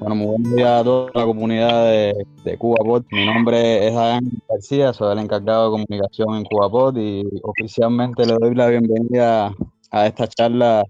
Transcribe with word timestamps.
Bueno, 0.00 0.14
muy 0.14 0.26
buen 0.28 0.56
día 0.56 0.78
a 0.78 0.84
toda 0.84 1.10
la 1.14 1.24
comunidad 1.26 1.84
de, 1.84 2.26
de 2.42 2.56
CubaPod. 2.56 3.04
Mi 3.10 3.26
nombre 3.26 3.86
es 3.86 3.94
Adán 3.94 4.30
García, 4.48 4.94
soy 4.94 5.12
el 5.12 5.18
encargado 5.18 5.66
de 5.66 5.70
comunicación 5.72 6.36
en 6.36 6.44
CubaPod 6.44 6.96
y 6.96 7.22
oficialmente 7.42 8.24
le 8.24 8.32
doy 8.40 8.54
la 8.54 8.68
bienvenida 8.68 9.54
a 9.90 10.06
esta 10.06 10.26
charla 10.26 10.86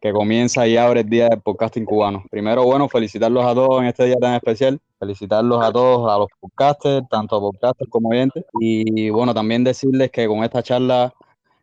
que 0.00 0.12
comienza 0.12 0.68
y 0.68 0.76
abre 0.76 1.00
el 1.00 1.10
día 1.10 1.28
del 1.30 1.40
podcasting 1.40 1.84
cubano. 1.84 2.22
Primero, 2.30 2.62
bueno, 2.62 2.88
felicitarlos 2.88 3.44
a 3.44 3.54
todos 3.54 3.82
en 3.82 3.88
este 3.88 4.04
día 4.04 4.16
tan 4.20 4.34
especial, 4.34 4.80
felicitarlos 5.00 5.60
a 5.60 5.72
todos, 5.72 6.08
a 6.12 6.18
los 6.18 6.28
podcasters, 6.38 7.08
tanto 7.08 7.34
a 7.34 7.40
podcasters 7.40 7.90
como 7.90 8.10
oyentes, 8.10 8.44
y 8.60 9.10
bueno, 9.10 9.34
también 9.34 9.64
decirles 9.64 10.12
que 10.12 10.28
con 10.28 10.44
esta 10.44 10.62
charla 10.62 11.12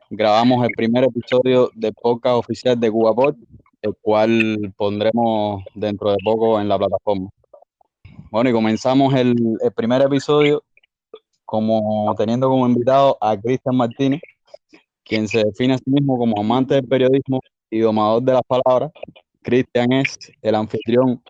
grabamos 0.09 0.65
el 0.65 0.71
primer 0.75 1.05
episodio 1.05 1.71
del 1.73 1.93
podcast 1.93 2.35
oficial 2.35 2.77
de 2.77 2.91
CubaPod, 2.91 3.35
el 3.81 3.95
cual 4.01 4.73
pondremos 4.77 5.63
dentro 5.73 6.11
de 6.11 6.17
poco 6.23 6.59
en 6.59 6.69
la 6.69 6.77
plataforma. 6.77 7.29
Bueno, 8.31 8.49
y 8.49 8.53
comenzamos 8.53 9.13
el, 9.15 9.35
el 9.61 9.71
primer 9.73 10.01
episodio 10.01 10.63
como 11.51 12.15
teniendo 12.17 12.47
como 12.47 12.65
invitado 12.65 13.17
a 13.19 13.35
Cristian 13.35 13.75
Martínez, 13.75 14.21
quien 15.03 15.27
se 15.27 15.43
define 15.43 15.73
a 15.73 15.77
sí 15.77 15.89
mismo 15.89 16.17
como 16.17 16.39
amante 16.39 16.75
del 16.75 16.87
periodismo 16.87 17.41
y 17.69 17.79
domador 17.79 18.23
de 18.23 18.33
las 18.33 18.43
palabras. 18.47 18.91
Cristian 19.41 19.91
es 19.91 20.17
el 20.41 20.55
anfitrión 20.55 21.21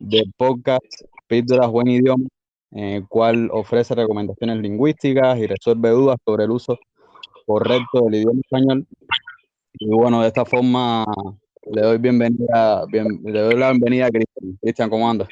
del 0.00 0.32
podcast 0.36 0.84
Píldoras 1.28 1.70
Buen 1.70 1.86
Idioma, 1.86 2.26
el 2.72 3.06
cual 3.06 3.48
ofrece 3.52 3.94
recomendaciones 3.94 4.58
lingüísticas 4.58 5.38
y 5.38 5.46
resuelve 5.46 5.90
dudas 5.90 6.16
sobre 6.24 6.44
el 6.44 6.50
uso 6.50 6.76
correcto 7.46 8.00
del 8.06 8.16
idioma 8.16 8.40
español. 8.40 8.86
Y 9.74 9.88
bueno, 9.88 10.22
de 10.22 10.26
esta 10.26 10.44
forma 10.44 11.04
le 11.72 11.82
doy 11.82 11.98
bienvenida, 11.98 12.84
bien, 12.86 13.20
le 13.24 13.40
doy 13.40 13.54
la 13.54 13.70
bienvenida 13.70 14.06
a 14.06 14.10
Cristian. 14.10 14.58
Cristian, 14.60 14.90
¿cómo 14.90 15.08
andas? 15.08 15.28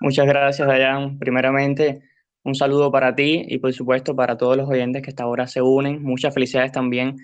Muchas 0.00 0.26
gracias, 0.26 0.66
Dayan. 0.68 1.18
Primeramente, 1.18 2.02
un 2.44 2.54
saludo 2.54 2.92
para 2.92 3.14
ti 3.14 3.44
y 3.48 3.58
por 3.58 3.72
supuesto 3.72 4.14
para 4.14 4.36
todos 4.36 4.56
los 4.56 4.68
oyentes 4.68 5.02
que 5.02 5.10
hasta 5.10 5.24
ahora 5.24 5.46
se 5.46 5.62
unen. 5.62 6.02
Muchas 6.02 6.32
felicidades 6.32 6.70
también 6.70 7.16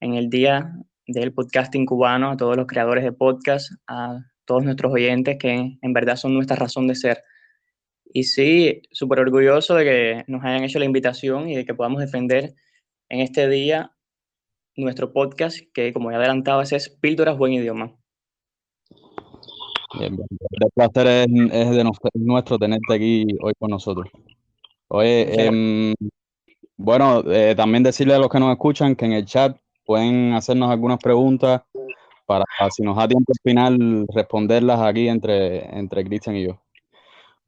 en 0.00 0.14
el 0.14 0.28
Día 0.28 0.72
del 1.06 1.32
Podcasting 1.32 1.86
Cubano, 1.86 2.30
a 2.30 2.36
todos 2.36 2.56
los 2.56 2.66
creadores 2.66 3.04
de 3.04 3.12
podcast, 3.12 3.72
a 3.86 4.18
todos 4.44 4.62
nuestros 4.64 4.92
oyentes 4.92 5.38
que 5.38 5.78
en 5.80 5.92
verdad 5.92 6.16
son 6.16 6.34
nuestra 6.34 6.56
razón 6.56 6.86
de 6.86 6.96
ser. 6.96 7.22
Y 8.12 8.24
sí, 8.24 8.82
súper 8.90 9.20
orgulloso 9.20 9.74
de 9.74 9.84
que 9.84 10.24
nos 10.26 10.44
hayan 10.44 10.64
hecho 10.64 10.78
la 10.78 10.84
invitación 10.84 11.48
y 11.48 11.56
de 11.56 11.64
que 11.64 11.74
podamos 11.74 12.00
defender 12.00 12.54
en 13.08 13.20
este 13.20 13.48
día 13.48 13.92
nuestro 14.78 15.12
podcast, 15.12 15.58
que 15.74 15.92
como 15.92 16.10
ya 16.10 16.16
adelantaba, 16.18 16.62
es 16.62 16.88
Píldoras 17.00 17.36
Buen 17.36 17.52
Idioma. 17.52 17.92
Bien, 19.98 20.16
bien. 20.16 20.28
El 20.60 20.70
placer 20.74 21.06
es, 21.06 21.26
es 21.52 21.70
de 21.70 21.84
nos- 21.84 21.98
es 22.02 22.20
nuestro 22.20 22.58
tenerte 22.58 22.94
aquí 22.94 23.26
hoy 23.42 23.52
con 23.58 23.70
nosotros. 23.70 24.06
Oye, 24.88 25.46
em, 25.46 25.94
bueno, 26.76 27.22
eh, 27.30 27.54
también 27.56 27.82
decirle 27.82 28.14
a 28.14 28.18
los 28.18 28.28
que 28.28 28.38
nos 28.38 28.52
escuchan 28.52 28.94
que 28.94 29.06
en 29.06 29.12
el 29.12 29.24
chat 29.24 29.56
pueden 29.84 30.32
hacernos 30.34 30.70
algunas 30.70 30.98
preguntas 30.98 31.62
para, 32.26 32.44
si 32.70 32.82
nos 32.82 32.96
da 32.96 33.08
tiempo 33.08 33.32
al 33.32 33.50
final, 33.50 34.06
responderlas 34.14 34.80
aquí 34.80 35.08
entre, 35.08 35.64
entre 35.76 36.04
Cristian 36.04 36.36
y 36.36 36.46
yo. 36.46 36.60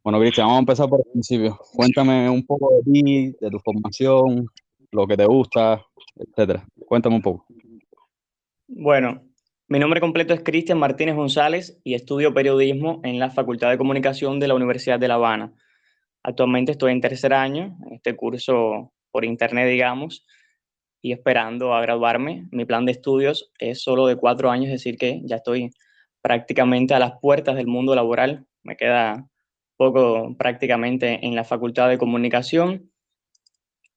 Bueno, 0.02 0.18
Cristian, 0.18 0.46
vamos 0.46 0.56
a 0.56 0.60
empezar 0.60 0.88
por 0.88 1.00
el 1.00 1.12
principio. 1.12 1.58
Cuéntame 1.74 2.28
un 2.30 2.44
poco 2.46 2.70
de 2.72 2.90
ti, 2.90 3.36
de 3.38 3.50
tu 3.50 3.58
formación, 3.58 4.46
lo 4.92 5.06
que 5.06 5.16
te 5.16 5.26
gusta, 5.26 5.84
etcétera. 6.16 6.66
Cuéntame 6.86 7.16
un 7.16 7.22
poco. 7.22 7.46
Bueno, 8.68 9.22
mi 9.68 9.78
nombre 9.78 10.00
completo 10.00 10.34
es 10.34 10.42
Cristian 10.42 10.78
Martínez 10.78 11.14
González 11.14 11.80
y 11.84 11.94
estudio 11.94 12.34
periodismo 12.34 13.00
en 13.04 13.18
la 13.18 13.30
Facultad 13.30 13.70
de 13.70 13.78
Comunicación 13.78 14.40
de 14.40 14.48
la 14.48 14.54
Universidad 14.54 14.98
de 14.98 15.08
La 15.08 15.14
Habana. 15.14 15.52
Actualmente 16.22 16.72
estoy 16.72 16.92
en 16.92 17.00
tercer 17.00 17.32
año, 17.32 17.78
en 17.86 17.94
este 17.94 18.14
curso 18.14 18.92
por 19.10 19.24
internet, 19.24 19.68
digamos, 19.68 20.26
y 21.00 21.12
esperando 21.12 21.74
a 21.74 21.80
graduarme. 21.80 22.48
Mi 22.50 22.64
plan 22.64 22.84
de 22.84 22.92
estudios 22.92 23.52
es 23.58 23.82
solo 23.82 24.06
de 24.06 24.16
cuatro 24.16 24.50
años, 24.50 24.66
es 24.66 24.72
decir, 24.72 24.98
que 24.98 25.20
ya 25.24 25.36
estoy 25.36 25.70
prácticamente 26.20 26.94
a 26.94 26.98
las 26.98 27.12
puertas 27.20 27.56
del 27.56 27.66
mundo 27.66 27.94
laboral. 27.94 28.46
Me 28.62 28.76
queda 28.76 29.26
poco 29.76 30.36
prácticamente 30.36 31.24
en 31.24 31.34
la 31.34 31.44
Facultad 31.44 31.88
de 31.88 31.96
Comunicación. 31.96 32.89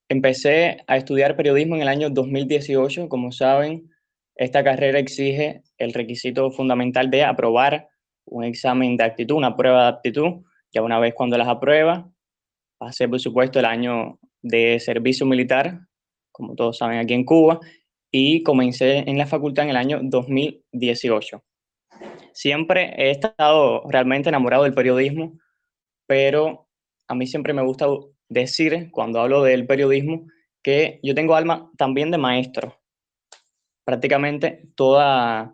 Empecé 0.10 0.84
a 0.88 0.98
estudiar 0.98 1.36
periodismo 1.36 1.76
en 1.76 1.82
el 1.82 1.88
año 1.88 2.10
2018. 2.10 3.10
Como 3.10 3.32
saben, 3.32 3.90
esta 4.36 4.64
carrera 4.64 5.00
exige 5.00 5.64
el 5.78 5.94
requisito 5.94 6.52
fundamental 6.52 7.10
de 7.10 7.24
aprobar 7.24 7.88
un 8.26 8.44
examen 8.44 8.98
de 8.98 9.04
aptitud, 9.04 9.36
una 9.36 9.56
prueba 9.56 9.84
de 9.84 9.90
aptitud. 9.90 10.44
Ya 10.72 10.82
una 10.82 11.00
vez 11.00 11.14
cuando 11.16 11.38
las 11.38 11.48
aprueba, 11.48 12.10
pasé 12.78 13.08
por 13.08 13.20
supuesto 13.20 13.60
el 13.60 13.66
año 13.66 14.20
de 14.42 14.80
servicio 14.80 15.26
militar, 15.26 15.80
como 16.32 16.56
todos 16.56 16.78
saben 16.78 17.00
aquí 17.00 17.14
en 17.14 17.26
Cuba, 17.26 17.60
y 18.12 18.44
comencé 18.44 19.10
en 19.10 19.18
la 19.18 19.26
facultad 19.26 19.66
en 19.66 19.72
el 19.72 19.78
año 19.78 20.00
2018. 20.04 21.44
Siempre 22.34 22.94
he 22.98 23.12
estado 23.12 23.84
realmente 23.90 24.30
enamorado 24.30 24.64
del 24.64 24.74
periodismo, 24.74 25.38
pero 26.08 26.68
a 27.08 27.16
mí 27.16 27.28
siempre 27.28 27.54
me 27.54 27.64
gusta 27.64 27.88
decir, 28.30 28.90
cuando 28.92 29.22
hablo 29.22 29.44
del 29.44 29.66
periodismo, 29.66 30.28
que 30.62 31.00
yo 31.04 31.14
tengo 31.14 31.36
alma 31.36 31.72
también 31.78 32.12
de 32.12 32.18
maestro. 32.18 32.80
Prácticamente 33.86 34.70
toda 34.76 35.54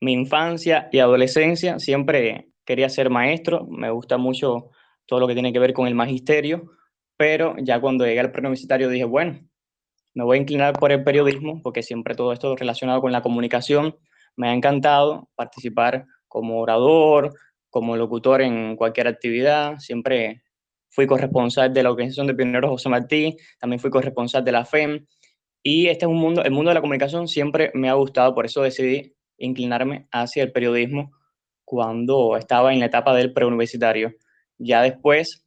mi 0.00 0.12
infancia 0.12 0.88
y 0.92 0.98
adolescencia 0.98 1.78
siempre 1.78 2.48
quería 2.64 2.88
ser 2.88 3.10
maestro, 3.10 3.66
me 3.66 3.90
gusta 3.90 4.16
mucho 4.16 4.70
todo 5.06 5.20
lo 5.20 5.28
que 5.28 5.34
tiene 5.34 5.52
que 5.52 5.58
ver 5.58 5.72
con 5.72 5.86
el 5.86 5.94
magisterio, 5.94 6.72
pero 7.16 7.54
ya 7.58 7.80
cuando 7.80 8.04
llegué 8.04 8.20
al 8.20 8.32
preuniversitario 8.32 8.88
dije, 8.88 9.04
bueno, 9.04 9.40
me 10.14 10.24
voy 10.24 10.38
a 10.38 10.40
inclinar 10.40 10.78
por 10.78 10.92
el 10.92 11.04
periodismo, 11.04 11.60
porque 11.62 11.82
siempre 11.82 12.14
todo 12.14 12.32
esto 12.32 12.56
relacionado 12.56 13.00
con 13.00 13.12
la 13.12 13.22
comunicación 13.22 13.96
me 14.34 14.48
ha 14.48 14.54
encantado 14.54 15.28
participar 15.34 16.06
como 16.26 16.60
orador, 16.60 17.34
como 17.70 17.96
locutor 17.96 18.42
en 18.42 18.76
cualquier 18.76 19.08
actividad, 19.08 19.78
siempre 19.78 20.42
fui 20.96 21.06
corresponsal 21.06 21.74
de 21.74 21.82
la 21.82 21.90
Organización 21.90 22.26
de 22.26 22.34
Pioneros 22.34 22.70
José 22.70 22.88
Martí, 22.88 23.36
también 23.60 23.78
fui 23.78 23.90
corresponsal 23.90 24.42
de 24.42 24.52
la 24.52 24.64
FEM, 24.64 25.06
y 25.62 25.88
este 25.88 26.06
es 26.06 26.08
un 26.08 26.16
mundo, 26.16 26.42
el 26.42 26.52
mundo 26.52 26.70
de 26.70 26.74
la 26.74 26.80
comunicación 26.80 27.28
siempre 27.28 27.70
me 27.74 27.90
ha 27.90 27.92
gustado, 27.92 28.34
por 28.34 28.46
eso 28.46 28.62
decidí 28.62 29.14
inclinarme 29.36 30.08
hacia 30.10 30.42
el 30.42 30.52
periodismo 30.52 31.12
cuando 31.66 32.36
estaba 32.38 32.72
en 32.72 32.80
la 32.80 32.86
etapa 32.86 33.14
del 33.14 33.34
preuniversitario. 33.34 34.14
Ya 34.56 34.80
después 34.80 35.44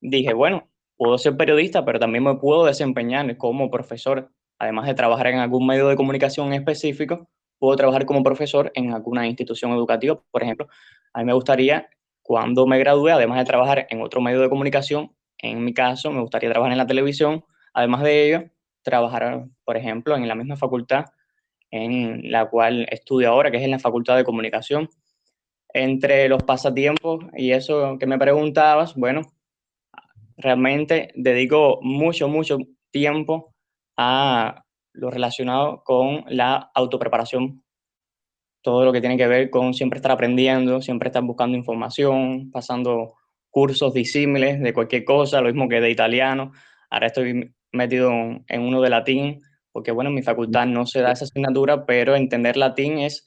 dije, 0.00 0.32
bueno, 0.32 0.68
puedo 0.96 1.16
ser 1.16 1.36
periodista, 1.36 1.84
pero 1.84 2.00
también 2.00 2.24
me 2.24 2.34
puedo 2.36 2.64
desempeñar 2.64 3.36
como 3.36 3.70
profesor. 3.70 4.32
Además 4.58 4.86
de 4.86 4.94
trabajar 4.94 5.28
en 5.28 5.38
algún 5.38 5.64
medio 5.64 5.86
de 5.86 5.94
comunicación 5.94 6.52
específico, 6.52 7.28
puedo 7.60 7.76
trabajar 7.76 8.04
como 8.04 8.24
profesor 8.24 8.72
en 8.74 8.92
alguna 8.92 9.28
institución 9.28 9.70
educativa. 9.70 10.20
Por 10.32 10.42
ejemplo, 10.42 10.66
a 11.12 11.20
mí 11.20 11.24
me 11.24 11.34
gustaría, 11.34 11.88
cuando 12.28 12.66
me 12.66 12.78
gradúe, 12.78 13.08
además 13.08 13.38
de 13.38 13.46
trabajar 13.46 13.86
en 13.88 14.02
otro 14.02 14.20
medio 14.20 14.42
de 14.42 14.50
comunicación, 14.50 15.16
en 15.38 15.64
mi 15.64 15.72
caso, 15.72 16.12
me 16.12 16.20
gustaría 16.20 16.50
trabajar 16.50 16.72
en 16.72 16.76
la 16.76 16.86
televisión. 16.86 17.42
Además 17.72 18.02
de 18.02 18.26
ello, 18.26 18.50
trabajar, 18.82 19.46
por 19.64 19.78
ejemplo, 19.78 20.14
en 20.14 20.28
la 20.28 20.34
misma 20.34 20.54
facultad 20.54 21.06
en 21.70 22.30
la 22.30 22.50
cual 22.50 22.86
estudio 22.90 23.30
ahora, 23.30 23.50
que 23.50 23.56
es 23.56 23.62
en 23.62 23.70
la 23.70 23.78
Facultad 23.78 24.14
de 24.18 24.24
Comunicación. 24.24 24.90
Entre 25.72 26.28
los 26.28 26.42
pasatiempos 26.42 27.24
y 27.34 27.52
eso 27.52 27.96
que 27.98 28.06
me 28.06 28.18
preguntabas, 28.18 28.94
bueno, 28.94 29.22
realmente 30.36 31.10
dedico 31.14 31.78
mucho, 31.80 32.28
mucho 32.28 32.58
tiempo 32.90 33.54
a 33.96 34.66
lo 34.92 35.10
relacionado 35.10 35.82
con 35.82 36.24
la 36.28 36.70
autopreparación, 36.74 37.64
todo 38.62 38.84
lo 38.84 38.92
que 38.92 39.00
tiene 39.00 39.16
que 39.16 39.26
ver 39.26 39.50
con 39.50 39.74
siempre 39.74 39.98
estar 39.98 40.12
aprendiendo, 40.12 40.80
siempre 40.80 41.08
estar 41.08 41.22
buscando 41.22 41.56
información, 41.56 42.50
pasando 42.50 43.14
cursos 43.50 43.94
disímiles 43.94 44.60
de 44.60 44.72
cualquier 44.72 45.04
cosa, 45.04 45.40
lo 45.40 45.48
mismo 45.48 45.68
que 45.68 45.80
de 45.80 45.90
italiano. 45.90 46.52
Ahora 46.90 47.06
estoy 47.06 47.54
metido 47.72 48.10
en 48.10 48.60
uno 48.60 48.80
de 48.80 48.90
latín, 48.90 49.40
porque 49.72 49.90
bueno, 49.90 50.10
en 50.10 50.16
mi 50.16 50.22
facultad 50.22 50.66
no 50.66 50.86
se 50.86 51.00
da 51.00 51.12
esa 51.12 51.24
asignatura, 51.24 51.86
pero 51.86 52.16
entender 52.16 52.56
latín 52.56 52.98
es 52.98 53.26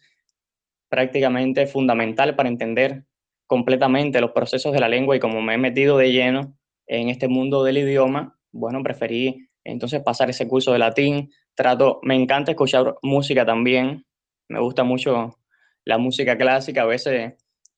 prácticamente 0.89 1.67
fundamental 1.67 2.35
para 2.35 2.49
entender 2.49 3.05
completamente 3.47 4.21
los 4.21 4.31
procesos 4.31 4.73
de 4.73 4.79
la 4.79 4.89
lengua 4.89 5.15
y 5.15 5.19
como 5.19 5.41
me 5.41 5.55
he 5.55 5.57
metido 5.57 5.97
de 5.97 6.11
lleno 6.11 6.57
en 6.87 7.09
este 7.09 7.27
mundo 7.27 7.63
del 7.63 7.77
idioma, 7.77 8.37
bueno, 8.51 8.83
preferí 8.83 9.47
entonces 9.63 10.01
pasar 10.01 10.29
ese 10.29 10.47
curso 10.47 10.73
de 10.73 10.79
latín. 10.79 11.31
Trato, 11.55 11.99
me 12.03 12.15
encanta 12.15 12.51
escuchar 12.51 12.95
música 13.01 13.45
también, 13.45 14.05
me 14.51 14.59
gusta 14.59 14.83
mucho 14.83 15.37
la 15.85 15.97
música 15.97 16.37
clásica, 16.37 16.83
a 16.83 16.85
veces 16.85 17.33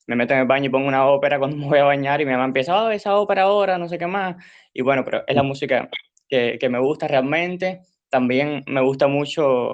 me 0.07 0.15
meto 0.15 0.33
en 0.33 0.41
el 0.41 0.47
baño 0.47 0.65
y 0.65 0.69
pongo 0.69 0.87
una 0.87 1.07
ópera 1.07 1.39
cuando 1.39 1.57
me 1.57 1.67
voy 1.67 1.79
a 1.79 1.85
bañar 1.85 2.21
y 2.21 2.25
mi 2.25 2.31
mamá 2.31 2.45
empieza, 2.45 2.83
oh, 2.83 2.89
esa 2.89 3.17
ópera 3.17 3.43
ahora, 3.43 3.77
no 3.77 3.87
sé 3.87 3.97
qué 3.97 4.07
más. 4.07 4.35
Y 4.73 4.81
bueno, 4.81 5.03
pero 5.05 5.23
es 5.27 5.35
la 5.35 5.43
música 5.43 5.89
que, 6.27 6.57
que 6.59 6.69
me 6.69 6.79
gusta 6.79 7.07
realmente. 7.07 7.81
También 8.09 8.63
me 8.67 8.81
gusta 8.81 9.07
mucho, 9.07 9.69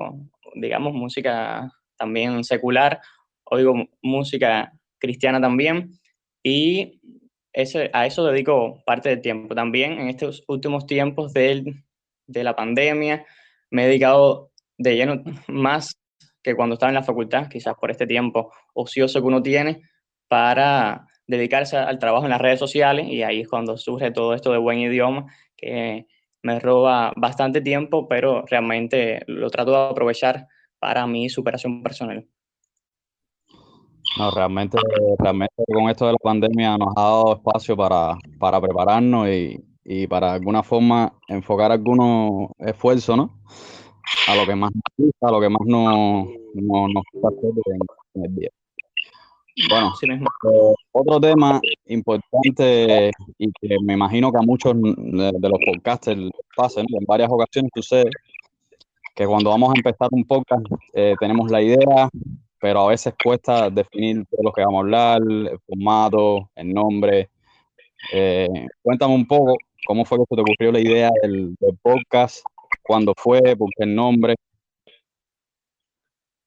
digamos, 0.56 0.94
música 0.94 1.72
también 1.98 2.44
secular, 2.44 3.02
oigo 3.46 3.74
música 4.02 4.72
cristiana 5.00 5.42
también. 5.42 5.92
y 6.44 7.00
ese, 7.54 7.90
a 7.94 8.06
eso 8.06 8.26
dedico 8.26 8.84
parte 8.86 9.10
del 9.10 9.22
tiempo. 9.22 9.56
También 9.56 9.94
en 9.94 10.10
estos 10.10 10.44
últimos 10.48 10.86
tiempos 10.86 11.34
de, 11.34 11.74
de 12.28 12.44
la 12.44 12.56
pandemia 12.56 13.26
me 13.72 13.84
he 13.84 13.88
dedicado 13.88 14.52
de 14.78 14.96
lleno 14.96 15.24
más 15.48 15.99
que 16.42 16.56
cuando 16.56 16.74
estaba 16.74 16.90
en 16.90 16.96
la 16.96 17.04
facultad, 17.04 17.48
quizás 17.50 17.76
por 17.76 17.92
este 17.92 18.08
tiempo 18.08 18.52
ocioso 18.74 19.22
que 19.22 19.28
uno 19.28 19.42
tiene, 19.42 19.82
para 20.28 21.08
dedicarse 21.28 21.78
al 21.78 22.00
trabajo 22.00 22.26
en 22.26 22.32
las 22.32 22.42
redes 22.42 22.60
sociales 22.60 23.08
y 23.08 23.24
ahí 23.24 23.42
es 23.42 23.48
cuando 23.48 23.78
surge 23.78 24.12
todo 24.12 24.34
esto 24.34 24.52
de 24.52 24.58
buen 24.58 24.80
idioma, 24.80 25.28
que 25.56 26.08
me 26.42 26.60
roba 26.60 27.14
bastante 27.16 27.62
tiempo, 27.62 28.08
pero 28.08 28.44
realmente 28.46 29.22
lo 29.28 29.50
trato 29.50 29.72
de 29.72 29.92
aprovechar 29.92 30.48
para 30.80 31.06
mi 31.06 31.30
superación 31.30 31.84
personal. 31.84 32.26
No, 34.18 34.32
realmente, 34.32 34.78
realmente 35.20 35.64
con 35.68 35.90
esto 35.90 36.08
de 36.08 36.14
la 36.14 36.18
pandemia 36.18 36.78
nos 36.78 36.94
ha 36.96 37.02
dado 37.02 37.36
espacio 37.36 37.78
para, 37.78 38.18
para 38.40 38.60
prepararnos 38.60 39.28
y, 39.28 39.64
y 39.84 40.08
para 40.08 40.34
alguna 40.34 40.64
forma 40.64 41.14
enfocar 41.28 41.72
algunos 41.72 42.50
esfuerzos, 42.58 43.18
¿no? 43.18 43.40
A 44.28 44.36
lo 44.36 44.46
que 44.46 44.56
más 44.56 44.72
nos 44.74 44.84
gusta, 44.98 45.28
a 45.28 45.32
lo 45.32 45.42
que 45.42 45.50
más 45.50 45.62
nos, 45.66 47.04
gusta 47.14 47.28
hacer 47.28 47.52
en, 48.16 48.24
el 48.24 48.36
día. 48.36 48.50
Bueno, 49.70 49.94
eh, 50.02 50.74
otro 50.94 51.20
tema 51.20 51.60
importante 51.88 53.12
y 53.38 53.52
que 53.60 53.76
me 53.84 53.94
imagino 53.94 54.32
que 54.32 54.38
a 54.38 54.42
muchos 54.42 54.74
de, 54.82 55.32
de 55.38 55.50
los 55.50 55.60
podcasters 55.66 56.32
pasen, 56.56 56.86
en 56.90 57.06
varias 57.06 57.30
ocasiones 57.30 57.70
sucede, 57.76 58.10
que 59.20 59.28
cuando 59.28 59.50
vamos 59.50 59.74
a 59.74 59.78
empezar 59.78 60.08
un 60.12 60.24
podcast 60.24 60.66
eh, 60.94 61.14
tenemos 61.20 61.52
la 61.52 61.62
idea, 61.62 62.10
pero 62.58 62.82
a 62.84 62.88
veces 62.88 63.14
cuesta 63.22 63.70
definir 63.70 64.20
de 64.20 64.38
lo 64.42 64.54
que 64.54 64.64
vamos 64.64 64.78
a 64.78 64.80
hablar, 64.80 65.22
el 65.28 65.60
formato, 65.68 66.50
el 66.56 66.74
nombre. 66.74 67.30
Eh, 68.14 68.48
cuéntame 68.82 69.14
un 69.14 69.28
poco 69.28 69.58
cómo 69.86 70.06
fue 70.06 70.20
que 70.20 70.24
se 70.30 70.36
te 70.36 70.42
ocurrió 70.42 70.72
la 70.72 70.80
idea 70.80 71.10
del, 71.22 71.54
del 71.60 71.78
podcast, 71.82 72.46
cuándo 72.82 73.14
fue, 73.18 73.56
por 73.56 73.70
qué 73.76 73.84
el 73.84 73.96
nombre. 73.96 74.36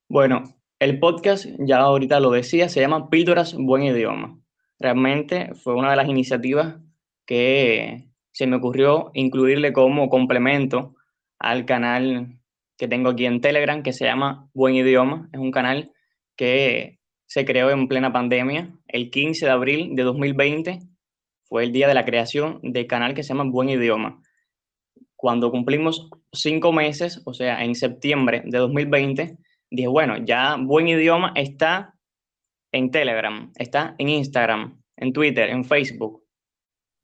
Bueno, 0.09 0.43
el 0.79 0.99
podcast, 0.99 1.47
ya 1.61 1.79
ahorita 1.79 2.21
lo 2.21 2.31
decía, 2.31 2.69
se 2.69 2.81
llama 2.81 3.09
Píldoras 3.09 3.55
Buen 3.55 3.85
Idioma. 3.85 4.39
Realmente 4.79 5.55
fue 5.55 5.75
una 5.75 5.91
de 5.91 5.97
las 5.97 6.09
iniciativas 6.09 6.77
que 7.25 8.09
se 8.33 8.47
me 8.47 8.57
ocurrió 8.57 9.11
incluirle 9.15 9.73
como 9.73 10.09
complemento 10.09 10.97
al 11.39 11.67
canal 11.67 12.39
que 12.77 12.89
tengo 12.89 13.11
aquí 13.11 13.27
en 13.27 13.41
Telegram, 13.41 13.83
que 13.83 13.93
se 13.93 14.05
llama 14.05 14.51
Buen 14.55 14.75
Idioma. 14.75 15.29
Es 15.33 15.39
un 15.39 15.53
canal 15.53 15.93
que 16.37 16.99
se 17.27 17.45
creó 17.45 17.71
en 17.71 17.87
plena 17.89 18.13
pandemia. 18.13 18.77
El 18.89 19.11
15 19.11 19.47
de 19.47 19.53
abril 19.53 19.95
de 19.95 20.03
2020 20.03 20.81
fue 21.45 21.65
el 21.65 21.73
día 21.73 21.87
de 21.87 21.95
la 21.95 22.05
creación 22.05 22.59
del 22.63 22.87
canal 22.87 23.15
que 23.15 23.23
se 23.23 23.31
llama 23.31 23.51
Buen 23.51 23.69
Idioma. 23.69 24.21
Cuando 25.15 25.51
cumplimos 25.51 26.11
cinco 26.33 26.73
meses, 26.73 27.21
o 27.25 27.35
sea, 27.35 27.63
en 27.63 27.75
septiembre 27.75 28.43
de 28.45 28.59
2020, 28.59 29.39
dije, 29.71 29.89
bueno, 29.89 30.17
ya 30.19 30.57
Buen 30.59 30.89
Idioma 30.89 31.33
está 31.37 31.95
en 32.73 32.91
Telegram, 32.91 33.53
está 33.57 33.95
en 33.99 34.09
Instagram, 34.09 34.83
en 34.97 35.13
Twitter, 35.13 35.51
en 35.51 35.65
Facebook. 35.65 36.25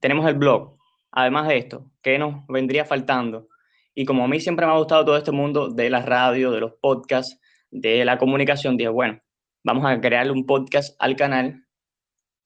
Tenemos 0.01 0.27
el 0.27 0.35
blog. 0.35 0.77
Además 1.11 1.49
de 1.49 1.59
esto, 1.59 1.91
¿qué 2.03 2.19
nos 2.19 2.47
vendría 2.49 2.85
faltando? 2.85 3.49
Y 3.95 4.05
como 4.05 4.25
a 4.25 4.29
mí 4.29 4.41
siempre 4.41 4.67
me 4.67 4.73
ha 4.73 4.79
gustado 4.79 5.05
todo 5.05 5.17
este 5.17 5.33
mundo 5.33 5.69
de 5.69 5.91
la 5.91 6.03
radio, 6.03 6.51
de 6.51 6.61
los 6.61 6.75
podcasts, 6.81 7.39
de 7.71 8.05
la 8.05 8.19
comunicación, 8.19 8.77
dije, 8.77 8.89
bueno, 8.89 9.21
vamos 9.65 9.85
a 9.87 10.01
crearle 10.01 10.33
un 10.33 10.47
podcast 10.47 10.97
al 11.01 11.17
canal 11.17 11.65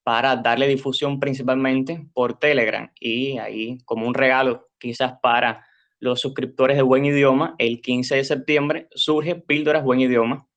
para 0.04 0.36
darle 0.36 0.66
difusión 0.66 1.20
principalmente 1.20 2.06
por 2.14 2.38
Telegram. 2.38 2.90
Y 2.98 3.38
ahí, 3.38 3.78
como 3.84 4.06
un 4.06 4.14
regalo 4.14 4.70
quizás 4.78 5.14
para 5.22 5.64
los 6.02 6.20
suscriptores 6.20 6.76
de 6.76 6.82
Buen 6.82 7.04
Idioma, 7.04 7.54
el 7.58 7.80
15 7.80 8.16
de 8.16 8.24
septiembre 8.24 8.88
surge 8.90 9.36
Píldoras 9.36 9.84
Buen 9.84 10.00
Idioma. 10.00 10.48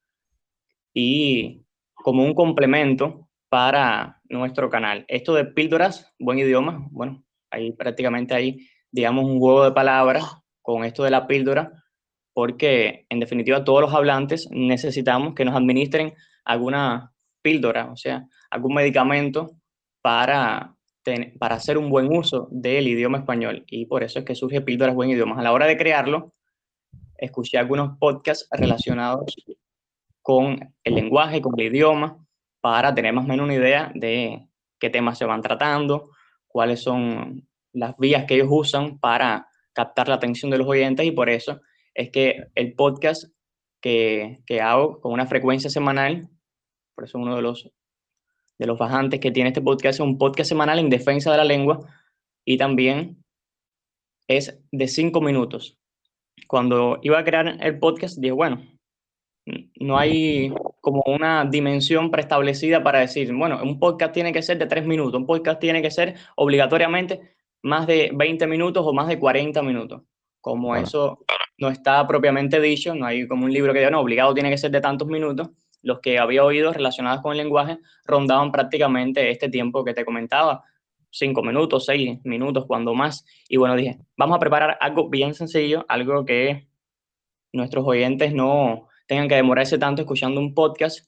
Y 0.91 1.67
como 1.93 2.23
un 2.23 2.33
complemento 2.33 3.29
para 3.47 4.21
nuestro 4.27 4.71
canal. 4.71 5.05
Esto 5.07 5.35
de 5.35 5.45
Píldoras 5.45 6.11
Buen 6.17 6.39
Idioma, 6.39 6.87
bueno, 6.89 7.23
ahí 7.51 7.73
prácticamente 7.73 8.33
hay, 8.33 8.67
digamos, 8.89 9.25
un 9.25 9.37
juego 9.37 9.65
de 9.65 9.71
palabras 9.71 10.25
con 10.63 10.83
esto 10.83 11.03
de 11.03 11.11
la 11.11 11.27
píldora, 11.27 11.71
porque 12.33 13.05
en 13.09 13.19
definitiva 13.19 13.63
todos 13.63 13.81
los 13.81 13.93
hablantes 13.93 14.49
necesitamos 14.49 15.35
que 15.35 15.45
nos 15.45 15.55
administren 15.55 16.15
alguna 16.43 17.13
píldora, 17.43 17.91
o 17.91 17.95
sea, 17.95 18.25
algún 18.49 18.73
medicamento 18.73 19.51
para, 20.01 20.74
para 21.39 21.55
hacer 21.55 21.77
un 21.77 21.89
buen 21.89 22.15
uso 22.15 22.47
del 22.51 22.87
idioma 22.87 23.19
español. 23.19 23.63
Y 23.67 23.85
por 23.85 24.03
eso 24.03 24.19
es 24.19 24.25
que 24.25 24.35
surge 24.35 24.61
Píldoras 24.61 24.95
Buen 24.95 25.09
Idioma. 25.09 25.39
A 25.39 25.43
la 25.43 25.51
hora 25.51 25.67
de 25.67 25.77
crearlo, 25.77 26.33
escuché 27.17 27.57
algunos 27.57 27.97
podcasts 27.97 28.47
relacionados 28.51 29.35
con 30.21 30.73
el 30.83 30.95
lenguaje, 30.95 31.41
con 31.41 31.59
el 31.59 31.67
idioma, 31.67 32.25
para 32.59 32.95
tener 32.95 33.13
más 33.13 33.25
o 33.25 33.27
menos 33.27 33.43
una 33.43 33.53
idea 33.53 33.91
de 33.93 34.47
qué 34.79 34.89
temas 34.89 35.17
se 35.17 35.25
van 35.25 35.41
tratando, 35.41 36.09
cuáles 36.47 36.81
son 36.81 37.47
las 37.73 37.95
vías 37.97 38.25
que 38.25 38.35
ellos 38.35 38.47
usan 38.49 38.97
para 38.97 39.47
captar 39.73 40.07
la 40.07 40.15
atención 40.15 40.49
de 40.49 40.57
los 40.57 40.67
oyentes 40.67 41.05
y 41.05 41.11
por 41.11 41.29
eso 41.29 41.61
es 41.93 42.09
que 42.09 42.47
el 42.55 42.73
podcast 42.73 43.25
que, 43.81 44.41
que 44.47 44.61
hago 44.61 44.99
con 44.99 45.13
una 45.13 45.27
frecuencia 45.27 45.69
semanal, 45.69 46.27
por 46.95 47.03
eso 47.03 47.19
uno 47.19 47.35
de 47.35 47.41
los, 47.41 47.69
de 48.57 48.67
los 48.67 48.77
bajantes 48.77 49.19
que 49.19 49.31
tiene 49.31 49.49
este 49.49 49.61
podcast 49.61 49.95
es 49.95 49.99
un 49.99 50.17
podcast 50.17 50.49
semanal 50.49 50.79
en 50.79 50.89
defensa 50.89 51.31
de 51.31 51.37
la 51.37 51.43
lengua 51.43 51.79
y 52.45 52.57
también 52.57 53.23
es 54.27 54.59
de 54.71 54.87
cinco 54.87 55.21
minutos. 55.21 55.77
Cuando 56.47 56.99
iba 57.01 57.19
a 57.19 57.23
crear 57.23 57.57
el 57.61 57.79
podcast 57.79 58.17
dije, 58.17 58.31
bueno, 58.31 58.61
no 59.79 59.97
hay 59.97 60.53
como 60.81 61.03
una 61.05 61.45
dimensión 61.45 62.11
preestablecida 62.11 62.83
para 62.83 62.99
decir, 62.99 63.33
bueno, 63.33 63.61
un 63.61 63.79
podcast 63.79 64.13
tiene 64.13 64.33
que 64.33 64.41
ser 64.41 64.57
de 64.57 64.65
tres 64.65 64.85
minutos, 64.85 65.19
un 65.19 65.27
podcast 65.27 65.59
tiene 65.59 65.81
que 65.81 65.91
ser 65.91 66.15
obligatoriamente 66.35 67.35
más 67.63 67.87
de 67.87 68.11
20 68.13 68.47
minutos 68.47 68.85
o 68.85 68.93
más 68.93 69.07
de 69.07 69.19
40 69.19 69.61
minutos. 69.61 70.01
Como 70.41 70.75
eso 70.75 71.25
no 71.57 71.69
está 71.69 72.05
propiamente 72.07 72.59
dicho, 72.59 72.93
no 72.93 73.05
hay 73.05 73.27
como 73.27 73.45
un 73.45 73.53
libro 73.53 73.73
que 73.73 73.79
diga, 73.79 73.91
no, 73.91 74.01
obligado 74.01 74.33
tiene 74.33 74.49
que 74.49 74.57
ser 74.57 74.71
de 74.71 74.81
tantos 74.81 75.07
minutos, 75.07 75.49
los 75.85 75.99
que 75.99 76.17
había 76.17 76.43
oído 76.43 76.73
relacionados 76.73 77.21
con 77.21 77.33
el 77.33 77.37
lenguaje 77.37 77.77
rondaban 78.05 78.51
prácticamente 78.51 79.29
este 79.29 79.49
tiempo 79.49 79.85
que 79.85 79.93
te 79.93 80.03
comentaba, 80.03 80.63
cinco 81.11 81.43
minutos, 81.43 81.85
seis 81.85 82.19
minutos, 82.25 82.65
cuando 82.65 82.95
más. 82.95 83.23
Y 83.47 83.57
bueno, 83.57 83.75
dije, 83.75 83.99
vamos 84.17 84.35
a 84.35 84.39
preparar 84.39 84.77
algo 84.81 85.09
bien 85.11 85.35
sencillo, 85.35 85.85
algo 85.87 86.25
que 86.25 86.67
nuestros 87.53 87.85
oyentes 87.85 88.33
no 88.33 88.87
tengan 89.05 89.29
que 89.29 89.35
demorarse 89.35 89.77
tanto 89.77 90.01
escuchando 90.01 90.41
un 90.41 90.55
podcast. 90.55 91.07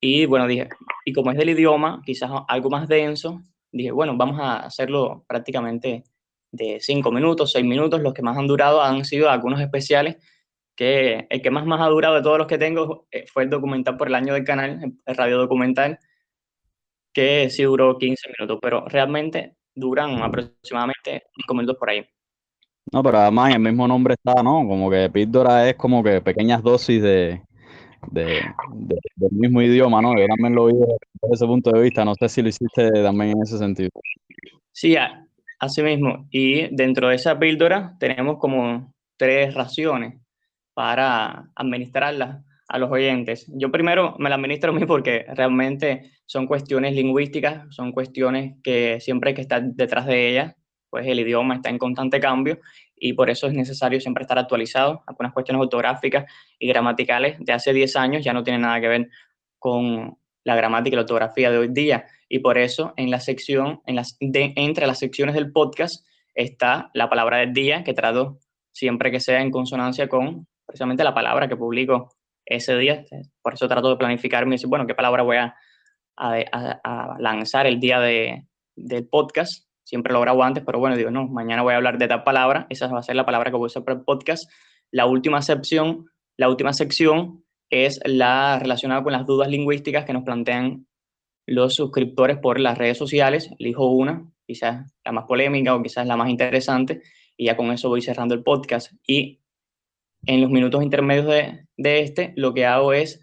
Y 0.00 0.24
bueno, 0.24 0.46
dije, 0.46 0.70
y 1.04 1.12
como 1.12 1.30
es 1.30 1.36
del 1.36 1.50
idioma, 1.50 2.00
quizás 2.06 2.30
algo 2.48 2.70
más 2.70 2.88
denso, 2.88 3.42
dije, 3.70 3.90
bueno, 3.90 4.16
vamos 4.16 4.40
a 4.40 4.60
hacerlo 4.60 5.26
prácticamente 5.28 6.04
de 6.52 6.78
cinco 6.80 7.12
minutos, 7.12 7.52
seis 7.52 7.66
minutos. 7.66 8.00
Los 8.00 8.14
que 8.14 8.22
más 8.22 8.38
han 8.38 8.46
durado 8.46 8.80
han 8.80 9.04
sido 9.04 9.28
algunos 9.28 9.60
especiales, 9.60 10.16
que 10.76 11.26
el 11.30 11.42
que 11.42 11.50
más, 11.50 11.64
más 11.66 11.80
ha 11.80 11.88
durado 11.88 12.14
de 12.16 12.22
todos 12.22 12.38
los 12.38 12.46
que 12.46 12.58
tengo 12.58 13.06
eh, 13.10 13.24
fue 13.32 13.44
el 13.44 13.50
documental 13.50 13.96
por 13.96 14.08
el 14.08 14.14
año 14.14 14.34
del 14.34 14.44
canal, 14.44 14.92
el 15.04 15.16
radio 15.16 15.38
documental, 15.38 15.98
que 17.12 17.48
sí 17.48 17.62
duró 17.62 17.96
15 17.96 18.28
minutos, 18.38 18.58
pero 18.60 18.84
realmente 18.86 19.56
duran 19.74 20.22
aproximadamente 20.22 21.24
5 21.34 21.54
minutos 21.54 21.76
por 21.78 21.90
ahí. 21.90 22.06
No, 22.92 23.02
pero 23.02 23.18
además 23.18 23.54
el 23.54 23.60
mismo 23.60 23.88
nombre 23.88 24.14
está, 24.14 24.42
¿no? 24.42 24.68
Como 24.68 24.90
que 24.90 25.10
píldora 25.10 25.68
es 25.68 25.76
como 25.76 26.04
que 26.04 26.20
pequeñas 26.20 26.62
dosis 26.62 27.02
de, 27.02 27.42
de, 28.10 28.42
del 29.16 29.32
mismo 29.32 29.62
idioma, 29.62 30.00
¿no? 30.02 30.16
Yo 30.16 30.26
también 30.26 30.54
lo 30.54 30.66
vi 30.66 30.74
desde 30.74 31.34
ese 31.34 31.46
punto 31.46 31.70
de 31.70 31.80
vista, 31.80 32.04
no 32.04 32.14
sé 32.14 32.28
si 32.28 32.42
lo 32.42 32.48
hiciste 32.48 32.90
también 33.02 33.30
en 33.32 33.42
ese 33.42 33.58
sentido. 33.58 33.90
Sí, 34.70 34.94
así 35.58 35.82
mismo. 35.82 36.28
Y 36.30 36.74
dentro 36.76 37.08
de 37.08 37.16
esa 37.16 37.38
píldora 37.38 37.96
tenemos 37.98 38.38
como 38.38 38.92
tres 39.16 39.54
raciones 39.54 40.20
para 40.76 41.48
administrarlas 41.54 42.44
a 42.68 42.78
los 42.78 42.90
oyentes. 42.90 43.46
Yo 43.48 43.72
primero 43.72 44.14
me 44.18 44.28
la 44.28 44.34
administro 44.34 44.72
a 44.72 44.74
mí 44.74 44.84
porque 44.84 45.24
realmente 45.34 46.12
son 46.26 46.46
cuestiones 46.46 46.92
lingüísticas, 46.92 47.64
son 47.74 47.92
cuestiones 47.92 48.56
que 48.62 49.00
siempre 49.00 49.32
que 49.32 49.40
estar 49.40 49.62
detrás 49.62 50.04
de 50.04 50.28
ellas, 50.28 50.54
pues 50.90 51.06
el 51.06 51.18
idioma 51.18 51.54
está 51.54 51.70
en 51.70 51.78
constante 51.78 52.20
cambio 52.20 52.60
y 52.94 53.14
por 53.14 53.30
eso 53.30 53.46
es 53.46 53.54
necesario 53.54 54.02
siempre 54.02 54.24
estar 54.24 54.38
actualizado. 54.38 55.02
Algunas 55.06 55.32
cuestiones 55.32 55.62
ortográficas 55.62 56.30
y 56.58 56.68
gramaticales 56.68 57.38
de 57.40 57.54
hace 57.54 57.72
10 57.72 57.96
años 57.96 58.22
ya 58.22 58.34
no 58.34 58.42
tienen 58.42 58.60
nada 58.60 58.78
que 58.78 58.88
ver 58.88 59.08
con 59.58 60.18
la 60.44 60.56
gramática 60.56 60.92
y 60.92 60.96
la 60.96 61.02
ortografía 61.02 61.50
de 61.50 61.56
hoy 61.56 61.68
día. 61.68 62.04
Y 62.28 62.40
por 62.40 62.58
eso 62.58 62.92
en 62.98 63.10
la 63.10 63.20
sección, 63.20 63.80
en 63.86 63.96
las, 63.96 64.18
entre 64.20 64.86
las 64.86 64.98
secciones 64.98 65.34
del 65.34 65.52
podcast 65.52 66.04
está 66.34 66.90
la 66.92 67.08
palabra 67.08 67.38
del 67.38 67.54
día, 67.54 67.82
que 67.82 67.94
trato 67.94 68.40
siempre 68.72 69.10
que 69.10 69.20
sea 69.20 69.40
en 69.40 69.50
consonancia 69.50 70.06
con 70.06 70.46
precisamente 70.66 71.04
la 71.04 71.14
palabra 71.14 71.48
que 71.48 71.56
publico 71.56 72.14
ese 72.44 72.76
día. 72.76 73.04
Por 73.42 73.54
eso 73.54 73.68
trato 73.68 73.90
de 73.90 73.96
planificarme 73.96 74.54
y 74.54 74.56
decir, 74.56 74.68
bueno, 74.68 74.86
¿qué 74.86 74.94
palabra 74.94 75.22
voy 75.22 75.36
a 75.36 75.54
lanzar 77.18 77.66
el 77.66 77.80
día 77.80 78.00
de, 78.00 78.46
del 78.76 79.08
podcast. 79.08 79.64
Siempre 79.82 80.12
lo 80.12 80.20
grabo 80.20 80.42
antes, 80.42 80.62
pero 80.64 80.78
bueno, 80.78 80.96
digo, 80.96 81.10
no, 81.10 81.26
mañana 81.26 81.62
voy 81.62 81.74
a 81.74 81.76
hablar 81.76 81.98
de 81.98 82.08
tal 82.08 82.24
palabra. 82.24 82.66
Esa 82.70 82.88
va 82.88 83.00
a 83.00 83.02
ser 83.02 83.16
la 83.16 83.26
palabra 83.26 83.50
que 83.50 83.56
voy 83.56 83.66
a 83.66 83.68
usar 83.68 83.84
para 83.84 83.98
el 83.98 84.04
podcast. 84.04 84.50
La 84.90 85.06
última 85.06 85.42
sección, 85.42 86.06
la 86.36 86.48
última 86.48 86.72
sección 86.72 87.44
es 87.70 88.00
la 88.04 88.58
relacionada 88.60 89.02
con 89.02 89.12
las 89.12 89.26
dudas 89.26 89.48
lingüísticas 89.48 90.04
que 90.04 90.12
nos 90.12 90.24
plantean 90.24 90.86
los 91.46 91.74
suscriptores 91.74 92.38
por 92.38 92.58
las 92.60 92.76
redes 92.76 92.98
sociales. 92.98 93.50
Elijo 93.58 93.86
una, 93.86 94.28
quizás 94.46 94.92
la 95.04 95.12
más 95.12 95.24
polémica 95.24 95.74
o 95.74 95.82
quizás 95.82 96.06
la 96.06 96.16
más 96.16 96.28
interesante, 96.28 97.02
y 97.36 97.46
ya 97.46 97.56
con 97.56 97.70
eso 97.70 97.88
voy 97.88 98.02
cerrando 98.02 98.34
el 98.34 98.42
podcast. 98.42 98.92
Y 99.06 99.40
en 100.26 100.40
los 100.40 100.50
minutos 100.50 100.82
intermedios 100.82 101.26
de, 101.26 102.00
este, 102.00 102.32
lo 102.36 102.52
que 102.52 102.66
hago 102.66 102.92
es 102.92 103.20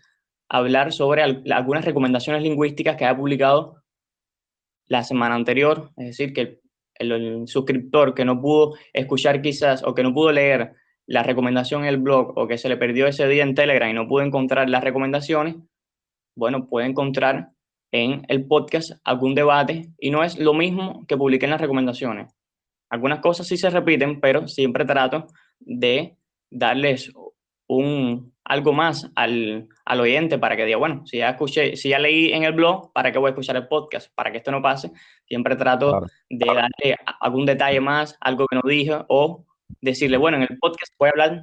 hablar 0.49 0.93
sobre 0.93 1.23
algunas 1.23 1.85
recomendaciones 1.85 2.41
lingüísticas 2.41 2.95
que 2.95 3.05
ha 3.05 3.15
publicado 3.15 3.83
la 4.87 5.03
semana 5.03 5.35
anterior, 5.35 5.91
es 5.97 6.07
decir, 6.07 6.33
que 6.33 6.59
el, 6.95 7.47
suscriptor 7.47 8.13
que 8.13 8.25
no 8.25 8.41
pudo 8.41 8.75
escuchar 8.93 9.41
quizás 9.41 9.83
o 9.83 9.93
que 9.93 10.03
no 10.03 10.13
pudo 10.13 10.31
leer 10.31 10.73
la 11.05 11.23
recomendación 11.23 11.81
en 11.83 11.89
el 11.89 11.97
blog 11.97 12.37
o 12.37 12.47
que 12.47 12.57
se 12.57 12.69
le 12.69 12.77
perdió 12.77 13.07
ese 13.07 13.27
día 13.27 13.43
en 13.43 13.55
Telegram 13.55 13.89
y 13.89 13.93
no 13.93 14.07
pudo 14.07 14.23
encontrar 14.23 14.69
las 14.69 14.83
recomendaciones, 14.83 15.55
bueno, 16.35 16.67
puede 16.67 16.87
encontrar 16.87 17.49
en 17.91 18.25
el 18.27 18.47
podcast 18.47 18.93
algún 19.03 19.35
debate 19.35 19.89
y 19.99 20.09
no 20.11 20.23
es 20.23 20.39
lo 20.39 20.53
mismo 20.53 21.05
que 21.07 21.17
publiquen 21.17 21.49
las 21.49 21.61
recomendaciones. 21.61 22.33
Algunas 22.89 23.19
cosas 23.19 23.47
sí 23.47 23.57
se 23.57 23.69
repiten, 23.69 24.19
pero 24.19 24.47
siempre 24.47 24.85
trato 24.85 25.27
de 25.59 26.17
darles 26.53 27.11
un, 27.67 28.33
algo 28.43 28.73
más 28.73 29.09
al, 29.15 29.67
al, 29.85 29.99
oyente 29.99 30.37
para 30.37 30.55
que 30.55 30.65
diga, 30.65 30.77
bueno, 30.77 31.05
si 31.05 31.17
ya 31.17 31.29
escuché, 31.29 31.75
si 31.75 31.89
ya 31.89 31.99
leí 31.99 32.31
en 32.31 32.43
el 32.43 32.53
blog, 32.53 32.91
¿para 32.93 33.11
qué 33.11 33.19
voy 33.19 33.27
a 33.27 33.31
escuchar 33.31 33.55
el 33.55 33.67
podcast? 33.67 34.13
Para 34.15 34.31
que 34.31 34.37
esto 34.37 34.51
no 34.51 34.61
pase, 34.61 34.91
siempre 35.25 35.55
trato 35.55 36.01
de 36.29 36.45
darle 36.45 36.95
algún 37.19 37.45
detalle 37.45 37.79
más, 37.79 38.17
algo 38.21 38.45
que 38.47 38.55
no 38.55 38.61
dije, 38.65 38.97
o 39.07 39.45
decirle, 39.81 40.17
bueno, 40.17 40.37
en 40.37 40.43
el 40.43 40.57
podcast 40.59 40.93
voy 40.99 41.07
a 41.07 41.11
hablar, 41.11 41.41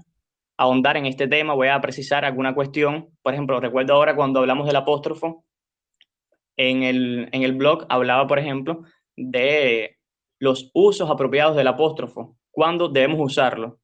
ahondar 0.56 0.96
en 0.96 1.06
este 1.06 1.26
tema, 1.26 1.54
voy 1.54 1.68
a 1.68 1.80
precisar 1.80 2.24
alguna 2.24 2.54
cuestión. 2.54 3.08
Por 3.22 3.32
ejemplo, 3.32 3.60
recuerdo 3.60 3.94
ahora 3.94 4.14
cuando 4.14 4.40
hablamos 4.40 4.66
del 4.66 4.76
apóstrofo, 4.76 5.44
en 6.56 6.82
el, 6.82 7.28
en 7.32 7.42
el 7.42 7.54
blog 7.54 7.86
hablaba, 7.88 8.26
por 8.26 8.38
ejemplo, 8.38 8.82
de 9.16 9.96
los 10.38 10.70
usos 10.74 11.10
apropiados 11.10 11.56
del 11.56 11.68
apóstrofo, 11.68 12.36
cuándo 12.50 12.88
debemos 12.88 13.20
usarlo 13.20 13.80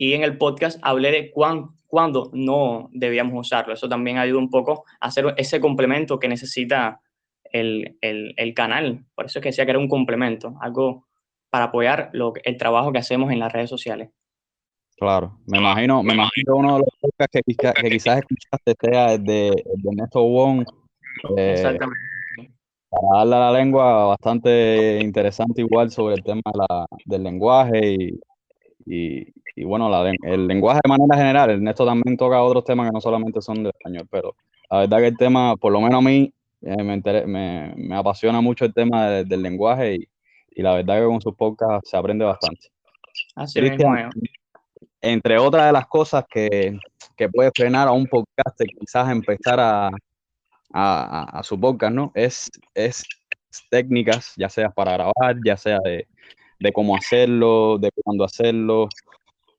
y 0.00 0.14
en 0.14 0.22
el 0.22 0.38
podcast 0.38 0.78
hablé 0.80 1.12
de 1.12 1.30
cuándo 1.30 2.30
no 2.32 2.88
debíamos 2.90 3.38
usarlo. 3.38 3.74
Eso 3.74 3.86
también 3.86 4.16
ayuda 4.16 4.38
un 4.38 4.48
poco 4.48 4.84
a 4.98 5.08
hacer 5.08 5.34
ese 5.36 5.60
complemento 5.60 6.18
que 6.18 6.26
necesita 6.26 7.02
el, 7.52 7.98
el, 8.00 8.54
canal. 8.54 9.04
Por 9.14 9.26
eso 9.26 9.38
es 9.38 9.42
que 9.42 9.50
decía 9.50 9.66
que 9.66 9.72
era 9.72 9.78
un 9.78 9.90
complemento, 9.90 10.54
algo 10.62 11.06
para 11.50 11.66
apoyar 11.66 12.08
lo, 12.14 12.32
el 12.44 12.56
trabajo 12.56 12.92
que 12.92 12.98
hacemos 12.98 13.30
en 13.30 13.40
las 13.40 13.52
redes 13.52 13.68
sociales. 13.68 14.08
Claro, 14.96 15.38
me 15.46 15.58
imagino, 15.58 16.02
me 16.02 16.14
imagino 16.14 16.56
uno 16.56 16.74
de 16.76 16.78
los 16.78 16.88
podcasts 16.98 17.38
que, 17.46 17.82
que 17.82 17.90
quizás 17.90 18.20
escuchaste 18.20 18.74
sea 18.80 19.12
el 19.12 19.24
de, 19.24 19.50
de 19.50 19.96
Néstor 19.96 20.22
Wong. 20.22 20.64
Eh, 21.36 21.52
Exactamente. 21.52 22.00
Para 22.88 23.18
darle 23.18 23.36
a 23.36 23.38
la 23.38 23.52
lengua 23.52 24.06
bastante 24.06 24.98
interesante 25.02 25.60
igual 25.60 25.90
sobre 25.90 26.14
el 26.14 26.22
tema 26.22 26.40
la, 26.54 26.86
del 27.04 27.22
lenguaje 27.22 27.92
y, 27.92 28.20
y, 28.86 29.64
bueno, 29.64 29.88
la, 29.88 30.12
el 30.22 30.46
lenguaje 30.46 30.80
de 30.82 30.88
manera 30.88 31.16
general, 31.16 31.50
Ernesto 31.50 31.84
también 31.84 32.16
toca 32.16 32.42
otros 32.42 32.64
temas 32.64 32.88
que 32.88 32.94
no 32.94 33.00
solamente 33.00 33.40
son 33.40 33.62
de 33.62 33.70
español, 33.70 34.06
pero 34.10 34.34
la 34.70 34.78
verdad 34.78 34.98
que 34.98 35.06
el 35.08 35.16
tema, 35.16 35.56
por 35.56 35.72
lo 35.72 35.80
menos 35.80 35.98
a 35.98 36.00
mí, 36.00 36.32
eh, 36.62 36.82
me, 36.82 37.74
me, 37.76 37.96
apasiona 37.96 38.40
mucho 38.40 38.64
el 38.64 38.74
tema 38.74 39.08
del 39.08 39.42
lenguaje 39.42 39.94
y, 39.94 40.08
y, 40.50 40.62
la 40.62 40.74
verdad 40.74 41.00
que 41.00 41.06
con 41.06 41.20
sus 41.20 41.34
podcasts 41.34 41.90
se 41.90 41.96
aprende 41.96 42.24
bastante. 42.24 42.68
Así 43.34 43.60
mismo 43.60 43.94
Entre 45.00 45.38
otras 45.38 45.66
de 45.66 45.72
las 45.72 45.86
cosas 45.86 46.24
que, 46.28 46.78
que 47.16 47.28
puede 47.28 47.50
frenar 47.54 47.88
a 47.88 47.92
un 47.92 48.06
podcast 48.06 48.60
quizás 48.78 49.10
empezar 49.10 49.58
a, 49.58 49.90
a, 50.72 51.38
a, 51.38 51.42
su 51.42 51.58
podcast, 51.58 51.94
¿no? 51.94 52.12
Es, 52.14 52.50
es 52.74 53.04
técnicas, 53.70 54.34
ya 54.36 54.48
sea 54.48 54.70
para 54.70 54.92
grabar, 54.92 55.36
ya 55.44 55.56
sea 55.56 55.78
de, 55.84 56.06
de 56.60 56.72
cómo 56.72 56.94
hacerlo, 56.94 57.78
de 57.78 57.90
cuándo 58.04 58.24
hacerlo. 58.24 58.88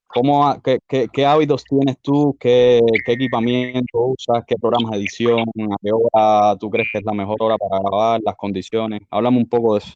¿Cómo, 0.08 0.62
qué, 0.62 0.79
qué, 1.12 1.25
hábitos 1.25 1.63
tienes 1.63 1.98
tú? 2.01 2.36
¿Qué, 2.39 2.79
¿Qué, 3.05 3.13
equipamiento 3.13 3.88
usas? 3.93 4.43
¿Qué 4.46 4.55
programas 4.58 4.91
de 4.91 4.98
edición? 4.98 5.39
¿A 5.39 5.75
qué 5.81 5.91
hora 5.91 6.55
tú 6.58 6.70
crees 6.70 6.89
que 6.91 7.00
es 7.00 7.05
la 7.05 7.13
mejor 7.13 7.38
hora 7.39 7.58
para 7.58 7.81
grabar? 7.81 8.22
¿Las 8.24 8.36
condiciones? 8.36 9.01
Háblame 9.10 9.38
un 9.38 9.48
poco 9.48 9.74
de 9.74 9.79
eso. 9.79 9.93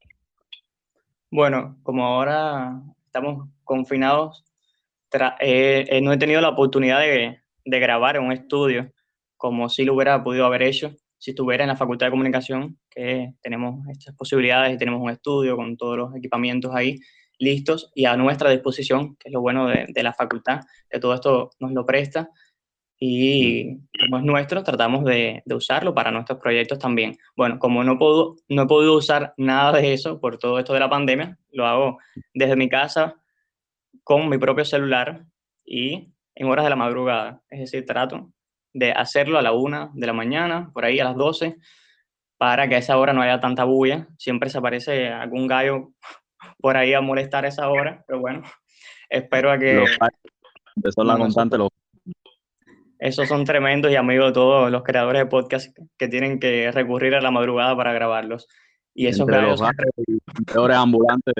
Bueno, 1.29 1.77
como 1.83 2.05
ahora 2.05 2.81
estamos 3.05 3.49
confinados, 3.63 4.45
eh, 5.41 5.85
eh, 5.89 6.01
no 6.01 6.13
he 6.13 6.17
tenido 6.17 6.39
la 6.39 6.49
oportunidad 6.49 6.99
de, 6.99 7.39
de 7.65 7.79
grabar 7.79 8.15
en 8.15 8.23
un 8.23 8.31
estudio 8.31 8.91
como 9.37 9.67
si 9.69 9.83
lo 9.83 9.95
hubiera 9.95 10.23
podido 10.23 10.45
haber 10.45 10.63
hecho 10.63 10.95
si 11.17 11.31
estuviera 11.31 11.63
en 11.63 11.69
la 11.69 11.75
Facultad 11.75 12.07
de 12.07 12.11
Comunicación, 12.11 12.77
que 12.89 13.33
tenemos 13.41 13.87
estas 13.89 14.15
posibilidades 14.15 14.73
y 14.73 14.77
tenemos 14.77 15.01
un 15.01 15.09
estudio 15.09 15.55
con 15.55 15.77
todos 15.77 15.97
los 15.97 16.15
equipamientos 16.15 16.73
ahí 16.73 16.99
listos 17.37 17.91
y 17.95 18.05
a 18.05 18.15
nuestra 18.15 18.49
disposición, 18.49 19.15
que 19.17 19.29
es 19.29 19.33
lo 19.33 19.41
bueno 19.41 19.67
de, 19.67 20.03
la 20.03 20.13
facultad, 20.13 20.61
que 20.89 20.99
todo 20.99 21.13
esto 21.13 21.51
nos 21.59 21.71
lo 21.71 21.85
presta 21.85 22.29
y 22.97 23.77
como 23.99 24.19
es 24.19 24.23
nuestro, 24.23 24.63
tratamos 24.63 25.03
de, 25.03 25.43
usarlo 25.53 25.93
para 25.93 26.11
nuestros 26.11 26.39
proyectos 26.39 26.79
también. 26.79 27.17
Bueno, 27.35 27.59
como 27.59 27.83
no, 27.83 27.97
puedo, 27.97 28.37
no 28.47 28.63
he 28.63 28.67
podido 28.67 28.95
usar 28.95 29.33
nada 29.37 29.73
de 29.73 29.93
eso 29.93 30.19
por 30.19 30.37
todo 30.37 30.59
esto 30.59 30.73
de 30.73 30.79
la 30.79 30.89
pandemia, 30.89 31.37
lo 31.51 31.65
hago 31.65 31.97
desde 32.33 32.55
mi 32.55 32.69
casa 32.69 33.15
con 34.03 34.29
mi 34.29 34.37
propio 34.37 34.63
celular 34.63 35.25
y 35.65 36.13
en 36.35 36.47
horas 36.47 36.65
de 36.65 36.69
la 36.69 36.75
madrugada. 36.75 37.41
Es 37.49 37.59
decir, 37.59 37.85
trato 37.85 38.31
de 38.75 38.91
hacerlo 38.91 39.39
a 39.39 39.41
la 39.41 39.53
una 39.53 39.89
de 39.93 40.05
la 40.05 40.11
mañana, 40.11 40.69
por 40.73 40.83
ahí 40.83 40.99
a 40.99 41.05
las 41.05 41.15
12, 41.15 41.55
para 42.37 42.67
que 42.67 42.75
a 42.75 42.79
esa 42.79 42.97
hora 42.97 43.13
no 43.13 43.21
haya 43.21 43.39
tanta 43.39 43.63
bulla. 43.63 44.09
Siempre 44.17 44.49
se 44.49 44.57
aparece 44.57 45.07
algún 45.07 45.47
gallo 45.47 45.93
por 46.59 46.75
ahí 46.75 46.93
a 46.93 46.99
molestar 46.99 47.45
a 47.45 47.47
esa 47.47 47.69
hora, 47.69 48.03
pero 48.05 48.19
bueno, 48.19 48.43
espero 49.09 49.49
a 49.49 49.57
que... 49.57 49.81
son 50.93 51.07
la 51.07 51.17
constante, 51.17 51.57
los... 51.57 51.69
Esos 52.99 53.27
son 53.29 53.45
tremendos 53.45 53.91
y 53.91 53.95
amigos 53.95 54.27
de 54.27 54.33
todos 54.33 54.71
los 54.71 54.83
creadores 54.83 55.21
de 55.21 55.25
podcast 55.27 55.77
que 55.97 56.07
tienen 56.07 56.39
que 56.39 56.71
recurrir 56.71 57.15
a 57.15 57.21
la 57.21 57.31
madrugada 57.31 57.75
para 57.77 57.93
grabarlos. 57.93 58.47
Y 58.93 59.07
esos 59.07 59.25
gallos... 59.25 59.61
Los 60.53 60.69
ambulantes. 60.69 61.33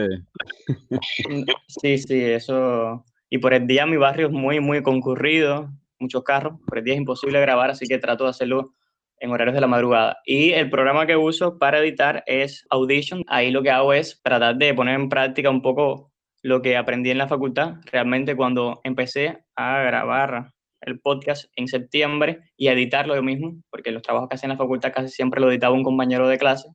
Sí, 1.68 1.98
sí, 1.98 2.24
eso... 2.24 3.04
Y 3.30 3.40
por 3.40 3.54
el 3.54 3.68
día 3.68 3.86
mi 3.86 3.98
barrio 3.98 4.28
es 4.28 4.34
muy, 4.34 4.62
muy 4.62 4.82
concurrido 4.82 5.70
muchos 6.00 6.24
carros, 6.24 6.60
por 6.68 6.78
el 6.78 6.84
día 6.84 6.94
es 6.94 7.00
imposible 7.00 7.40
grabar, 7.42 7.70
así 7.70 7.86
que 7.86 7.98
trato 7.98 8.26
de 8.26 8.32
hacerlo 8.32 8.74
en 9.20 9.32
horarios 9.32 9.56
de 9.56 9.62
la 9.62 9.68
madrugada. 9.68 10.18
Y 10.26 10.52
el 10.52 10.70
programa 10.70 11.06
que 11.06 11.16
uso 11.16 11.58
para 11.58 11.80
editar 11.80 12.24
es 12.26 12.66
Audition. 12.70 13.24
Ahí 13.28 13.52
lo 13.52 13.64
que 13.64 13.72
hago 13.72 13.94
es 13.94 14.22
tratar 14.22 14.56
de 14.58 14.74
poner 14.74 14.96
en 14.96 15.10
práctica 15.10 15.50
un 15.50 15.62
poco 15.62 16.12
lo 16.42 16.62
que 16.62 16.78
aprendí 16.78 17.10
en 17.10 17.18
la 17.18 17.28
facultad. 17.28 17.76
Realmente 17.92 18.36
cuando 18.36 18.82
empecé 18.84 19.46
a 19.56 19.80
grabar 19.82 20.52
el 20.82 21.00
podcast 21.00 21.46
en 21.56 21.68
septiembre 21.68 22.42
y 22.56 22.68
a 22.68 22.74
editarlo 22.74 23.16
yo 23.16 23.24
mismo, 23.24 23.56
porque 23.72 23.92
los 23.92 24.04
trabajos 24.04 24.30
que 24.30 24.36
hacía 24.36 24.48
en 24.48 24.54
la 24.54 24.58
facultad 24.58 24.94
casi 24.94 25.10
siempre 25.10 25.42
lo 25.42 25.50
editaba 25.50 25.74
un 25.74 25.84
compañero 25.84 26.28
de 26.28 26.38
clase. 26.38 26.70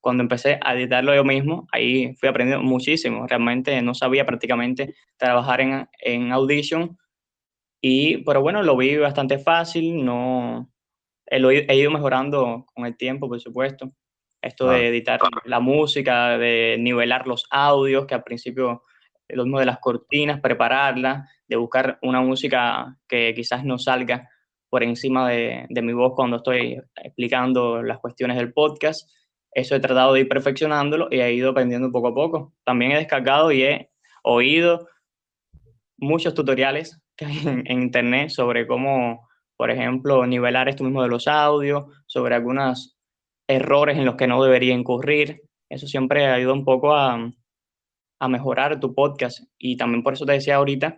Cuando 0.00 0.22
empecé 0.22 0.58
a 0.62 0.74
editarlo 0.74 1.14
yo 1.14 1.24
mismo, 1.24 1.66
ahí 1.72 2.14
fui 2.16 2.28
aprendiendo 2.28 2.64
muchísimo. 2.64 3.26
Realmente 3.26 3.80
no 3.82 3.94
sabía 3.94 4.26
prácticamente 4.26 4.94
trabajar 5.16 5.60
en, 5.60 5.88
en 6.00 6.32
Audition 6.32 6.96
y, 7.84 8.18
pero 8.18 8.40
bueno, 8.40 8.62
lo 8.62 8.76
vi 8.76 8.96
bastante 8.96 9.38
fácil, 9.40 10.04
no, 10.04 10.70
he, 11.26 11.76
ido 11.76 11.90
mejorando 11.90 12.64
con 12.72 12.86
el 12.86 12.96
tiempo, 12.96 13.28
por 13.28 13.40
supuesto. 13.40 13.90
Esto 14.40 14.70
de 14.70 14.88
editar 14.88 15.20
la 15.44 15.60
música, 15.60 16.38
de 16.38 16.76
nivelar 16.78 17.26
los 17.26 17.44
audios, 17.50 18.06
que 18.06 18.14
al 18.14 18.22
principio 18.22 18.82
lo 19.28 19.44
mismo 19.44 19.58
de 19.58 19.66
las 19.66 19.78
cortinas, 19.78 20.40
prepararlas, 20.40 21.28
de 21.48 21.56
buscar 21.56 21.98
una 22.02 22.20
música 22.20 22.96
que 23.08 23.32
quizás 23.34 23.64
no 23.64 23.78
salga 23.78 24.28
por 24.68 24.82
encima 24.84 25.28
de, 25.28 25.66
de, 25.68 25.82
mi 25.82 25.92
voz 25.92 26.12
cuando 26.14 26.36
estoy 26.36 26.80
explicando 26.96 27.82
las 27.82 27.98
cuestiones 27.98 28.36
del 28.36 28.52
podcast. 28.52 29.10
Eso 29.52 29.74
he 29.74 29.80
tratado 29.80 30.14
de 30.14 30.20
ir 30.20 30.28
perfeccionándolo 30.28 31.08
y 31.10 31.20
he 31.20 31.32
ido 31.32 31.50
aprendiendo 31.50 31.90
poco 31.90 32.08
a 32.08 32.14
poco. 32.14 32.54
También 32.64 32.92
he 32.92 32.96
descargado 32.96 33.52
y 33.52 33.62
he 33.62 33.90
oído 34.22 34.88
muchos 35.98 36.34
tutoriales 36.34 37.01
en, 37.66 37.82
internet 37.82 38.30
sobre 38.30 38.66
cómo, 38.66 39.28
por 39.56 39.70
ejemplo, 39.70 40.26
nivelar 40.26 40.68
esto 40.68 40.84
mismo 40.84 41.02
de 41.02 41.08
los 41.08 41.28
audios, 41.28 41.84
sobre 42.06 42.34
algunos 42.34 42.96
errores 43.48 43.98
en 43.98 44.04
los 44.04 44.16
que 44.16 44.26
no 44.26 44.42
debería 44.42 44.74
incurrir. 44.74 45.42
Eso 45.68 45.86
siempre 45.86 46.26
ayuda 46.26 46.52
un 46.52 46.64
poco 46.64 46.94
a, 46.94 47.30
a 48.20 48.28
mejorar 48.28 48.78
tu 48.80 48.94
podcast. 48.94 49.40
Y 49.58 49.76
también 49.76 50.02
por 50.02 50.14
eso 50.14 50.26
te 50.26 50.32
decía 50.32 50.56
ahorita 50.56 50.96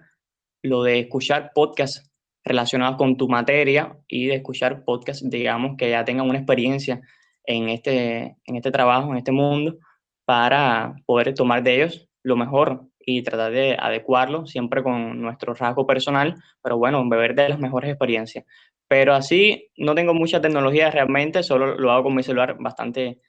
lo 0.63 0.83
de 0.83 1.01
escuchar 1.01 1.53
podcasts 1.55 2.11
relacionados 2.45 2.97
con 2.97 3.17
tu 3.17 3.29
materia 3.29 3.97
y 4.07 4.27
de 4.27 4.37
escuchar 4.37 4.85
podcasts, 4.85 5.29
digamos, 5.29 5.77
que 5.77 5.91
ya 5.91 6.05
tengan 6.05 6.29
una 6.29 6.39
experiencia 6.39 7.01
en 7.45 7.69
este, 7.69 8.37
en 8.45 8.57
este 8.57 8.71
trabajo, 8.71 9.11
en 9.11 9.19
este 9.19 9.33
mundo, 9.33 9.79
para 10.25 10.95
poder 11.07 11.35
tomar 11.35 11.63
de 11.63 11.77
ellos 11.77 12.09
lo 12.23 12.37
mejor 12.37 12.89
y 13.07 13.23
tratar 13.23 13.53
de 13.53 13.77
adecuarlo 13.79 14.47
siempre 14.47 14.83
con 14.83 15.21
nuestro 15.21 15.55
rasgo 15.55 15.87
personal, 15.87 16.37
pero 16.63 16.79
bueno, 16.79 17.07
beber 17.09 17.35
de 17.35 17.51
las 17.51 17.59
mejores 17.59 17.91
experiencias. 17.91 18.45
Pero 18.89 19.15
así 19.15 19.71
no 19.77 19.95
tengo 19.95 20.15
mucha 20.15 20.41
tecnología 20.41 20.91
realmente, 20.91 21.43
solo 21.43 21.77
lo 21.77 21.91
hago 21.91 22.05
con 22.05 22.15
mi 22.15 22.23
celular 22.23 22.57
bastante 22.59 23.21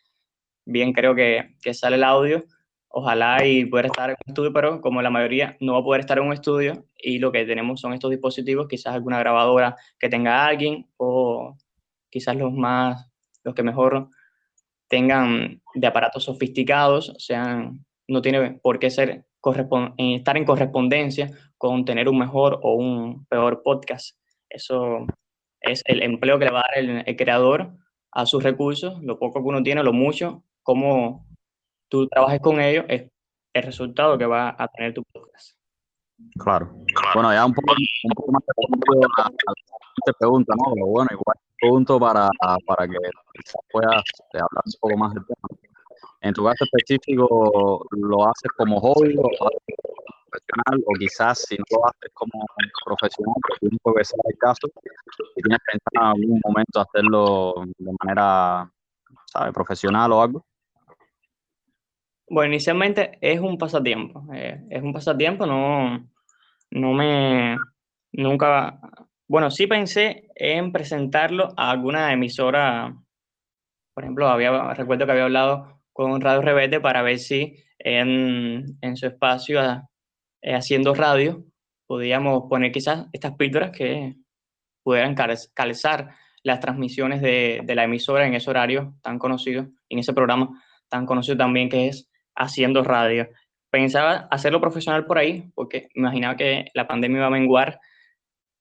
bien, 0.66 0.94
creo 0.94 1.16
que, 1.16 1.56
que 1.62 1.74
sale 1.74 1.96
el 1.96 2.04
audio. 2.04 2.44
Ojalá 2.98 3.46
y 3.46 3.66
poder 3.66 3.88
estar 3.88 4.10
en 4.10 4.16
un 4.26 4.30
estudio, 4.32 4.54
pero 4.54 4.80
como 4.80 5.02
la 5.02 5.10
mayoría 5.10 5.58
no 5.60 5.74
va 5.74 5.80
a 5.80 5.84
poder 5.84 6.02
estar 6.02 6.18
en 6.18 6.26
un 6.26 6.34
estudio 6.34 6.86
y 6.98 7.20
lo 7.20 7.30
que 7.30 7.44
tenemos 7.44 7.82
son 7.82 7.92
estos 7.94 8.10
dispositivos, 8.10 8.68
quizás 8.70 8.94
alguna 8.94 9.20
grabadora 9.20 9.76
que 10.00 10.08
tenga 10.08 10.46
alguien 10.46 10.88
o 10.96 11.58
quizás 12.10 12.38
los 12.38 12.54
más, 12.54 13.12
los 13.44 13.54
que 13.54 13.64
mejor 13.64 14.08
tengan 14.88 15.62
de 15.74 15.88
aparatos 15.88 16.24
sofisticados, 16.24 17.14
sean, 17.18 17.86
no 18.08 18.22
tiene 18.22 18.52
por 18.64 18.80
qué 18.80 18.90
ser 18.90 19.26
estar 19.52 20.38
en 20.38 20.46
correspondencia 20.46 21.32
con 21.58 21.86
tener 21.86 22.10
un 22.10 22.20
mejor 22.20 22.60
o 22.62 22.76
un 22.76 23.26
peor 23.26 23.62
podcast. 23.64 24.18
Eso 24.50 25.06
es 25.62 25.82
el 25.86 26.04
empleo 26.04 26.40
que 26.40 26.46
le 26.46 26.52
va 26.52 26.60
a 26.60 26.68
dar 26.70 27.06
el, 27.06 27.16
creador 27.16 27.74
a 28.12 28.26
sus 28.26 28.44
recursos, 28.44 29.02
lo 29.02 29.20
poco 29.20 29.42
que 29.42 29.48
uno 29.50 29.64
tiene, 29.64 29.84
lo 29.84 29.94
mucho, 29.94 30.44
cómo 30.64 31.26
tú 31.90 32.08
trabajes 32.08 32.40
con 32.40 32.60
ellos, 32.60 32.86
es 32.88 33.12
el 33.54 33.64
resultado 33.64 34.18
que 34.18 34.26
va 34.26 34.56
a 34.58 34.68
tener 34.70 34.94
tu 34.94 35.04
podcast. 35.12 35.58
Claro. 36.40 36.74
Bueno, 37.14 37.34
ya 37.34 37.46
un 37.46 37.54
poco, 37.54 37.74
un 37.74 38.12
poco 38.16 38.32
más 38.32 38.44
te 40.06 40.14
pregunta, 40.20 40.54
¿no? 40.56 40.74
Pero 40.74 40.86
bueno, 40.88 41.10
igual 41.12 41.38
punto 41.60 42.00
para, 42.00 42.30
para 42.66 42.88
que 42.88 42.98
puedas 43.72 44.04
hablar 44.34 44.64
un 44.66 44.74
poco 44.80 44.98
más 44.98 45.14
del 45.14 45.26
tema. 45.26 45.75
En 46.26 46.34
tu 46.34 46.44
caso 46.44 46.66
específico, 46.66 47.86
¿lo 47.92 48.28
haces 48.28 48.52
como 48.58 48.80
hobby 48.80 49.16
o 49.16 49.30
profesional? 50.32 50.84
O 50.88 50.94
quizás 50.98 51.46
si 51.48 51.56
no 51.56 51.64
lo 51.70 51.86
haces 51.86 52.12
como 52.16 52.44
profesional, 52.84 53.36
porque 53.84 54.00
que 54.00 54.06
sea 54.06 54.20
el 54.24 54.38
caso, 54.40 54.68
si 55.36 55.42
tienes 55.44 55.60
pensado 55.72 56.16
en 56.16 56.24
algún 56.24 56.42
momento 56.44 56.80
hacerlo 56.80 57.54
de 57.78 57.92
manera, 58.02 58.68
¿sabes? 59.28 59.54
Profesional 59.54 60.12
o 60.14 60.22
algo. 60.24 60.46
Bueno, 62.28 62.54
inicialmente 62.54 63.20
es 63.22 63.40
un 63.40 63.60
pasatiempo. 63.60 64.26
Eh, 64.34 64.66
es 64.72 64.82
un 64.82 64.94
pasatiempo, 64.94 65.46
no, 65.46 66.10
no 66.72 66.94
me. 66.94 67.56
Nunca. 68.14 68.80
Bueno, 69.28 69.52
sí 69.52 69.68
pensé 69.68 70.28
en 70.34 70.72
presentarlo 70.72 71.50
a 71.56 71.70
alguna 71.70 72.12
emisora. 72.12 72.96
Por 73.94 74.04
ejemplo, 74.04 74.28
había, 74.28 74.74
recuerdo 74.74 75.06
que 75.06 75.12
había 75.12 75.26
hablado 75.26 75.75
con 75.96 76.20
Radio 76.20 76.42
Rebelde 76.42 76.82
para 76.82 77.02
ver 77.04 77.20
si 77.20 77.56
en, 77.80 78.78
en 78.82 78.98
su 78.98 79.08
espacio 79.08 79.62
eh, 80.42 80.54
haciendo 80.54 80.94
radio 80.94 81.46
podíamos 81.88 82.50
poner 82.50 82.74
quizás 82.74 83.08
estas 83.14 83.38
píldoras 83.38 83.72
que 83.72 84.16
pudieran 84.84 85.16
calzar 85.16 86.14
las 86.44 86.60
transmisiones 86.60 87.22
de, 87.22 87.62
de, 87.64 87.76
la 87.76 87.86
emisora 87.86 88.28
en 88.28 88.34
ese 88.34 88.50
horario 88.50 88.98
tan 89.02 89.18
conocido, 89.18 89.70
en 89.88 90.00
ese 90.00 90.12
programa 90.12 90.62
tan 90.90 91.06
conocido 91.06 91.38
también 91.38 91.70
que 91.70 91.88
es 91.88 92.12
Haciendo 92.36 92.84
Radio. 92.84 93.30
Pensaba 93.72 94.28
hacerlo 94.30 94.60
profesional 94.60 95.06
por 95.06 95.18
ahí, 95.18 95.50
porque 95.56 95.88
imaginaba 95.96 96.36
que 96.36 96.66
la 96.74 96.88
pandemia 96.88 97.20
iba 97.20 97.28
a 97.28 97.30
menguar 97.30 97.80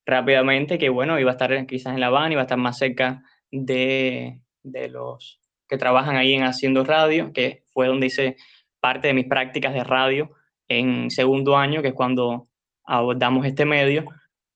rápidamente, 0.06 0.78
que 0.78 0.88
bueno, 0.88 1.18
iba 1.18 1.32
a 1.32 1.34
estar 1.34 1.66
quizás 1.66 1.94
en 1.94 2.00
La 2.00 2.06
Habana, 2.06 2.34
iba 2.34 2.42
a 2.42 2.44
estar 2.44 2.58
más 2.58 2.78
cerca 2.78 3.24
de, 3.50 4.40
de 4.62 4.88
los 4.88 5.43
que 5.68 5.78
trabajan 5.78 6.16
ahí 6.16 6.34
en 6.34 6.44
Haciendo 6.44 6.84
Radio, 6.84 7.32
que 7.32 7.64
fue 7.72 7.86
donde 7.86 8.06
hice 8.06 8.36
parte 8.80 9.08
de 9.08 9.14
mis 9.14 9.26
prácticas 9.26 9.72
de 9.74 9.84
radio 9.84 10.30
en 10.68 11.10
segundo 11.10 11.56
año, 11.56 11.82
que 11.82 11.88
es 11.88 11.94
cuando 11.94 12.48
abordamos 12.84 13.46
este 13.46 13.64
medio. 13.64 14.04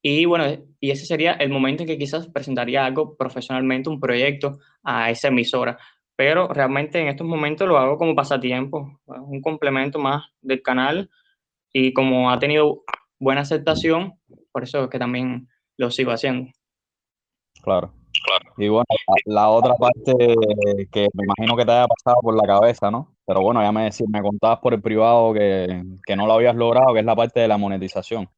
Y 0.03 0.25
bueno, 0.27 0.44
y 0.81 0.90
ese 0.90 1.07
sería 1.07 1.33
el 1.33 1.51
momento 1.51 1.83
en 1.83 1.88
que 1.88 1.99
quizás 1.99 2.29
presentaría 2.29 2.85
algo 2.85 3.16
profesionalmente, 3.16 3.90
un 3.90 4.01
proyecto 4.01 4.59
a 4.83 5.11
esa 5.11 5.29
emisora. 5.29 5.79
Pero 6.16 6.49
realmente 6.49 7.01
en 7.01 7.09
estos 7.09 7.27
momentos 7.27 7.68
lo 7.68 7.79
hago 7.79 7.97
como 7.97 8.14
pasatiempo, 8.14 9.01
un 9.07 9.40
complemento 9.40 9.99
más 9.99 10.25
del 10.40 10.62
canal. 10.62 11.11
Y 11.73 11.92
como 11.92 12.31
ha 12.31 12.38
tenido 12.38 12.83
buena 13.18 13.42
aceptación, 13.42 14.14
por 14.53 14.62
eso 14.62 14.85
es 14.85 14.90
que 14.90 14.99
también 14.99 15.49
lo 15.77 15.90
sigo 15.90 16.11
haciendo. 16.11 16.51
Claro. 17.62 17.98
Y 18.57 18.68
bueno, 18.68 18.85
la, 19.26 19.48
otra 19.48 19.74
parte 19.74 20.12
que 20.90 21.09
me 21.14 21.24
imagino 21.24 21.57
que 21.57 21.64
te 21.64 21.72
haya 21.72 21.87
pasado 21.87 22.20
por 22.22 22.35
la 22.35 22.42
cabeza, 22.42 22.90
¿no? 22.90 23.14
Pero 23.26 23.40
bueno, 23.40 23.62
ya 23.62 23.72
me, 23.72 23.88
me 24.09 24.22
contabas 24.22 24.59
por 24.59 24.74
el 24.74 24.83
privado 24.83 25.33
que, 25.33 25.83
que 26.04 26.16
no 26.16 26.26
lo 26.26 26.35
habías 26.35 26.57
logrado, 26.57 26.92
que 26.92 27.00
es 27.00 27.07
la 27.07 27.16
parte 27.16 27.40
de 27.40 27.48
la 27.48 27.59
monetización. 27.59 28.28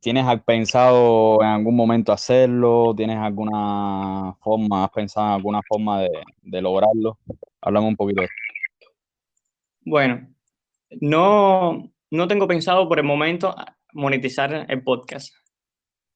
¿Tienes 0.00 0.26
pensado 0.42 1.42
en 1.42 1.48
algún 1.48 1.74
momento 1.74 2.12
hacerlo? 2.12 2.94
¿Tienes 2.94 3.16
alguna 3.16 4.34
forma, 4.40 4.84
has 4.84 4.90
pensado 4.90 5.28
en 5.28 5.32
alguna 5.32 5.60
forma 5.66 6.02
de, 6.02 6.10
de 6.42 6.60
lograrlo? 6.60 7.18
Háblame 7.62 7.88
un 7.88 7.96
poquito 7.96 8.20
de 8.20 8.26
eso. 8.26 8.34
Bueno, 9.86 10.28
no, 11.00 11.90
no 12.10 12.28
tengo 12.28 12.46
pensado 12.46 12.88
por 12.88 12.98
el 12.98 13.04
momento 13.04 13.54
monetizar 13.92 14.66
el 14.68 14.82
podcast 14.82 15.34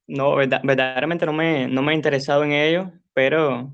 no, 0.09 0.35
verdaderamente 0.35 1.25
no 1.25 1.33
me, 1.33 1.67
no 1.67 1.81
me 1.81 1.93
he 1.93 1.95
interesado 1.95 2.43
en 2.43 2.51
ello, 2.51 2.91
pero 3.13 3.71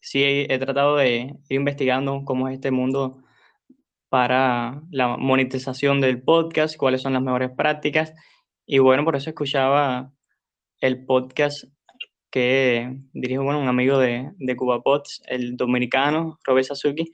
sí 0.00 0.22
he, 0.24 0.58
tratado 0.58 0.96
de 0.96 1.36
ir 1.48 1.56
investigando 1.56 2.24
cómo 2.24 2.48
es 2.48 2.54
este 2.54 2.70
mundo 2.70 3.22
para 4.08 4.82
la 4.90 5.16
monetización 5.16 6.00
del 6.00 6.22
podcast, 6.22 6.76
cuáles 6.76 7.02
son 7.02 7.12
las 7.12 7.22
mejores 7.22 7.50
prácticas. 7.56 8.12
Y 8.66 8.78
bueno, 8.78 9.04
por 9.04 9.14
eso 9.14 9.30
escuchaba 9.30 10.12
el 10.80 11.04
podcast 11.04 11.64
que 12.30 12.96
dirige 13.12 13.38
bueno, 13.38 13.60
un 13.60 13.68
amigo 13.68 13.98
de, 13.98 14.30
de 14.38 14.56
Cuba 14.56 14.82
Pods, 14.82 15.22
el 15.26 15.56
dominicano 15.56 16.38
Robert 16.44 16.66
Sasuki, 16.66 17.12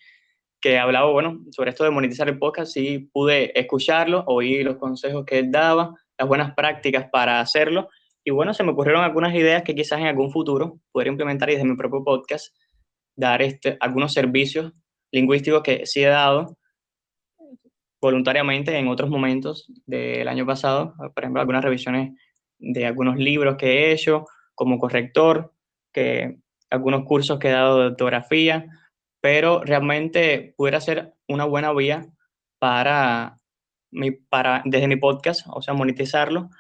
que 0.61 0.79
hablaba 0.79 1.11
bueno, 1.11 1.40
sobre 1.51 1.71
esto 1.71 1.85
de 1.85 1.90
monetizar 1.90 2.29
el 2.29 2.38
podcast. 2.38 2.73
Sí 2.73 3.11
pude 3.12 3.59
escucharlo, 3.59 4.25
oír 4.27 4.64
los 4.64 4.77
consejos 4.77 5.27
que 5.27 5.38
él 5.38 5.51
daba, 5.51 5.95
las 6.19 6.27
buenas 6.27 6.55
prácticas 6.55 7.09
para 7.11 7.40
hacerlo 7.40 7.90
y 8.27 8.33
bueno, 8.33 8.53
se 8.53 8.65
me 8.65 8.73
ocurrieron 8.73 9.05
algunas 9.05 9.33
ideas 9.37 9.62
que 9.62 9.77
quizás 9.77 10.01
en 10.01 10.07
algún 10.07 10.33
futuro 10.33 10.81
pudiera 10.91 11.12
implementar 11.12 11.49
y 11.49 11.53
desde 11.53 11.69
mi 11.69 11.77
propio 11.77 12.03
podcast 12.03 12.53
dar 13.15 13.41
este, 13.41 13.77
algunos 13.79 14.12
servicios 14.12 14.73
lingüísticos 15.12 15.62
que 15.62 15.87
sí 15.87 16.03
he 16.03 16.09
dado 16.09 16.59
voluntariamente 18.01 18.77
en 18.77 18.89
otros 18.89 19.11
momentos 19.11 19.73
del 19.87 20.27
año 20.27 20.45
pasado, 20.45 20.97
por 20.97 21.23
ejemplo, 21.23 21.41
algunas 21.41 21.62
revisiones 21.62 22.19
de 22.59 22.85
algunos 22.85 23.17
libros 23.17 23.57
que 23.57 23.67
he 23.67 23.93
hecho 23.93 24.25
como 24.57 24.81
corrector, 24.81 25.55
que 25.93 26.41
algunos 26.69 27.05
cursos 27.05 27.39
que 27.39 27.47
he 27.47 27.53
dado 27.53 27.79
de 27.79 27.87
ortografía, 27.87 28.67
pero 29.21 29.62
realmente 29.62 30.53
pudiera 30.57 30.81
ser 30.81 31.15
una 31.29 31.45
buena 31.45 31.73
vía 31.73 32.09
para, 32.59 33.39
mi, 33.93 34.11
para 34.11 34.62
desde 34.65 34.89
mi 34.89 34.97
podcast, 34.97 35.47
o 35.49 35.62
sea, 35.62 35.75
monetizarlo 35.75 36.51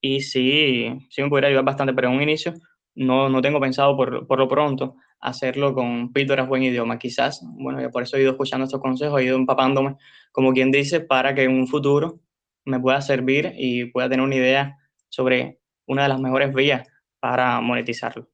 y 0.00 0.20
sí, 0.20 1.06
sí 1.10 1.22
me 1.22 1.28
podría 1.28 1.48
ayudar 1.48 1.64
bastante, 1.64 1.92
pero 1.94 2.08
en 2.08 2.16
un 2.16 2.22
inicio 2.22 2.54
no, 2.94 3.28
no 3.28 3.42
tengo 3.42 3.60
pensado 3.60 3.96
por, 3.96 4.26
por 4.26 4.38
lo 4.38 4.48
pronto 4.48 4.96
hacerlo 5.20 5.74
con 5.74 6.12
píldoras 6.12 6.48
buen 6.48 6.62
idioma. 6.62 6.98
Quizás, 6.98 7.42
bueno, 7.58 7.80
yo 7.80 7.90
por 7.90 8.02
eso 8.02 8.16
he 8.16 8.22
ido 8.22 8.32
escuchando 8.32 8.64
estos 8.64 8.80
consejos, 8.80 9.20
he 9.20 9.24
ido 9.24 9.36
empapándome, 9.36 9.96
como 10.32 10.52
quien 10.52 10.70
dice, 10.70 11.00
para 11.00 11.34
que 11.34 11.44
en 11.44 11.52
un 11.52 11.66
futuro 11.66 12.20
me 12.64 12.80
pueda 12.80 13.00
servir 13.00 13.52
y 13.56 13.86
pueda 13.86 14.08
tener 14.08 14.24
una 14.24 14.34
idea 14.34 14.76
sobre 15.08 15.60
una 15.86 16.04
de 16.04 16.08
las 16.08 16.20
mejores 16.20 16.52
vías 16.52 16.86
para 17.20 17.60
monetizarlo. 17.60 18.28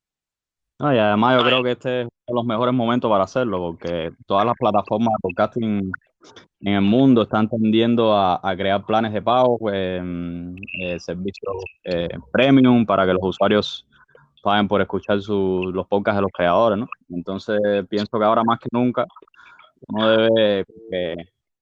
y 0.81 0.99
además 0.99 1.39
yo 1.39 1.47
creo 1.47 1.63
que 1.63 1.73
este 1.73 2.01
es 2.03 2.07
uno 2.07 2.27
de 2.27 2.35
los 2.35 2.45
mejores 2.45 2.75
momentos 2.75 3.11
para 3.11 3.25
hacerlo, 3.25 3.59
porque 3.59 4.13
todas 4.27 4.47
las 4.47 4.57
plataformas 4.59 5.13
de 5.15 5.19
podcasting 5.23 5.93
en 6.61 6.75
el 6.75 6.81
mundo 6.81 7.23
están 7.23 7.49
tendiendo 7.49 8.17
a, 8.17 8.41
crear 8.57 8.85
planes 8.87 9.13
de 9.13 9.21
pago, 9.21 9.59
mm, 9.61 10.55
eh, 10.81 11.01
servicios 11.01 11.57
eh, 11.85 12.09
premium 12.33 12.87
para 12.87 13.05
que 13.05 13.13
los 13.13 13.23
usuarios 13.23 13.87
paguen 14.43 14.69
por 14.69 14.81
escuchar 14.81 15.17
los 15.17 15.87
podcasts 15.87 16.17
de 16.17 16.23
los 16.23 16.31
creadores, 16.33 16.79
¿no? 16.79 16.89
Entonces 17.11 17.59
pienso 17.89 18.19
que 18.19 18.25
ahora 18.25 18.43
más 18.45 18.59
que 18.59 18.69
nunca 18.73 19.07
uno 19.89 20.09
debe 20.09 20.65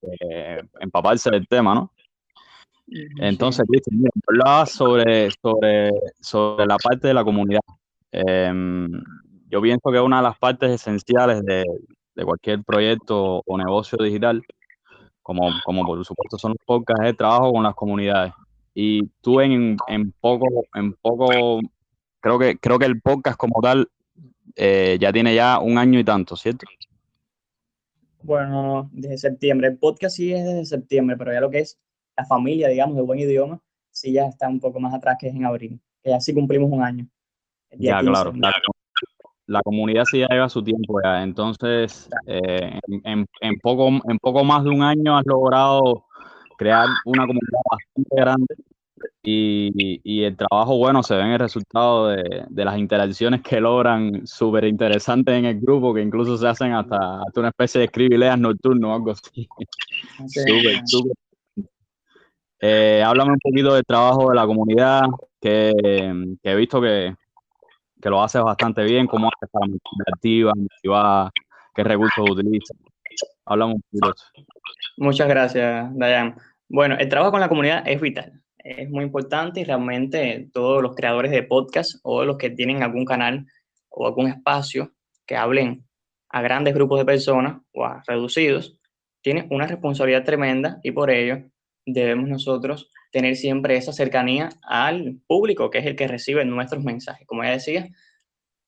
eh, 0.03 0.62
empaparse 0.81 1.31
del 1.31 1.46
tema, 1.49 1.75
¿no? 1.75 1.92
Entonces, 3.20 3.64
Cristian, 3.68 4.03
hablaba 4.27 4.66
sobre, 4.66 5.31
sobre, 5.31 5.90
sobre 6.20 6.66
la 6.66 6.77
parte 6.77 7.07
de 7.07 7.14
la 7.14 7.23
comunidad. 7.23 7.61
Em, 8.11 8.90
yo 9.49 9.62
pienso 9.62 9.92
que 9.92 10.01
una 10.01 10.16
de 10.16 10.23
las 10.25 10.38
partes 10.38 10.73
esenciales 10.73 11.42
de, 11.44 11.64
de 12.20 12.26
cualquier 12.26 12.62
proyecto 12.62 13.42
o 13.46 13.56
negocio 13.56 13.96
digital 13.98 14.44
como, 15.22 15.50
como 15.64 15.87
por 15.87 16.04
supuesto 16.04 16.37
son 16.37 16.52
los 16.52 16.66
podcasts, 16.66 17.04
de 17.04 17.14
trabajo 17.14 17.52
con 17.52 17.62
las 17.62 17.74
comunidades. 17.74 18.33
Y 18.74 19.06
tú 19.22 19.40
en, 19.40 19.76
en 19.88 20.12
poco, 20.20 20.46
en 20.74 20.92
poco, 20.94 21.61
creo 22.20 22.38
que, 22.38 22.59
creo 22.59 22.78
que 22.78 22.85
el 22.87 23.00
podcast 23.00 23.38
como 23.38 23.61
tal 23.62 23.88
eh, 24.56 24.98
ya 25.00 25.12
tiene 25.12 25.35
ya 25.35 25.59
un 25.61 25.78
año 25.78 25.98
y 25.98 26.04
tanto, 26.04 26.37
¿cierto? 26.37 26.66
Bueno, 28.22 28.90
desde 28.92 29.16
septiembre. 29.16 29.68
El 29.68 29.78
podcast 29.78 30.16
sí 30.16 30.33
es 30.33 30.44
desde 30.44 30.66
septiembre, 30.66 31.16
pero 31.16 31.33
ya 31.33 31.40
lo 31.40 31.50
que 31.50 31.61
es 31.61 31.78
la 32.16 32.26
familia, 32.26 32.68
digamos, 32.68 32.96
de 32.96 33.02
buen 33.02 33.18
idioma, 33.18 33.61
sí 33.90 34.12
ya 34.12 34.26
está 34.26 34.46
un 34.48 34.61
poco 34.61 34.78
más 34.78 34.92
atrás 34.92 35.16
que 35.18 35.28
es 35.28 35.35
en 35.35 35.46
abril, 35.46 35.80
que 36.02 36.11
ya 36.11 36.20
sí 36.20 36.35
cumplimos 36.35 36.70
un 36.70 36.83
año. 36.83 37.06
Ya, 37.70 38.00
claro. 38.00 38.35
La, 39.51 39.63
comunidad 39.63 40.05
sí 40.05 40.21
ya 40.21 40.29
lleva 40.29 40.49
su 40.49 40.63
tiempo 40.63 41.01
ya. 41.03 41.23
Entonces, 41.23 42.09
eh, 42.27 42.79
en, 43.05 43.27
en, 43.41 43.59
poco, 43.59 43.89
en 43.89 44.19
poco 44.19 44.45
más 44.45 44.65
de 44.65 44.71
un 44.71 44.83
año 44.83 45.17
has 45.17 45.27
logrado 45.27 46.07
crear 46.57 46.87
una 47.05 47.27
comunidad 47.27 47.61
bastante 47.71 48.17
grande 48.17 48.55
y, 49.23 50.23
el 50.23 50.37
trabajo, 50.37 50.77
bueno, 50.79 51.03
se 51.03 51.15
ve 51.15 51.23
en 51.23 51.33
el 51.33 51.39
resultado 51.39 52.09
de, 52.09 52.65
las 52.65 52.79
interacciones 52.79 53.43
que 53.43 53.61
logran 53.61 54.27
súper 54.27 54.65
interesantes 54.65 55.35
en 55.35 55.45
el 55.45 55.61
grupo, 55.61 55.95
que 55.95 56.03
incluso 56.03 56.37
se 56.37 56.49
hacen 56.49 56.73
hasta, 56.73 57.23
una 57.37 57.49
especie 57.49 57.81
de 57.81 57.87
escribileas 57.87 58.39
nocturno 58.39 58.93
o 58.93 58.95
algo 58.95 59.11
así. 59.13 59.49
súper, 60.27 60.83
súper. 60.87 61.13
Eh, 62.63 63.03
háblame 63.05 63.33
un 63.33 63.39
poquito 63.39 63.75
del 63.75 63.85
trabajo 63.85 64.31
de 64.31 64.37
la 64.37 64.47
comunidad, 64.47 65.03
que, 65.41 65.73
he 66.43 66.55
visto 66.55 66.81
que, 66.81 67.15
lo 68.09 68.23
haces 68.23 68.43
bastante 68.43 68.83
bien, 68.85 69.07
cómo 69.07 69.29
haces 69.29 69.51
para 69.51 69.67
activa, 70.15 70.53
motivada, 70.57 71.31
qué 71.75 71.85
recursos 71.85 72.31
utilizas. 72.31 72.77
Háblame 73.45 73.75
un 73.75 73.83
poquito. 73.83 74.15
Muchas 74.97 75.29
gracias, 75.29 75.91
Dayan. 75.95 76.37
Bueno, 76.69 76.97
el 76.99 77.09
trabajo 77.09 77.33
con 77.33 77.41
la 77.41 77.49
comunidad 77.49 77.83
es 77.87 78.01
vital 78.01 78.41
es 78.65 78.91
muy 78.91 79.05
importante 79.05 79.61
y 79.61 79.65
realmente 79.65 80.49
todos 80.53 80.83
los 80.83 80.95
creadores 80.95 81.31
de 81.31 81.43
podcast 81.43 81.99
o 82.03 82.25
los 82.25 82.37
que 82.37 82.51
tienen 82.51 82.83
algún 82.83 83.05
canal 83.05 83.47
o 83.89 84.07
algún 84.07 84.29
espacio 84.29 84.93
que 85.27 85.37
hablen 85.37 85.87
a 86.29 86.43
grandes 86.43 86.75
grupos 86.75 86.99
de 86.99 87.05
personas 87.05 87.61
o 87.73 87.85
a 87.85 88.03
reducidos, 88.07 88.79
tienen 89.23 89.49
una 89.51 89.67
responsabilidad 89.67 90.25
tremenda 90.25 90.79
y 90.83 90.93
por 90.93 91.11
ello 91.11 91.43
debemos 91.87 92.29
nosotros 92.29 92.91
tener 93.11 93.37
siempre 93.37 93.77
esa 93.77 93.92
cercanía 93.92 94.51
al 94.62 95.20
público, 95.27 95.70
que 95.70 95.79
es 95.79 95.87
el 95.87 95.96
que 95.96 96.09
recibe 96.09 96.44
nuestros 96.44 96.83
mensajes. 96.85 97.27
Como 97.27 97.44
ya 97.44 97.51
decía, 97.51 97.88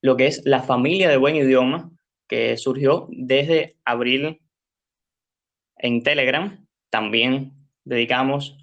lo 0.00 0.16
que 0.16 0.26
es 0.26 0.42
la 0.44 0.62
familia 0.62 1.08
de 1.08 1.16
buen 1.16 1.36
idioma, 1.36 1.90
que 2.28 2.56
surgió 2.56 3.08
desde 3.10 3.76
abril 3.84 4.40
en 5.76 6.02
Telegram, 6.02 6.66
también 6.90 7.52
dedicamos 7.84 8.58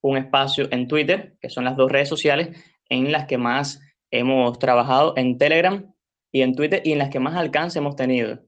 un 0.00 0.16
espacio 0.16 0.68
en 0.70 0.88
Twitter, 0.88 1.36
que 1.40 1.50
son 1.50 1.64
las 1.64 1.76
dos 1.76 1.90
redes 1.90 2.08
sociales 2.08 2.50
en 2.88 3.12
las 3.12 3.26
que 3.26 3.38
más 3.38 3.80
hemos 4.10 4.58
trabajado 4.58 5.14
en 5.16 5.38
Telegram 5.38 5.94
y 6.32 6.42
en 6.42 6.54
Twitter 6.54 6.82
y 6.84 6.92
en 6.92 6.98
las 6.98 7.10
que 7.10 7.20
más 7.20 7.36
alcance 7.36 7.78
hemos 7.78 7.96
tenido. 7.96 8.40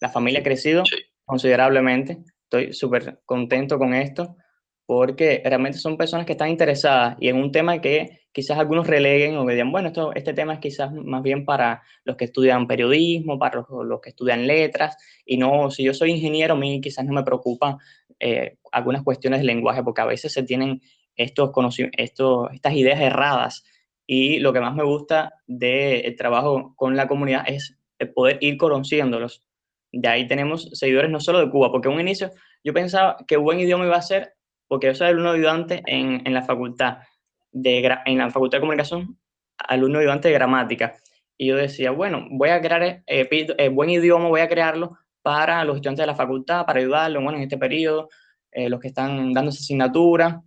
La 0.00 0.08
familia 0.08 0.40
ha 0.40 0.44
crecido 0.44 0.82
considerablemente. 1.24 2.18
Estoy 2.44 2.72
súper 2.72 3.20
contento 3.24 3.78
con 3.78 3.94
esto 3.94 4.36
porque 4.88 5.42
realmente 5.44 5.76
son 5.76 5.98
personas 5.98 6.24
que 6.24 6.32
están 6.32 6.48
interesadas 6.48 7.18
y 7.20 7.28
en 7.28 7.36
un 7.36 7.52
tema 7.52 7.78
que 7.78 8.22
quizás 8.32 8.56
algunos 8.56 8.86
releguen 8.86 9.36
o 9.36 9.44
que 9.44 9.52
digan, 9.52 9.70
bueno, 9.70 9.88
esto, 9.88 10.14
este 10.14 10.32
tema 10.32 10.54
es 10.54 10.60
quizás 10.60 10.90
más 10.94 11.22
bien 11.22 11.44
para 11.44 11.82
los 12.04 12.16
que 12.16 12.24
estudian 12.24 12.66
periodismo, 12.66 13.38
para 13.38 13.66
los, 13.82 14.00
que 14.00 14.08
estudian 14.08 14.46
letras, 14.46 14.96
y 15.26 15.36
no, 15.36 15.70
si 15.70 15.84
yo 15.84 15.92
soy 15.92 16.12
ingeniero, 16.12 16.54
a 16.54 16.56
mí 16.56 16.80
quizás 16.80 17.04
no 17.04 17.12
me 17.12 17.22
preocupa 17.22 17.76
eh, 18.18 18.56
algunas 18.72 19.02
cuestiones 19.02 19.40
de 19.40 19.44
lenguaje, 19.44 19.82
porque 19.82 20.00
a 20.00 20.06
veces 20.06 20.32
se 20.32 20.42
tienen 20.42 20.80
estos 21.16 21.50
estos, 21.98 22.48
estas 22.54 22.72
ideas 22.72 22.98
erradas. 22.98 23.64
Y 24.06 24.38
lo 24.38 24.54
que 24.54 24.60
más 24.60 24.74
me 24.74 24.84
gusta 24.84 25.34
del 25.46 26.16
trabajo 26.16 26.72
con 26.76 26.96
la 26.96 27.06
comunidad 27.06 27.44
es 27.46 27.76
el 27.98 28.10
poder 28.14 28.38
ir 28.40 28.56
conociéndolos. 28.56 29.44
De 29.92 30.08
ahí 30.08 30.26
tenemos 30.26 30.70
seguidores 30.72 31.10
no 31.10 31.20
solo 31.20 31.40
de 31.40 31.50
Cuba, 31.50 31.70
porque 31.70 31.88
en 31.88 31.94
un 31.94 32.00
inicio 32.00 32.30
yo 32.64 32.72
pensaba 32.72 33.18
que 33.26 33.36
buen 33.36 33.60
idioma 33.60 33.84
iba 33.84 33.96
a 33.96 34.02
ser, 34.02 34.37
porque 34.68 34.88
yo 34.88 34.94
soy 34.94 35.08
alumno 35.08 35.30
ayudante 35.30 35.82
en, 35.86 36.22
en 36.24 36.34
la 36.34 36.42
facultad, 36.42 36.98
de, 37.50 37.98
en 38.04 38.18
la 38.18 38.30
facultad 38.30 38.58
de 38.58 38.60
comunicación, 38.60 39.18
alumno 39.56 39.98
ayudante 39.98 40.28
de 40.28 40.34
gramática. 40.34 40.94
Y 41.36 41.46
yo 41.46 41.56
decía, 41.56 41.90
bueno, 41.92 42.26
voy 42.30 42.50
a 42.50 42.60
crear 42.60 42.82
eh, 42.82 43.02
eh, 43.06 43.68
buen 43.68 43.90
idioma, 43.90 44.28
voy 44.28 44.40
a 44.40 44.48
crearlo 44.48 44.98
para 45.22 45.64
los 45.64 45.76
estudiantes 45.76 46.02
de 46.02 46.08
la 46.08 46.14
facultad, 46.14 46.66
para 46.66 46.80
ayudarlos, 46.80 47.22
bueno, 47.22 47.38
en 47.38 47.44
este 47.44 47.58
periodo, 47.58 48.08
eh, 48.50 48.68
los 48.68 48.80
que 48.80 48.88
están 48.88 49.32
dando 49.32 49.50
asignatura. 49.50 50.42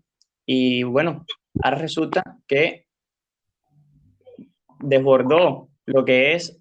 Y 0.45 0.83
bueno, 0.83 1.25
ahora 1.63 1.77
resulta 1.77 2.23
que 2.47 2.87
desbordó 4.79 5.69
lo 5.85 6.03
que 6.03 6.33
es 6.33 6.59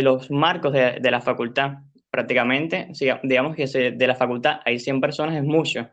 los 0.00 0.30
marcos 0.30 0.72
de, 0.72 0.98
de, 1.00 1.10
la 1.10 1.20
facultad. 1.20 1.78
Prácticamente, 2.10 2.92
digamos 3.22 3.56
que 3.56 3.66
de 3.66 4.06
la 4.06 4.14
facultad 4.14 4.60
hay 4.64 4.78
100 4.78 5.00
personas, 5.00 5.34
es 5.34 5.44
mucho. 5.44 5.88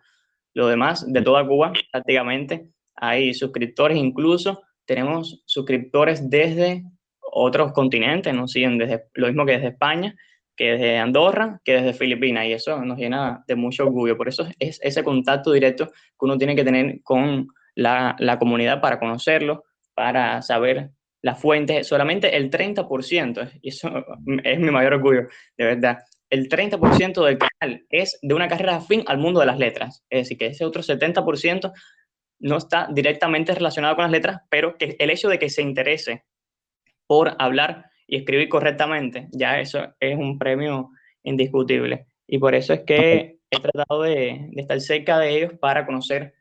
Lo 0.53 0.67
demás, 0.67 1.11
de 1.11 1.21
toda 1.21 1.45
Cuba, 1.45 1.73
prácticamente, 1.91 2.67
hay 2.95 3.33
suscriptores, 3.33 3.97
incluso 3.97 4.61
tenemos 4.85 5.41
suscriptores 5.45 6.29
desde 6.29 6.83
otros 7.31 7.71
continentes, 7.73 8.33
nos 8.33 8.51
siguen 8.51 8.77
desde 8.77 9.05
lo 9.13 9.27
mismo 9.27 9.45
que 9.45 9.53
desde 9.53 9.67
España, 9.67 10.15
que 10.55 10.71
desde 10.71 10.97
Andorra, 10.97 11.61
que 11.63 11.73
desde 11.73 11.93
Filipinas, 11.93 12.45
y 12.45 12.53
eso 12.53 12.83
nos 12.83 12.97
llena 12.97 13.43
de 13.47 13.55
mucho 13.55 13.83
orgullo. 13.83 14.17
Por 14.17 14.27
eso 14.27 14.47
es 14.59 14.79
ese 14.83 15.03
contacto 15.03 15.51
directo 15.51 15.87
que 15.87 16.25
uno 16.25 16.37
tiene 16.37 16.55
que 16.55 16.65
tener 16.65 17.01
con 17.03 17.47
la, 17.75 18.15
la 18.19 18.37
comunidad 18.37 18.81
para 18.81 18.99
conocerlo, 18.99 19.63
para 19.93 20.41
saber 20.41 20.91
las 21.21 21.39
fuentes. 21.39 21.87
Solamente 21.87 22.35
el 22.35 22.49
30%, 22.49 23.59
y 23.61 23.69
eso 23.69 23.89
es 24.43 24.59
mi 24.59 24.71
mayor 24.71 24.95
orgullo, 24.95 25.27
de 25.57 25.65
verdad, 25.65 25.99
el 26.29 26.47
30% 26.47 27.25
del 27.25 27.37
canal 27.37 27.85
es 27.89 28.19
de 28.21 28.33
una 28.33 28.47
carrera 28.47 28.77
afín 28.77 29.03
al 29.07 29.17
mundo 29.17 29.39
de 29.39 29.47
las 29.47 29.57
letras. 29.57 30.03
Es 30.09 30.23
decir, 30.23 30.37
que 30.37 30.47
ese 30.47 30.65
otro 30.65 30.81
70% 30.81 31.71
no 32.39 32.57
está 32.57 32.87
directamente 32.91 33.53
relacionado 33.53 33.95
con 33.95 34.03
las 34.03 34.11
letras, 34.11 34.41
pero 34.49 34.77
que 34.77 34.95
el 34.99 35.09
hecho 35.09 35.29
de 35.29 35.39
que 35.39 35.49
se 35.49 35.61
interese 35.61 36.23
por 37.07 37.35
hablar 37.39 37.85
y 38.07 38.17
escribir 38.17 38.49
correctamente, 38.49 39.27
ya 39.31 39.59
eso 39.59 39.95
es 39.99 40.17
un 40.17 40.37
premio 40.37 40.91
indiscutible. 41.23 42.07
Y 42.27 42.37
por 42.37 42.55
eso 42.55 42.73
es 42.73 42.81
que 42.81 43.39
he 43.49 43.59
tratado 43.59 44.03
de, 44.03 44.49
estar 44.55 44.79
cerca 44.79 45.17
de 45.17 45.37
ellos 45.37 45.53
para 45.59 45.85
conocer 45.85 46.33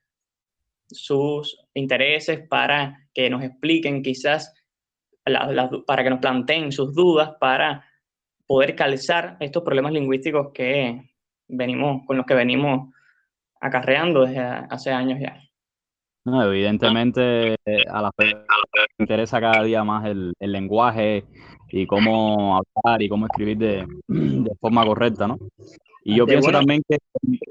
sus 0.90 1.58
intereses, 1.74 2.46
para 2.48 3.08
que 3.12 3.28
nos 3.30 3.42
expliquen 3.42 4.02
quizás, 4.02 4.54
para 5.86 6.04
que 6.04 6.10
nos 6.10 6.20
planteen 6.20 6.72
sus 6.72 6.94
dudas, 6.94 7.32
para 7.40 7.87
poder 8.48 8.74
calzar 8.74 9.36
estos 9.38 9.62
problemas 9.62 9.92
lingüísticos 9.92 10.50
que 10.52 11.02
venimos, 11.46 12.04
con 12.06 12.16
los 12.16 12.26
que 12.26 12.34
venimos 12.34 12.92
acarreando 13.60 14.24
desde 14.24 14.40
hace 14.40 14.90
años 14.90 15.20
ya. 15.20 15.40
Evidentemente 16.24 17.56
a 17.90 18.02
la 18.02 18.10
gente 18.18 18.44
interesa 18.98 19.40
cada 19.40 19.62
día 19.62 19.84
más 19.84 20.06
el, 20.06 20.34
lenguaje, 20.40 21.24
y 21.70 21.86
cómo 21.86 22.56
hablar 22.56 23.02
y 23.02 23.08
cómo 23.08 23.26
escribir 23.26 23.58
de 23.58 23.86
forma 24.60 24.84
correcta, 24.84 25.28
¿no? 25.28 25.38
Y 26.08 26.16
yo 26.16 26.24
pienso 26.24 26.50
también 26.50 26.82
que 26.88 26.96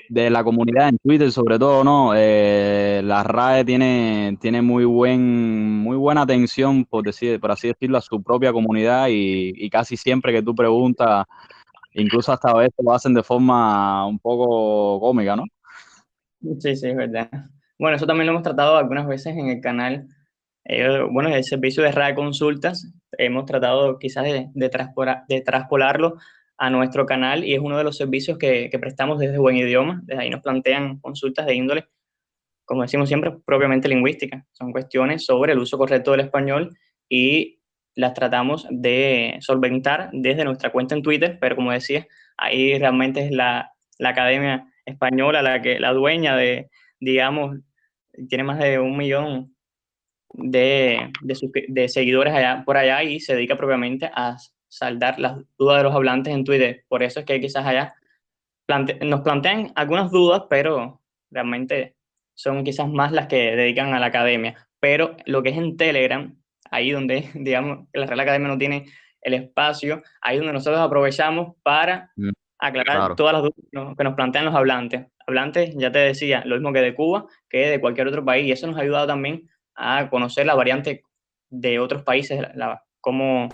de 0.09 0.31
la 0.31 0.43
comunidad 0.43 0.89
en 0.89 0.97
Twitter, 0.97 1.31
sobre 1.31 1.59
todo, 1.59 1.83
¿no? 1.83 2.13
Eh, 2.15 3.01
la 3.03 3.21
RAE 3.21 3.63
tiene, 3.63 4.35
tiene 4.41 4.63
muy, 4.63 4.83
buen, 4.83 5.77
muy 5.77 5.95
buena 5.95 6.23
atención, 6.23 6.83
por, 6.83 7.05
decir, 7.05 7.39
por 7.39 7.51
así 7.51 7.67
decirlo, 7.67 7.99
a 7.99 8.01
su 8.01 8.23
propia 8.23 8.51
comunidad 8.51 9.09
y, 9.09 9.53
y 9.55 9.69
casi 9.69 9.95
siempre 9.95 10.33
que 10.33 10.41
tú 10.41 10.55
preguntas, 10.55 11.27
incluso 11.93 12.31
hasta 12.31 12.49
a 12.49 12.57
veces 12.57 12.73
lo 12.83 12.93
hacen 12.93 13.13
de 13.13 13.21
forma 13.21 14.07
un 14.07 14.17
poco 14.17 15.01
cómica, 15.01 15.35
¿no? 15.35 15.43
Sí, 16.57 16.75
sí, 16.75 16.87
es 16.87 16.95
verdad. 16.95 17.29
Bueno, 17.77 17.97
eso 17.97 18.07
también 18.07 18.25
lo 18.25 18.31
hemos 18.31 18.43
tratado 18.43 18.77
algunas 18.77 19.05
veces 19.05 19.37
en 19.37 19.49
el 19.49 19.61
canal 19.61 20.07
eh, 20.65 20.99
bueno, 21.11 21.29
el 21.29 21.43
servicio 21.43 21.83
de 21.83 21.91
RAE 21.91 22.15
Consultas 22.15 22.91
hemos 23.19 23.45
tratado 23.45 23.99
quizás 23.99 24.23
de, 24.23 24.49
de, 24.53 24.69
de 25.29 25.41
traspolarlo 25.41 26.17
a 26.57 26.69
nuestro 26.69 27.05
canal 27.05 27.43
y 27.43 27.53
es 27.53 27.59
uno 27.59 27.77
de 27.77 27.83
los 27.83 27.97
servicios 27.97 28.37
que, 28.37 28.69
que, 28.69 28.79
prestamos 28.79 29.19
desde 29.19 29.37
Buen 29.37 29.57
Idioma. 29.57 30.01
Desde 30.03 30.23
ahí 30.23 30.29
nos 30.29 30.41
plantean 30.41 30.99
consultas 30.99 31.45
de 31.45 31.55
índole, 31.55 31.87
como 32.65 32.81
decimos 32.81 33.07
siempre, 33.07 33.31
propiamente 33.45 33.87
lingüística. 33.87 34.45
Son 34.53 34.71
cuestiones 34.71 35.25
sobre 35.25 35.53
el 35.53 35.59
uso 35.59 35.77
correcto 35.77 36.11
del 36.11 36.21
español 36.21 36.75
y 37.07 37.59
las 37.95 38.13
tratamos 38.13 38.67
de 38.69 39.37
solventar 39.39 40.09
desde 40.13 40.45
nuestra 40.45 40.71
cuenta 40.71 40.95
en 40.95 41.01
Twitter, 41.01 41.37
pero 41.41 41.55
como 41.55 41.71
decía, 41.71 42.07
ahí 42.37 42.77
realmente 42.77 43.25
es 43.25 43.31
la, 43.31 43.71
la 43.97 44.09
Academia 44.09 44.67
Española 44.85 45.41
la, 45.41 45.61
que, 45.61 45.79
la 45.79 45.93
dueña 45.93 46.35
de, 46.35 46.69
digamos, 46.99 47.57
tiene 48.29 48.43
más 48.43 48.59
de 48.59 48.79
un 48.79 48.97
millón 48.97 49.55
de, 50.33 51.11
de, 51.21 51.89
seguidores 51.89 52.33
allá, 52.33 52.63
por 52.65 52.77
allá 52.77 53.03
y 53.03 53.19
se 53.19 53.35
dedica 53.35 53.57
propiamente 53.57 54.09
a 54.13 54.37
saldar 54.69 55.19
las 55.19 55.37
dudas 55.57 55.77
de 55.77 55.83
los 55.83 55.95
hablantes 55.95 56.33
en 56.33 56.43
Twitter. 56.43 56.83
Por 56.87 57.03
eso 57.03 57.19
es 57.19 57.25
que 57.25 57.39
quizás 57.39 57.65
allá 57.65 57.95
nos 59.01 59.21
plantean 59.21 59.71
algunas 59.75 60.11
dudas, 60.11 60.43
pero 60.49 61.01
realmente 61.31 61.95
son 62.33 62.63
quizás 62.63 62.87
más 62.89 63.11
las 63.11 63.27
que 63.27 63.55
dedican 63.55 63.93
a 63.93 63.99
la 63.99 64.07
academia. 64.07 64.55
Pero 64.79 65.15
lo 65.25 65.41
que 65.41 65.49
es 65.49 65.57
en 65.57 65.77
Telegram, 65.77 66.35
ahí 66.69 66.91
donde, 66.91 67.29
digamos, 67.33 67.87
la 67.93 68.05
Real 68.05 68.19
Academia 68.19 68.47
no 68.47 68.57
tiene 68.57 68.85
el 69.21 69.33
espacio, 69.33 70.03
ahí 70.21 70.37
donde 70.37 70.53
nosotros 70.53 70.79
aprovechamos 70.79 71.55
para 71.63 72.11
mm, 72.15 72.29
aclarar 72.59 73.15
todas 73.15 73.33
las 73.33 73.41
dudas 73.41 73.95
que 73.97 74.03
nos 74.03 74.13
plantean 74.13 74.45
los 74.45 74.55
hablantes. 74.55 75.07
Hablantes, 75.25 75.75
ya 75.75 75.91
te 75.91 75.99
decía, 75.99 76.43
lo 76.45 76.55
mismo 76.55 76.71
que 76.71 76.79
de 76.79 76.95
Cuba, 76.95 77.25
que 77.49 77.69
de 77.69 77.81
cualquier 77.81 78.07
otro 78.07 78.23
país, 78.23 78.45
y 78.45 78.51
eso 78.51 78.67
nos 78.67 78.77
ha 78.77 78.81
ayudado 78.81 79.07
también 79.07 79.49
a 79.75 80.09
conocer 80.09 80.45
la 80.45 80.55
variante 80.55 81.03
de 81.49 81.79
otros 81.79 82.03
países, 82.03 82.41
la, 82.55 82.83
cómo 83.01 83.49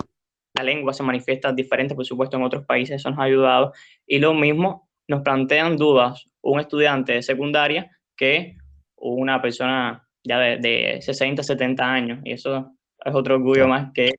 la 0.54 0.62
lengua 0.62 0.92
se 0.92 1.02
manifiesta 1.02 1.52
diferente, 1.52 1.94
por 1.94 2.04
supuesto, 2.04 2.36
en 2.36 2.44
otros 2.44 2.64
países, 2.64 2.96
eso 2.96 3.10
nos 3.10 3.18
ha 3.18 3.24
ayudado. 3.24 3.72
Y 4.06 4.18
lo 4.18 4.34
mismo 4.34 4.88
nos 5.08 5.22
plantean 5.22 5.76
dudas 5.76 6.26
un 6.40 6.60
estudiante 6.60 7.14
de 7.14 7.22
secundaria 7.22 7.90
que 8.16 8.56
una 8.96 9.42
persona 9.42 10.06
ya 10.22 10.38
de, 10.38 10.56
de 10.58 11.02
60, 11.02 11.42
70 11.42 11.84
años. 11.84 12.20
Y 12.24 12.32
eso 12.32 12.72
es 13.04 13.14
otro 13.14 13.34
orgullo 13.34 13.66
más 13.66 13.92
que 13.92 14.14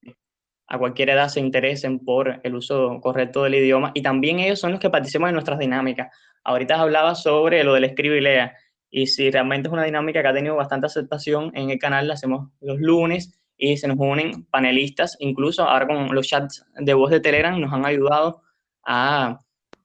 a 0.67 0.77
cualquier 0.77 1.11
edad 1.11 1.29
se 1.29 1.39
interesen 1.39 2.03
por 2.03 2.41
el 2.43 2.55
uso 2.55 2.99
correcto 3.01 3.43
del 3.43 3.55
idioma. 3.55 3.91
Y 3.93 4.01
también 4.01 4.39
ellos 4.39 4.59
son 4.59 4.71
los 4.71 4.79
que 4.79 4.89
participan 4.89 5.29
en 5.29 5.35
nuestras 5.35 5.59
dinámicas. 5.59 6.13
Ahorita 6.43 6.79
hablaba 6.79 7.15
sobre 7.15 7.63
lo 7.63 7.73
del 7.73 7.85
escribe 7.85 8.17
y 8.17 8.21
lea. 8.21 8.53
Y 8.89 9.07
si 9.07 9.31
realmente 9.31 9.67
es 9.67 9.73
una 9.73 9.83
dinámica 9.83 10.21
que 10.21 10.27
ha 10.27 10.33
tenido 10.33 10.55
bastante 10.55 10.87
aceptación 10.87 11.51
en 11.55 11.69
el 11.69 11.79
canal, 11.79 12.07
la 12.07 12.15
hacemos 12.15 12.49
los 12.61 12.79
lunes 12.79 13.39
y 13.57 13.77
se 13.77 13.87
nos 13.87 13.97
unen 13.99 14.43
panelistas, 14.45 15.15
incluso 15.19 15.63
ahora 15.63 15.87
con 15.87 16.13
los 16.13 16.27
chats 16.27 16.65
de 16.75 16.93
voz 16.93 17.11
de 17.11 17.19
Telegram 17.19 17.59
nos 17.59 17.71
han 17.71 17.85
ayudado 17.85 18.41
a 18.83 19.41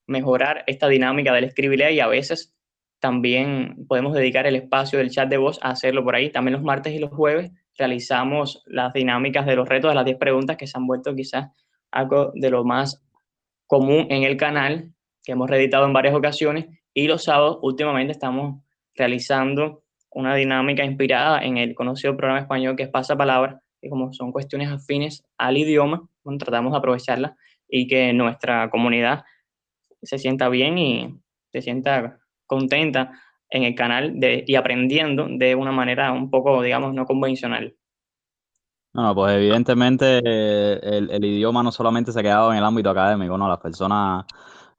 mejorar 0.07 0.65
esta 0.67 0.89
dinámica 0.89 1.33
del 1.33 1.45
escribir 1.45 1.81
y 1.91 2.01
a 2.01 2.09
veces 2.09 2.55
también 2.99 3.87
podemos 3.89 4.13
dedicar 4.13 4.47
el 4.47 4.57
espacio 4.57 4.99
del 4.99 5.11
chat 5.11 5.29
de 5.29 5.39
voz 5.39 5.59
a 5.63 5.71
hacerlo 5.71 6.05
por 6.05 6.15
ahí. 6.15 6.31
También 6.31 6.55
los 6.55 6.63
martes 6.63 6.93
y 6.93 6.99
los 6.99 7.11
jueves 7.11 7.51
realizamos 7.79 8.63
las 8.67 8.93
dinámicas 8.93 9.47
de 9.47 9.57
los 9.57 9.69
retos 9.69 9.91
de 9.91 9.95
las 9.95 10.05
10 10.05 10.19
preguntas 10.19 10.57
que 10.57 10.67
se 10.67 10.77
han 10.77 10.87
vuelto 10.87 11.15
quizás 11.15 11.49
algo 11.91 12.31
de 12.35 12.51
lo 12.51 12.65
más 12.65 13.03
común 13.67 14.07
en 14.11 14.25
el 14.25 14.37
canal, 14.37 14.93
que 15.25 15.33
hemos 15.33 15.49
reeditado 15.49 15.87
en 15.87 15.93
varias 15.93 16.15
ocasiones, 16.15 16.67
y 16.93 17.07
los 17.07 17.25
sábados 17.25 17.59
últimamente 17.63 18.13
estamos 18.13 18.63
realizando 18.95 19.83
una 20.11 20.35
dinámica 20.35 20.85
inspirada 20.85 21.43
en 21.43 21.57
el 21.57 21.75
conocido 21.75 22.17
programa 22.17 22.41
español 22.41 22.77
que 22.77 22.85
es 22.85 22.89
Pasapalabra, 22.89 23.61
que 23.81 23.89
como 23.89 24.13
son 24.13 24.33
cuestiones 24.33 24.71
afines 24.71 25.25
al 25.39 25.57
idioma, 25.57 26.09
tratamos 26.39 26.73
de 26.73 26.79
aprovecharla 26.79 27.37
y 27.69 27.87
que 27.87 28.13
nuestra 28.13 28.71
comunidad 28.71 29.25
se 30.03 30.19
sienta 30.19 30.49
bien 30.49 30.79
y 30.79 31.21
se 31.53 31.63
sienta 31.63 32.19
contenta 32.47 33.13
en 33.49 33.65
el 33.65 33.75
canal 33.75 34.19
de, 34.19 34.45
y 34.47 34.55
aprendiendo 34.55 35.27
de 35.29 35.55
una 35.55 35.73
manera 35.73 36.13
un 36.13 36.31
poco, 36.31 36.63
digamos, 36.63 36.95
no 36.95 37.05
convencional. 37.05 37.75
No, 38.93 39.15
pues 39.15 39.37
evidentemente 39.37 40.19
el, 40.19 41.11
el, 41.11 41.25
idioma 41.25 41.63
no 41.63 41.71
solamente 41.71 42.11
se 42.11 42.19
ha 42.19 42.23
quedado 42.23 42.51
en 42.51 42.59
el 42.59 42.65
ámbito 42.65 42.91
académico, 42.91 43.39
¿no? 43.39 43.49
Las 43.49 43.61
personas 43.61 44.25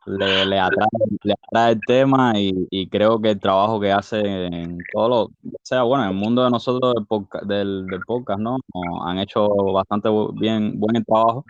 le, 0.05 0.45
le, 0.45 0.59
atrae, 0.59 1.71
el 1.71 1.79
tema 1.85 2.33
y, 2.35 2.87
creo 2.89 3.19
que 3.21 3.31
el 3.31 3.39
trabajo 3.39 3.79
que 3.79 3.91
hace 3.91 4.19
en 4.19 4.79
todo 4.93 5.09
lo, 5.09 5.31
sea, 5.61 5.83
bueno, 5.83 6.03
en 6.03 6.09
el 6.11 6.15
mundo 6.15 6.43
de 6.43 6.49
nosotros 6.49 6.93
del 6.95 7.05
podcast, 7.05 7.45
del, 7.45 7.85
podcast 8.07 8.39
¿no? 8.39 8.57
Han 9.05 9.19
hecho 9.19 9.47
bastante 9.73 10.09
bien, 10.33 10.79
buen 10.79 11.03
trabajo 11.03 11.45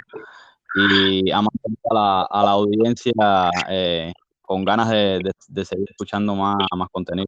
y 0.75 1.31
ha 1.31 1.41
mantenido 1.41 1.81
a 1.91 1.93
la, 1.93 2.21
a 2.23 2.43
la 2.43 2.51
audiencia 2.51 3.13
eh, 3.69 4.13
con 4.41 4.65
ganas 4.65 4.89
de, 4.89 5.21
de, 5.47 5.65
seguir 5.65 5.89
escuchando 5.89 6.35
más, 6.35 6.57
más 6.75 6.89
contenido. 6.91 7.27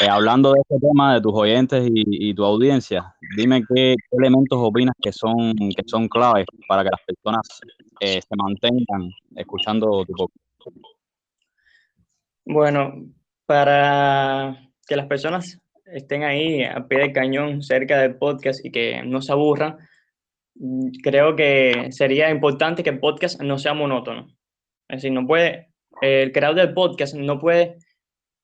Eh, 0.00 0.08
hablando 0.08 0.52
de 0.52 0.60
este 0.60 0.80
tema, 0.80 1.14
de 1.14 1.20
tus 1.20 1.34
oyentes 1.34 1.84
y, 1.86 2.34
tu 2.34 2.44
audiencia, 2.44 3.14
dime 3.36 3.62
qué, 3.74 3.94
elementos 4.10 4.58
opinas 4.58 4.94
que 5.00 5.12
son, 5.12 5.54
que 5.54 5.82
son 5.86 6.08
claves 6.08 6.46
para 6.66 6.82
que 6.82 6.90
las 6.90 7.00
personas 7.06 7.60
eh, 8.00 8.20
se 8.22 8.36
mantengan 8.36 9.10
escuchando 9.36 10.04
tu 10.06 10.14
podcast. 10.14 10.98
Bueno, 12.44 12.94
para 13.46 14.70
que 14.86 14.96
las 14.96 15.06
personas 15.06 15.58
estén 15.84 16.24
ahí 16.24 16.64
a 16.64 16.88
pie 16.88 16.98
de 16.98 17.12
cañón 17.12 17.62
cerca 17.62 17.98
del 17.98 18.16
podcast 18.16 18.64
y 18.64 18.72
que 18.72 19.02
no 19.04 19.20
se 19.20 19.32
aburran, 19.32 19.76
creo 21.02 21.36
que 21.36 21.88
sería 21.92 22.30
importante 22.30 22.82
que 22.82 22.90
el 22.90 22.98
podcast 22.98 23.40
no 23.42 23.58
sea 23.58 23.74
monótono. 23.74 24.26
Es 24.88 24.98
decir, 24.98 25.12
no 25.12 25.26
puede, 25.26 25.68
el 26.00 26.32
creador 26.32 26.56
del 26.56 26.74
podcast 26.74 27.14
no 27.14 27.38
puede 27.38 27.76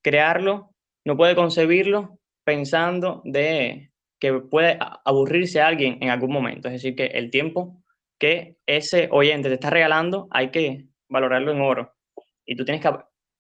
crearlo 0.03 0.75
no 1.09 1.17
puede 1.17 1.35
concebirlo 1.35 2.19
pensando 2.45 3.23
de 3.25 3.91
que 4.21 4.35
puede 4.35 4.79
aburrirse 5.07 5.59
a 5.59 5.67
alguien 5.67 5.97
en 6.03 6.11
algún 6.11 6.31
momento. 6.31 6.69
Es 6.69 6.75
decir, 6.75 6.95
que 6.95 7.07
el 7.07 7.31
tiempo 7.31 7.83
que 8.19 8.59
ese 8.67 9.09
oyente 9.11 9.49
te 9.49 9.55
está 9.55 9.71
regalando 9.71 10.29
hay 10.31 10.51
que 10.51 10.85
valorarlo 11.09 11.53
en 11.53 11.63
oro. 11.63 11.95
Y 12.45 12.57
tú 12.57 12.67
tienes 12.67 12.85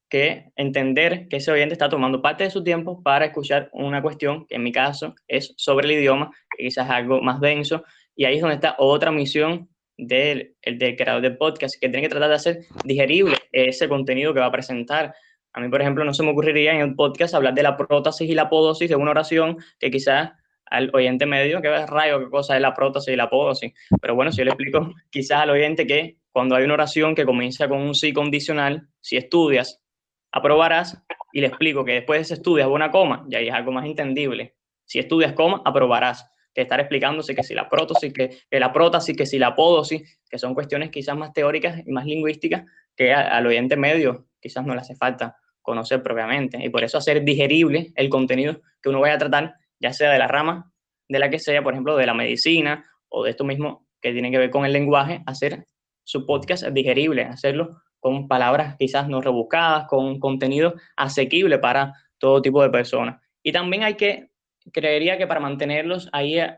que, 0.09 0.51
entender 0.57 1.29
que 1.29 1.37
ese 1.37 1.53
oyente 1.53 1.75
está 1.75 1.91
tomando 1.91 2.23
parte 2.23 2.45
de 2.45 2.51
su 2.51 2.65
tiempo 2.65 3.03
para 3.03 3.27
escuchar 3.27 3.69
una 3.75 4.01
cuestión, 4.01 4.47
que 4.47 4.55
en 4.55 4.63
mi 4.63 4.73
caso 4.73 5.15
es 5.27 5.53
sobre 5.59 5.87
el 5.89 5.99
idioma, 5.99 6.31
quizás 6.57 6.87
es 6.87 6.91
algo 6.91 7.21
más 7.21 7.39
denso. 7.39 7.85
Y 8.17 8.25
ahí 8.25 8.37
es 8.37 8.41
donde 8.41 8.55
está 8.55 8.77
otra 8.79 9.13
misión 9.13 9.69
del, 9.99 10.57
del 10.65 10.97
creador 10.97 11.21
del 11.21 11.37
podcast, 11.37 11.75
que 11.79 11.91
tiene 11.91 12.01
que 12.01 12.09
tratar 12.09 12.31
de 12.31 12.37
hacer 12.37 12.61
digerible 12.85 13.37
ese 13.53 13.91
contenido 13.91 14.33
que 14.33 14.41
va 14.41 14.47
a 14.47 14.53
presentar 14.53 15.13
a 15.59 15.61
mí, 15.61 15.69
por 15.69 15.81
ejemplo, 15.81 16.05
no 16.05 16.15
se 16.15 16.23
me 16.23 16.31
ocurriría 16.31 16.73
en 16.73 16.81
el 16.81 16.95
podcast 16.95 17.35
hablar 17.35 17.53
de 17.53 17.65
la 17.65 17.77
prótesis 17.77 18.31
y 18.31 18.35
la 18.35 18.49
podosis 18.49 18.89
de 18.89 18.95
una 18.95 19.11
oración 19.11 19.59
que 19.81 19.91
quizás 19.91 20.31
al 20.67 20.91
oyente 20.95 21.27
medio, 21.27 21.61
que 21.61 21.87
rayo, 21.87 22.21
qué 22.21 22.31
cosa 22.31 22.55
es 22.55 22.63
la 22.63 22.75
prótesis 22.75 23.13
y 23.13 23.17
la 23.17 23.29
podosis. 23.29 23.73
Pero 24.01 24.15
bueno, 24.15 24.31
si 24.31 24.39
yo 24.39 24.45
le 24.45 24.51
explico 24.51 24.95
quizás 25.11 25.41
al 25.41 25.51
oyente 25.51 25.85
que 25.85 26.19
cuando 26.31 26.55
hay 26.55 26.65
una 26.65 26.75
oración 26.75 27.15
que 27.17 27.25
comienza 27.25 27.69
con 27.69 27.81
un 27.81 27.95
sí 27.95 28.13
condicional, 28.13 28.89
si 29.01 29.17
estudias, 29.17 29.83
aprobarás, 30.31 31.03
y 31.33 31.41
le 31.41 31.49
explico 31.49 31.85
que 31.85 31.95
después 31.95 32.31
estudias 32.31 32.69
una 32.69 32.93
coma, 32.93 33.27
y 33.29 33.35
ahí 33.35 33.49
es 33.49 33.55
algo 33.55 33.73
más 33.73 33.85
entendible. 33.85 34.55
Si 34.85 35.01
estudias 35.01 35.33
coma, 35.33 35.61
aprobarás. 35.65 36.31
Que 36.55 36.63
estar 36.63 36.81
explicándose 36.81 37.35
que 37.37 37.43
si 37.45 37.55
la 37.55 37.69
prótesis, 37.69 38.13
que, 38.13 38.31
que 38.51 38.59
la 38.59 38.73
prótesis, 38.73 39.17
que 39.17 39.27
si 39.27 39.39
la 39.39 39.55
podosis, 39.55 40.21
que 40.29 40.39
son 40.39 40.55
cuestiones 40.55 40.91
quizás 40.91 41.17
más 41.17 41.33
teóricas 41.33 41.87
y 41.87 41.93
más 41.93 42.05
lingüísticas 42.05 42.65
que 42.97 43.13
al 43.13 43.47
oyente 43.47 43.77
medio 43.77 44.27
quizás 44.41 44.67
no 44.67 44.75
le 44.75 44.81
hace 44.81 44.97
falta 44.97 45.37
conocer 45.69 46.03
propiamente. 46.03 46.59
Y 46.65 46.69
por 46.71 46.83
eso 46.83 46.99
hacer 46.99 47.23
digerible 47.25 47.93
el 47.95 48.09
contenido 48.09 48.61
que 48.83 48.89
uno 48.89 49.01
vaya 49.01 49.15
a 49.15 49.19
tratar, 49.19 49.55
ya 49.79 49.93
sea 49.93 50.11
de 50.11 50.19
la 50.19 50.27
rama 50.27 50.73
de 51.09 51.19
la 51.19 51.31
que 51.31 51.39
sea, 51.39 51.63
por 51.63 51.73
ejemplo, 51.73 51.97
de 51.97 52.07
la 52.07 52.15
medicina 52.15 52.85
o 53.09 53.25
de 53.25 53.31
esto 53.31 53.45
mismo 53.45 53.87
que 54.01 54.13
tiene 54.13 54.31
que 54.31 54.39
ver 54.39 54.51
con 54.51 54.65
el 54.65 54.73
lenguaje, 54.73 55.23
hacer 55.27 55.67
su 56.05 56.27
podcast 56.27 56.67
digerible, 56.69 57.23
hacerlo 57.23 57.83
con 58.01 58.29
palabras 58.29 58.77
quizás 58.79 59.09
no 59.09 59.21
rebuscadas, 59.21 59.87
con 59.89 60.21
contenido 60.21 60.75
asequible 60.97 61.59
para 61.59 61.95
todo 62.19 62.43
tipo 62.43 62.63
de 62.63 62.71
personas. 62.71 63.21
Y 63.43 63.53
también 63.53 63.83
hay 63.83 63.95
que, 63.95 64.31
creería 64.73 65.19
que 65.19 65.27
para 65.27 65.41
mantenerlos 65.41 66.09
ahí 66.13 66.39
eh, 66.39 66.57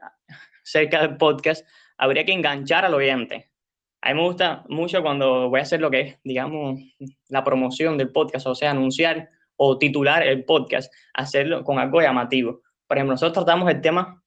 cerca 0.64 1.01
del 1.01 1.16
podcast, 1.16 1.66
habría 1.96 2.25
que 2.25 2.33
enganchar 2.33 2.85
al 2.85 2.94
oyente. 2.94 3.50
A 4.03 4.09
mí 4.09 4.15
me 4.15 4.27
gusta 4.27 4.65
mucho 4.69 5.03
cuando 5.03 5.51
voy 5.51 5.61
a 5.61 5.63
hacer 5.63 5.81
lo 5.81 5.91
que 5.91 6.01
es, 6.01 6.19
digamos, 6.25 6.81
la 7.29 7.45
promoción 7.45 7.99
del 7.99 8.11
podcast, 8.11 8.47
o 8.47 8.55
sea, 8.55 8.71
anunciar 8.71 9.29
o 9.57 9.77
titular 9.77 10.27
el 10.27 10.45
podcast, 10.45 10.93
hacerlo 11.13 11.63
con 11.65 11.79
algo 11.79 12.01
llamativo. 12.01 12.63
Por 12.87 12.97
ejemplo, 12.97 13.13
nosotros 13.13 13.45
tratamos 13.45 13.71
el 13.71 13.81
tema 13.83 14.23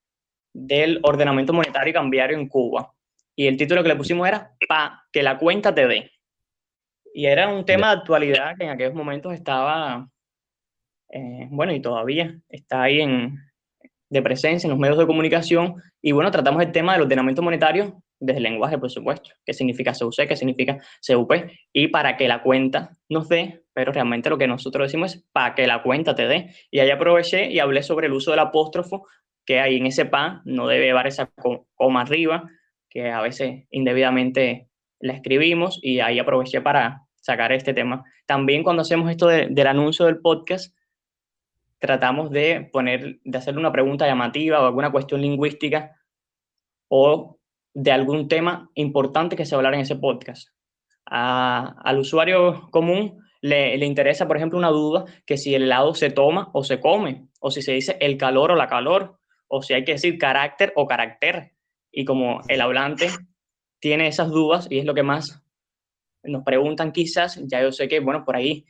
del 0.53 0.99
ordenamiento 1.01 1.53
monetario 1.53 1.89
y 1.89 1.93
cambiario 1.93 2.37
en 2.37 2.47
Cuba. 2.47 2.93
Y 3.35 3.47
el 3.47 3.57
título 3.57 3.81
que 3.81 3.89
le 3.89 3.95
pusimos 3.95 4.27
era 4.27 4.55
Pa 4.67 5.03
que 5.11 5.23
la 5.23 5.39
cuenta 5.39 5.73
te 5.73 5.87
dé. 5.87 6.11
Y 7.15 7.25
era 7.25 7.49
un 7.49 7.65
tema 7.65 7.87
de 7.87 7.99
actualidad 8.01 8.55
que 8.57 8.65
en 8.65 8.69
aquellos 8.69 8.93
momentos 8.93 9.33
estaba, 9.33 10.07
eh, 11.09 11.47
bueno, 11.49 11.73
y 11.73 11.81
todavía 11.81 12.39
está 12.47 12.83
ahí 12.83 13.01
en, 13.01 13.39
de 14.09 14.21
presencia 14.21 14.67
en 14.67 14.71
los 14.71 14.79
medios 14.79 14.99
de 14.99 15.07
comunicación. 15.07 15.81
Y 15.99 16.11
bueno, 16.11 16.29
tratamos 16.29 16.61
el 16.61 16.71
tema 16.71 16.93
del 16.93 17.03
ordenamiento 17.03 17.41
monetario 17.41 18.03
desde 18.19 18.37
el 18.37 18.43
lenguaje, 18.43 18.77
por 18.77 18.89
supuesto, 18.89 19.31
qué 19.45 19.53
significa 19.53 19.93
CUC, 19.97 20.27
qué 20.27 20.35
significa 20.35 20.77
CUP, 21.05 21.31
y 21.73 21.87
para 21.89 22.15
que 22.17 22.27
la 22.27 22.41
cuenta 22.41 22.91
nos 23.09 23.27
dé, 23.29 23.63
pero 23.73 23.91
realmente 23.91 24.29
lo 24.29 24.37
que 24.37 24.47
nosotros 24.47 24.87
decimos 24.87 25.15
es 25.15 25.25
para 25.31 25.55
que 25.55 25.67
la 25.67 25.83
cuenta 25.83 26.15
te 26.15 26.27
dé. 26.27 26.53
Y 26.71 26.79
ahí 26.79 26.89
aproveché 26.89 27.51
y 27.51 27.59
hablé 27.59 27.83
sobre 27.83 28.07
el 28.07 28.13
uso 28.13 28.31
del 28.31 28.39
apóstrofo, 28.39 29.07
que 29.45 29.59
ahí 29.59 29.77
en 29.77 29.87
ese 29.87 30.05
PA 30.05 30.41
no 30.45 30.67
debe 30.67 30.85
llevar 30.85 31.07
esa 31.07 31.29
coma 31.75 32.01
arriba, 32.01 32.49
que 32.89 33.11
a 33.11 33.21
veces 33.21 33.65
indebidamente 33.71 34.69
la 34.99 35.13
escribimos, 35.13 35.79
y 35.81 35.99
ahí 35.99 36.19
aproveché 36.19 36.61
para 36.61 37.03
sacar 37.15 37.51
este 37.51 37.73
tema. 37.73 38.03
También 38.25 38.63
cuando 38.63 38.83
hacemos 38.83 39.09
esto 39.09 39.27
del 39.27 39.67
anuncio 39.67 40.05
del 40.05 40.19
podcast, 40.19 40.73
tratamos 41.79 42.31
de 42.31 42.69
poner, 42.71 43.19
de 43.23 43.37
hacerle 43.37 43.59
una 43.59 43.73
pregunta 43.73 44.07
llamativa 44.07 44.61
o 44.61 44.65
alguna 44.65 44.91
cuestión 44.91 45.21
lingüística 45.21 45.99
o 46.87 47.37
de 47.73 47.91
algún 47.91 48.27
tema 48.27 48.69
importante 48.75 49.35
que 49.35 49.45
se 49.45 49.55
hablar 49.55 49.73
en 49.73 49.81
ese 49.81 49.95
podcast. 49.95 50.49
al 51.05 51.99
usuario 51.99 52.69
común 52.71 53.19
le, 53.41 53.77
le, 53.77 53.85
interesa, 53.85 54.27
por 54.27 54.37
ejemplo, 54.37 54.57
una 54.57 54.69
duda 54.69 55.05
que 55.25 55.37
si 55.37 55.53
el 55.53 55.63
helado 55.63 55.93
se 55.95 56.09
toma 56.09 56.49
o 56.53 56.63
se 56.63 56.79
come, 56.79 57.27
o 57.39 57.51
si 57.51 57.61
se 57.61 57.73
dice 57.73 57.97
el 57.99 58.17
calor 58.17 58.51
o 58.51 58.55
la 58.55 58.67
calor, 58.67 59.19
o 59.47 59.61
si 59.61 59.73
hay 59.73 59.83
que 59.83 59.93
decir 59.93 60.17
carácter 60.17 60.71
o 60.75 60.87
carácter. 60.87 61.51
Y 61.91 62.05
como 62.05 62.41
el 62.47 62.61
hablante 62.61 63.09
tiene 63.79 64.07
esas 64.07 64.29
dudas 64.29 64.67
y 64.69 64.79
es 64.79 64.85
lo 64.85 64.93
que 64.93 65.03
más 65.03 65.43
nos 66.23 66.43
preguntan 66.43 66.91
quizás, 66.91 67.39
ya 67.43 67.61
yo 67.61 67.71
sé 67.71 67.87
que, 67.87 67.99
bueno, 67.99 68.23
por 68.23 68.35
ahí 68.35 68.65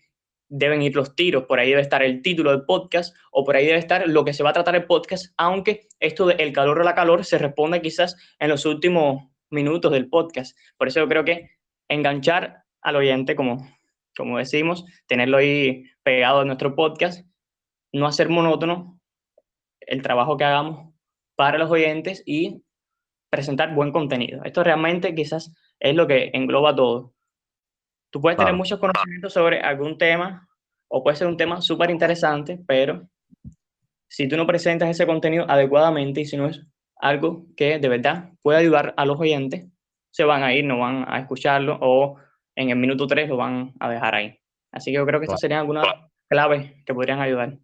deben 0.56 0.84
ir 0.84 0.96
los 0.96 1.16
tiros, 1.16 1.46
por 1.46 1.60
ahí 1.60 1.70
debe 1.70 1.82
estar 1.82 2.04
el 2.04 2.22
título 2.22 2.52
del 2.52 2.66
podcast 2.66 3.16
o 3.32 3.44
por 3.44 3.56
ahí 3.56 3.66
debe 3.66 3.80
estar 3.80 4.08
lo 4.08 4.24
que 4.24 4.34
se 4.34 4.44
va 4.44 4.52
a 4.52 4.54
tratar 4.54 4.76
el 4.76 4.86
podcast, 4.86 5.34
aunque 5.36 5.88
esto 6.00 6.28
del 6.28 6.40
el 6.40 6.54
calor 6.54 6.80
o 6.80 6.84
la 6.84 6.94
calor 6.94 7.26
se 7.26 7.40
responde 7.40 7.82
quizás 7.82 8.16
en 8.38 8.50
los 8.50 8.66
últimos 8.68 9.24
minutos 9.50 9.92
del 9.92 10.10
podcast. 10.10 10.56
Por 10.78 10.88
eso 10.88 11.00
yo 11.00 11.08
creo 11.08 11.26
que 11.26 11.50
enganchar 11.90 12.66
al 12.82 12.98
oyente, 12.98 13.36
como, 13.36 13.68
como 14.16 14.38
decimos, 14.38 14.86
tenerlo 15.08 15.38
ahí 15.38 15.86
pegado 16.04 16.42
a 16.42 16.46
nuestro 16.46 16.76
podcast, 16.76 17.26
no 17.92 18.06
hacer 18.06 18.30
monótono 18.30 19.00
el 19.80 20.04
trabajo 20.04 20.38
que 20.38 20.44
hagamos 20.44 20.94
para 21.36 21.58
los 21.58 21.72
oyentes 21.72 22.22
y 22.28 22.62
presentar 23.32 23.74
buen 23.74 23.92
contenido. 23.92 24.44
Esto 24.44 24.64
realmente 24.64 25.16
quizás 25.16 25.52
es 25.80 25.96
lo 25.96 26.06
que 26.06 26.30
engloba 26.34 26.76
todo. 26.76 27.13
Tú 28.14 28.22
puedes 28.22 28.38
tener 28.38 28.54
muchos 28.54 28.80
conocimientos 28.80 29.34
sobre 29.34 29.60
algún 29.60 29.98
tema 29.98 30.48
o 30.88 31.02
puede 31.02 31.18
ser 31.18 31.26
un 31.26 31.36
tema 31.36 31.64
súper 31.64 31.90
interesante, 31.90 32.60
pero 32.68 33.08
si 34.08 34.28
tú 34.28 34.38
no 34.38 34.46
presentas 34.46 34.88
ese 34.88 35.08
contenido 35.08 35.50
adecuadamente 35.50 36.22
y 36.22 36.26
si 36.26 36.38
no 36.38 36.46
es 36.46 36.64
algo 36.98 37.48
que 37.58 37.80
de 37.80 37.90
verdad 37.90 38.30
puede 38.44 38.60
ayudar 38.60 38.94
a 38.98 39.06
los 39.08 39.20
oyentes, 39.20 39.68
se 40.12 40.26
van 40.26 40.44
a 40.44 40.54
ir, 40.54 40.64
no 40.64 40.78
van 40.78 41.06
a 41.08 41.18
escucharlo 41.18 41.80
o 41.82 42.18
en 42.56 42.70
el 42.70 42.76
minuto 42.76 43.08
3 43.08 43.30
lo 43.30 43.38
van 43.38 43.74
a 43.80 43.90
dejar 43.90 44.14
ahí. 44.14 44.38
Así 44.72 44.92
que 44.92 44.98
yo 44.98 45.06
creo 45.08 45.20
que 45.20 45.26
estas 45.26 45.40
serían 45.40 45.62
algunas 45.62 45.88
claves 46.30 46.72
que 46.86 46.94
podrían 46.94 47.20
ayudar. 47.20 47.58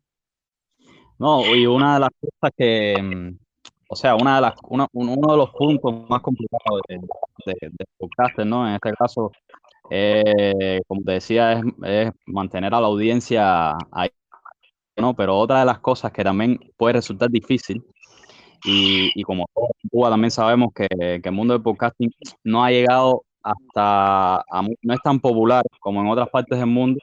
No, 1.19 1.45
y 1.45 1.67
una 1.67 1.93
de 1.93 1.99
las 1.99 2.09
cosas 2.19 2.55
que, 2.57 2.95
mm, 2.99 3.37
o 3.87 3.95
sea, 3.95 4.15
una 4.15 4.37
de 4.37 4.41
las, 4.41 4.53
uno 4.63 4.87
de 5.31 5.37
los 5.37 5.51
puntos 5.51 6.09
más 6.09 6.23
complicados 6.23 6.81
de, 6.87 6.97
de, 7.45 8.45
¿no? 8.45 8.67
En 8.67 8.73
este 8.73 8.93
caso, 8.93 9.31
eh, 9.89 10.81
como 10.87 11.01
te 11.03 11.13
decía, 11.13 11.61
es, 11.83 12.11
mantener 12.25 12.73
a 12.73 12.81
la 12.81 12.87
audiencia 12.87 13.75
ahí, 13.91 14.09
¿no? 14.97 15.15
Pero 15.15 15.37
otra 15.37 15.59
de 15.59 15.65
las 15.65 15.79
cosas 15.79 16.11
que 16.11 16.23
también 16.23 16.59
puede 16.77 16.93
resultar 16.93 17.29
difícil, 17.29 17.83
y, 18.65 19.23
como 19.23 19.45
en 19.55 19.89
Cuba 19.89 20.09
también 20.09 20.31
sabemos 20.31 20.69
que, 20.75 20.87
que, 20.87 21.29
el 21.29 21.31
mundo 21.31 21.53
del 21.53 21.63
podcasting 21.63 22.11
no 22.43 22.63
ha 22.63 22.71
llegado 22.71 23.23
hasta, 23.41 24.43
no 24.81 24.93
es 24.93 24.99
tan 25.01 25.19
popular 25.19 25.63
como 25.79 26.01
en 26.01 26.07
otras 26.07 26.29
partes 26.29 26.59
del 26.59 26.67
mundo, 26.67 26.99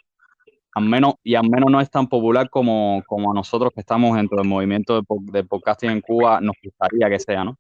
al 0.75 0.85
menos, 0.85 1.15
y 1.25 1.35
al 1.35 1.49
menos 1.49 1.71
no 1.71 1.81
es 1.81 1.91
tan 1.91 2.07
popular 2.07 2.51
como, 2.51 3.03
como 3.07 3.31
a 3.31 3.35
nosotros 3.35 3.73
que 3.75 3.81
estamos 3.81 4.15
dentro 4.17 4.37
del 4.39 4.47
movimiento 4.47 5.01
de, 5.33 5.45
podcasting 5.45 5.91
en 5.91 6.01
Cuba 6.03 6.41
nos 6.41 6.55
gustaría 6.63 7.09
que 7.09 7.19
sea, 7.19 7.45
¿no? 7.45 7.57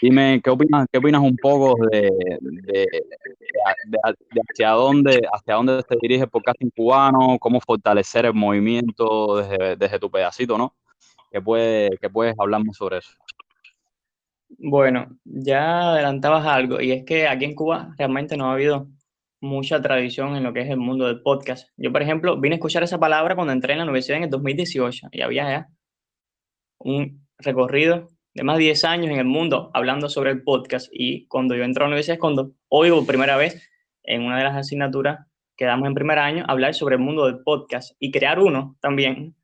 Dime, 0.00 0.40
¿qué 0.42 0.50
opinas, 0.50 0.86
qué 0.90 0.98
opinas 0.98 1.22
un 1.22 1.36
poco 1.36 1.74
de, 1.90 2.10
de, 2.40 2.86
hacia, 4.50 4.70
dónde, 4.70 5.20
hacia 5.32 5.54
dónde 5.54 5.82
se 5.88 5.96
dirige 6.00 6.24
el 6.24 6.30
podcasting 6.30 6.70
cubano? 6.70 7.38
¿Cómo 7.40 7.60
fortalecer 7.60 8.26
el 8.26 8.34
movimiento 8.34 9.36
desde, 9.36 9.76
desde 9.76 9.98
tu 9.98 10.10
pedacito, 10.10 10.56
no? 10.56 10.74
¿Qué, 11.30 11.40
puede, 11.40 11.90
¿Qué 12.00 12.10
puedes 12.10 12.34
hablarnos 12.38 12.76
sobre 12.76 12.98
eso? 12.98 13.12
Bueno, 14.58 15.18
ya 15.24 15.92
adelantabas 15.92 16.46
algo, 16.46 16.80
y 16.80 16.92
es 16.92 17.04
que 17.04 17.26
aquí 17.26 17.44
en 17.44 17.54
Cuba 17.54 17.94
realmente 17.96 18.36
no 18.36 18.50
ha 18.50 18.54
habido 18.54 18.88
mucha 19.40 19.82
tradición 19.82 20.36
en 20.36 20.44
lo 20.44 20.52
que 20.52 20.60
es 20.60 20.70
el 20.70 20.76
mundo 20.76 21.06
del 21.06 21.20
podcast. 21.22 21.68
Yo, 21.76 21.90
por 21.90 22.02
ejemplo, 22.02 22.38
vine 22.38 22.54
a 22.54 22.56
escuchar 22.56 22.82
esa 22.82 22.98
palabra 22.98 23.34
cuando 23.34 23.52
entré 23.52 23.72
en 23.72 23.78
la 23.78 23.84
universidad 23.84 24.18
en 24.18 24.24
el 24.24 24.30
2018 24.30 25.08
y 25.10 25.22
había 25.22 25.50
ya 25.50 25.68
un 26.78 27.26
recorrido 27.38 28.08
de 28.34 28.42
más 28.42 28.58
de 28.58 28.64
10 28.64 28.84
años 28.84 29.10
en 29.10 29.18
el 29.18 29.24
mundo 29.24 29.70
hablando 29.74 30.08
sobre 30.08 30.30
el 30.30 30.42
podcast 30.42 30.88
y 30.92 31.26
cuando 31.26 31.54
yo 31.54 31.64
entro 31.64 31.84
a 31.84 31.86
la 31.86 31.92
universidad 31.92 32.14
es 32.14 32.20
cuando 32.20 32.52
oigo 32.68 32.98
por 32.98 33.06
primera 33.06 33.36
vez 33.36 33.68
en 34.02 34.22
una 34.22 34.38
de 34.38 34.44
las 34.44 34.56
asignaturas 34.56 35.26
que 35.56 35.64
damos 35.64 35.86
en 35.86 35.94
primer 35.94 36.18
año 36.18 36.44
hablar 36.48 36.74
sobre 36.74 36.96
el 36.96 37.02
mundo 37.02 37.26
del 37.26 37.40
podcast 37.40 37.94
y 37.98 38.10
crear 38.10 38.38
uno 38.38 38.76
también. 38.80 39.34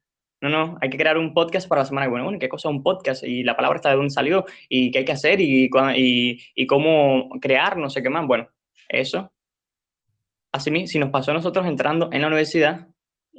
No, 0.41 0.49
no, 0.49 0.79
hay 0.81 0.89
que 0.89 0.97
crear 0.97 1.19
un 1.19 1.35
podcast 1.35 1.69
para 1.69 1.83
la 1.83 1.85
semana. 1.87 2.09
Bueno, 2.09 2.25
bueno, 2.25 2.39
¿qué 2.39 2.49
cosa 2.49 2.69
es 2.69 2.75
un 2.75 2.83
podcast? 2.83 3.25
Y 3.25 3.43
la 3.43 3.57
palabra 3.57 3.77
está 3.77 3.91
de 3.91 3.97
dónde 3.97 4.11
salió 4.11 4.47
y 4.69 4.91
qué 4.91 5.01
hay 5.01 5.05
que 5.05 5.13
hacer 5.13 5.41
y, 5.41 5.69
y, 5.97 6.41
y 6.55 6.67
cómo 6.67 7.29
crear, 7.41 7.77
no 7.77 7.91
sé 7.91 8.03
qué 8.03 8.09
más. 8.09 8.27
Bueno, 8.27 8.49
eso 8.89 9.33
Así 10.53 10.87
si 10.87 10.99
nos 10.99 11.11
pasó 11.11 11.31
a 11.31 11.35
nosotros 11.35 11.67
entrando 11.67 12.09
en 12.13 12.23
la 12.23 12.29
universidad, 12.29 12.89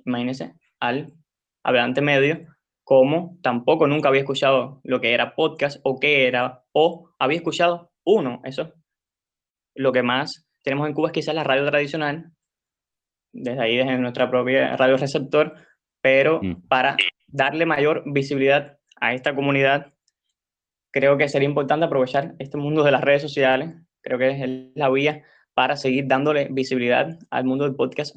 imagínense, 0.05 0.53
al 0.79 1.13
hablante 1.63 2.01
medio, 2.01 2.45
como 2.89 3.37
tampoco 3.43 3.85
nunca 3.85 4.09
había 4.09 4.21
escuchado 4.21 4.81
lo 4.83 4.99
que 4.99 5.13
era 5.13 5.35
podcast 5.35 5.79
o 5.83 5.99
qué 5.99 6.25
era, 6.25 6.63
o 6.71 7.11
había 7.19 7.37
escuchado 7.37 7.91
uno, 8.03 8.41
eso. 8.45 8.73
Lo 9.75 9.91
que 9.91 10.01
más 10.01 10.49
tenemos 10.63 10.87
en 10.87 10.95
Cuba 10.95 11.09
es 11.09 11.13
quizás 11.13 11.35
la 11.35 11.43
radio 11.43 11.67
tradicional, 11.69 12.31
desde 13.31 13.61
ahí, 13.61 13.77
desde 13.77 13.95
nuestra 13.99 14.27
propia 14.31 14.75
radio 14.75 14.97
receptor, 14.97 15.53
pero 16.01 16.39
mm. 16.41 16.67
para 16.67 16.97
darle 17.27 17.67
mayor 17.67 18.01
visibilidad 18.07 18.79
a 18.99 19.13
esta 19.13 19.35
comunidad, 19.35 19.93
creo 20.91 21.15
que 21.15 21.29
sería 21.29 21.47
importante 21.47 21.85
aprovechar 21.85 22.33
este 22.39 22.57
mundo 22.57 22.81
de 22.81 22.89
las 22.89 23.01
redes 23.01 23.21
sociales, 23.21 23.75
creo 24.01 24.17
que 24.17 24.31
es 24.31 24.71
la 24.73 24.89
vía 24.89 25.21
para 25.53 25.75
seguir 25.75 26.05
dándole 26.07 26.47
visibilidad 26.49 27.19
al 27.29 27.45
mundo 27.45 27.65
del 27.65 27.75
podcast 27.75 28.15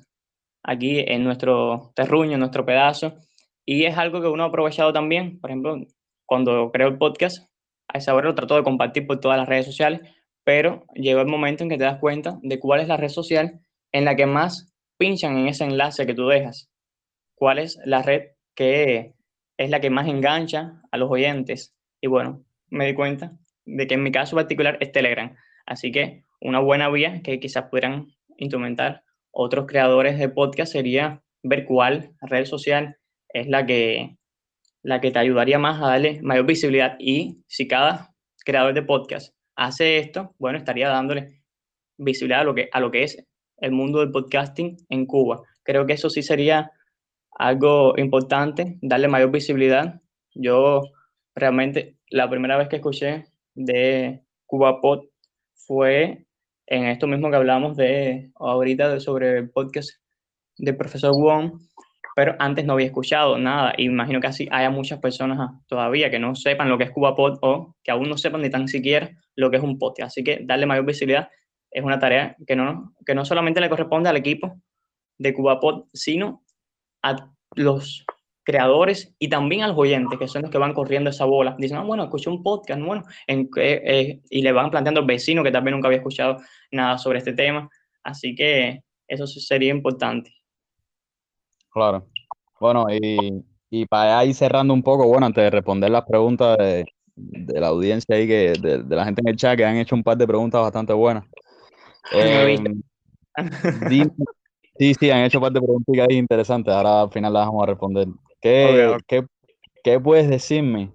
aquí 0.62 1.04
en 1.06 1.24
nuestro 1.24 1.92
terruño, 1.94 2.32
en 2.32 2.40
nuestro 2.40 2.64
pedazo. 2.64 3.18
Y 3.64 3.84
es 3.84 3.96
algo 3.96 4.20
que 4.20 4.28
uno 4.28 4.44
ha 4.44 4.46
aprovechado 4.46 4.92
también, 4.92 5.40
por 5.40 5.50
ejemplo, 5.50 5.76
cuando 6.26 6.70
creo 6.72 6.88
el 6.88 6.98
podcast, 6.98 7.48
a 7.88 7.98
esa 7.98 8.14
hora 8.14 8.28
lo 8.28 8.34
trato 8.34 8.56
de 8.56 8.62
compartir 8.62 9.06
por 9.06 9.20
todas 9.20 9.38
las 9.38 9.48
redes 9.48 9.66
sociales, 9.66 10.00
pero 10.44 10.84
llegó 10.94 11.20
el 11.20 11.28
momento 11.28 11.62
en 11.62 11.70
que 11.70 11.78
te 11.78 11.84
das 11.84 11.98
cuenta 11.98 12.38
de 12.42 12.58
cuál 12.58 12.80
es 12.80 12.88
la 12.88 12.96
red 12.96 13.08
social 13.08 13.60
en 13.92 14.04
la 14.04 14.16
que 14.16 14.26
más 14.26 14.72
pinchan 14.98 15.36
en 15.38 15.48
ese 15.48 15.64
enlace 15.64 16.06
que 16.06 16.14
tú 16.14 16.26
dejas. 16.26 16.70
Cuál 17.34 17.58
es 17.58 17.78
la 17.84 18.02
red 18.02 18.30
que 18.54 19.14
es 19.56 19.70
la 19.70 19.80
que 19.80 19.90
más 19.90 20.08
engancha 20.08 20.80
a 20.90 20.96
los 20.96 21.10
oyentes. 21.10 21.74
Y 22.00 22.08
bueno, 22.08 22.44
me 22.68 22.86
di 22.86 22.94
cuenta 22.94 23.36
de 23.64 23.86
que 23.86 23.94
en 23.94 24.02
mi 24.02 24.10
caso 24.10 24.36
particular 24.36 24.78
es 24.80 24.92
Telegram. 24.92 25.34
Así 25.66 25.92
que 25.92 26.24
una 26.40 26.58
buena 26.58 26.88
vía 26.88 27.22
que 27.22 27.38
quizás 27.38 27.64
pudieran 27.64 28.08
instrumentar 28.36 29.04
otros 29.30 29.66
creadores 29.66 30.18
de 30.18 30.28
podcast 30.28 30.72
sería 30.72 31.22
ver 31.42 31.64
cuál 31.64 32.12
red 32.20 32.44
social 32.44 32.98
es 33.32 33.48
la 33.48 33.66
que, 33.66 34.16
la 34.82 35.00
que 35.00 35.10
te 35.10 35.18
ayudaría 35.18 35.58
más 35.58 35.80
a 35.80 35.88
darle 35.88 36.20
mayor 36.22 36.46
visibilidad 36.46 36.96
y 36.98 37.42
si 37.46 37.68
cada 37.68 38.14
creador 38.44 38.74
de 38.74 38.82
podcast 38.82 39.34
hace 39.56 39.98
esto, 39.98 40.34
bueno, 40.38 40.58
estaría 40.58 40.88
dándole 40.88 41.42
visibilidad 41.98 42.40
a 42.40 42.44
lo 42.44 42.54
que, 42.54 42.68
a 42.72 42.80
lo 42.80 42.90
que 42.90 43.04
es 43.04 43.24
el 43.58 43.72
mundo 43.72 44.00
del 44.00 44.10
podcasting 44.10 44.76
en 44.88 45.06
Cuba. 45.06 45.42
Creo 45.62 45.86
que 45.86 45.92
eso 45.92 46.10
sí 46.10 46.22
sería 46.22 46.72
algo 47.30 47.94
importante, 47.96 48.78
darle 48.82 49.08
mayor 49.08 49.30
visibilidad. 49.30 50.00
Yo 50.34 50.82
realmente 51.34 51.96
la 52.10 52.28
primera 52.28 52.56
vez 52.56 52.68
que 52.68 52.76
escuché 52.76 53.24
de 53.54 54.22
CubaPod 54.46 55.06
fue 55.54 56.26
en 56.66 56.86
esto 56.86 57.06
mismo 57.06 57.30
que 57.30 57.36
hablamos 57.36 57.76
de 57.76 58.30
ahorita 58.36 58.98
sobre 59.00 59.38
el 59.38 59.50
podcast 59.50 59.90
del 60.58 60.76
profesor 60.76 61.12
Wong, 61.12 61.60
pero 62.14 62.36
antes 62.38 62.64
no 62.64 62.74
había 62.74 62.86
escuchado 62.86 63.38
nada. 63.38 63.72
Imagino 63.78 64.20
que 64.20 64.26
así 64.26 64.48
haya 64.50 64.70
muchas 64.70 64.98
personas 64.98 65.50
todavía 65.66 66.10
que 66.10 66.18
no 66.18 66.34
sepan 66.34 66.68
lo 66.68 66.78
que 66.78 66.84
es 66.84 66.90
CubaPod 66.90 67.38
o 67.42 67.76
que 67.82 67.90
aún 67.90 68.08
no 68.08 68.18
sepan 68.18 68.42
ni 68.42 68.50
tan 68.50 68.68
siquiera 68.68 69.10
lo 69.36 69.50
que 69.50 69.56
es 69.56 69.62
un 69.62 69.78
podcast. 69.78 70.08
Así 70.08 70.24
que 70.24 70.40
darle 70.42 70.66
mayor 70.66 70.84
visibilidad 70.84 71.28
es 71.70 71.82
una 71.82 71.98
tarea 71.98 72.36
que 72.46 72.54
no, 72.54 72.94
que 73.06 73.14
no 73.14 73.24
solamente 73.24 73.60
le 73.60 73.70
corresponde 73.70 74.10
al 74.10 74.16
equipo 74.16 74.60
de 75.18 75.32
CubaPod, 75.32 75.84
sino 75.92 76.42
a 77.02 77.16
los 77.54 78.04
creadores 78.44 79.14
y 79.18 79.28
también 79.28 79.62
a 79.62 79.68
los 79.68 79.78
oyentes, 79.78 80.18
que 80.18 80.28
son 80.28 80.42
los 80.42 80.50
que 80.50 80.58
van 80.58 80.74
corriendo 80.74 81.10
esa 81.10 81.24
bola. 81.24 81.56
Dicen, 81.58 81.78
ah, 81.78 81.84
bueno, 81.84 82.04
escuché 82.04 82.28
un 82.28 82.42
podcast, 82.42 82.80
bueno, 82.82 83.04
en, 83.26 83.48
eh, 83.56 84.20
y 84.28 84.42
le 84.42 84.52
van 84.52 84.70
planteando 84.70 85.00
al 85.00 85.06
vecino 85.06 85.42
que 85.42 85.50
también 85.50 85.74
nunca 85.74 85.88
había 85.88 85.98
escuchado 85.98 86.38
nada 86.70 86.98
sobre 86.98 87.18
este 87.18 87.32
tema. 87.32 87.68
Así 88.02 88.34
que 88.34 88.82
eso 89.06 89.26
sería 89.26 89.70
importante. 89.70 90.41
Claro. 91.72 92.06
Bueno, 92.60 92.86
y, 92.90 93.44
y 93.70 93.86
para 93.86 94.24
ir 94.24 94.34
cerrando 94.34 94.74
un 94.74 94.82
poco, 94.82 95.08
bueno, 95.08 95.26
antes 95.26 95.42
de 95.42 95.50
responder 95.50 95.90
las 95.90 96.04
preguntas 96.04 96.56
de, 96.58 96.84
de 97.16 97.60
la 97.60 97.68
audiencia 97.68 98.14
ahí, 98.14 98.26
que, 98.26 98.52
de, 98.60 98.82
de, 98.82 98.96
la 98.96 99.04
gente 99.04 99.22
en 99.22 99.28
el 99.28 99.36
chat, 99.36 99.56
que 99.56 99.64
han 99.64 99.76
hecho 99.76 99.94
un 99.94 100.02
par 100.02 100.16
de 100.16 100.26
preguntas 100.26 100.60
bastante 100.60 100.92
buenas. 100.92 101.24
Eh, 102.14 102.58
sí, 104.76 104.94
sí, 104.94 105.10
han 105.10 105.24
hecho 105.24 105.38
un 105.38 105.42
par 105.42 105.52
de 105.52 105.60
preguntas 105.60 106.06
ahí 106.06 106.18
interesantes. 106.18 106.74
Ahora 106.74 107.02
al 107.02 107.10
final 107.10 107.32
las 107.32 107.46
vamos 107.46 107.62
a 107.62 107.66
responder. 107.66 108.08
¿Qué, 108.42 108.96
¿qué, 109.06 109.24
qué 109.82 110.00
puedes 110.00 110.28
decirme 110.28 110.92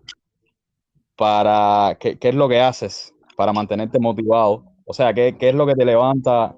para 1.15 1.97
qué, 1.99 2.19
qué, 2.19 2.29
es 2.29 2.35
lo 2.35 2.47
que 2.47 2.59
haces 2.59 3.15
para 3.35 3.53
mantenerte 3.53 3.97
motivado? 3.97 4.65
O 4.85 4.93
sea, 4.93 5.13
¿qué, 5.13 5.35
¿qué, 5.39 5.49
es 5.49 5.55
lo 5.55 5.65
que 5.65 5.73
te 5.73 5.85
levanta 5.85 6.55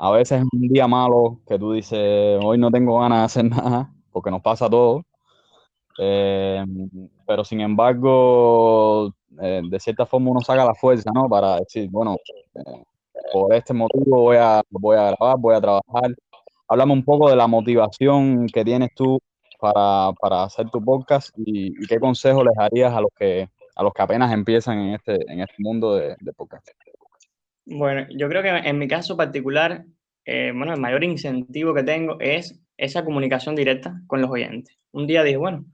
a 0.00 0.10
veces 0.12 0.42
un 0.50 0.60
día 0.68 0.88
malo 0.88 1.40
que 1.46 1.58
tú 1.58 1.72
dices, 1.72 2.40
hoy 2.42 2.56
no 2.56 2.70
tengo 2.70 2.98
ganas 3.00 3.18
de 3.18 3.24
hacer 3.24 3.44
nada, 3.50 3.92
porque 4.10 4.30
nos 4.30 4.40
pasa 4.40 4.68
todo. 4.68 5.04
Eh, 5.98 6.64
pero 7.26 7.44
sin 7.44 7.60
embargo, 7.60 9.12
eh, 9.42 9.60
de 9.62 9.80
cierta 9.80 10.06
forma 10.06 10.30
uno 10.30 10.40
saca 10.40 10.64
la 10.64 10.74
fuerza, 10.74 11.10
¿no? 11.14 11.28
Para 11.28 11.58
decir, 11.58 11.90
bueno, 11.90 12.16
eh, 12.54 12.82
por 13.32 13.52
este 13.52 13.74
motivo 13.74 14.22
voy 14.22 14.38
a, 14.38 14.62
voy 14.70 14.96
a 14.96 15.10
grabar, 15.10 15.36
voy 15.38 15.54
a 15.54 15.60
trabajar. 15.60 16.14
Háblame 16.66 16.94
un 16.94 17.04
poco 17.04 17.28
de 17.28 17.36
la 17.36 17.46
motivación 17.46 18.46
que 18.46 18.64
tienes 18.64 18.90
tú 18.94 19.20
para, 19.60 20.12
para 20.18 20.44
hacer 20.44 20.70
tu 20.70 20.82
podcast 20.82 21.30
y, 21.36 21.74
qué 21.86 22.00
consejo 22.00 22.42
les 22.42 22.54
darías 22.56 22.94
a 22.94 23.02
los 23.02 23.10
que 23.18 23.50
a 23.76 23.82
los 23.82 23.92
que 23.92 24.02
apenas 24.02 24.32
empiezan 24.32 24.78
en 24.78 24.94
este, 24.94 25.32
en 25.32 25.40
este 25.40 25.56
mundo 25.58 25.94
de, 25.94 26.16
de 26.20 26.32
podcast. 26.32 26.68
Bueno, 27.72 28.04
yo 28.10 28.28
creo 28.28 28.42
que 28.42 28.48
en 28.48 28.78
mi 28.78 28.88
caso 28.88 29.16
particular, 29.16 29.84
eh, 30.24 30.52
bueno, 30.52 30.74
el 30.74 30.80
mayor 30.80 31.04
incentivo 31.04 31.72
que 31.72 31.84
tengo 31.84 32.16
es 32.18 32.60
esa 32.76 33.04
comunicación 33.04 33.54
directa 33.54 33.94
con 34.08 34.20
los 34.20 34.28
oyentes. 34.28 34.76
Un 34.90 35.06
día 35.06 35.22
dije, 35.22 35.36
bueno, 35.36 35.64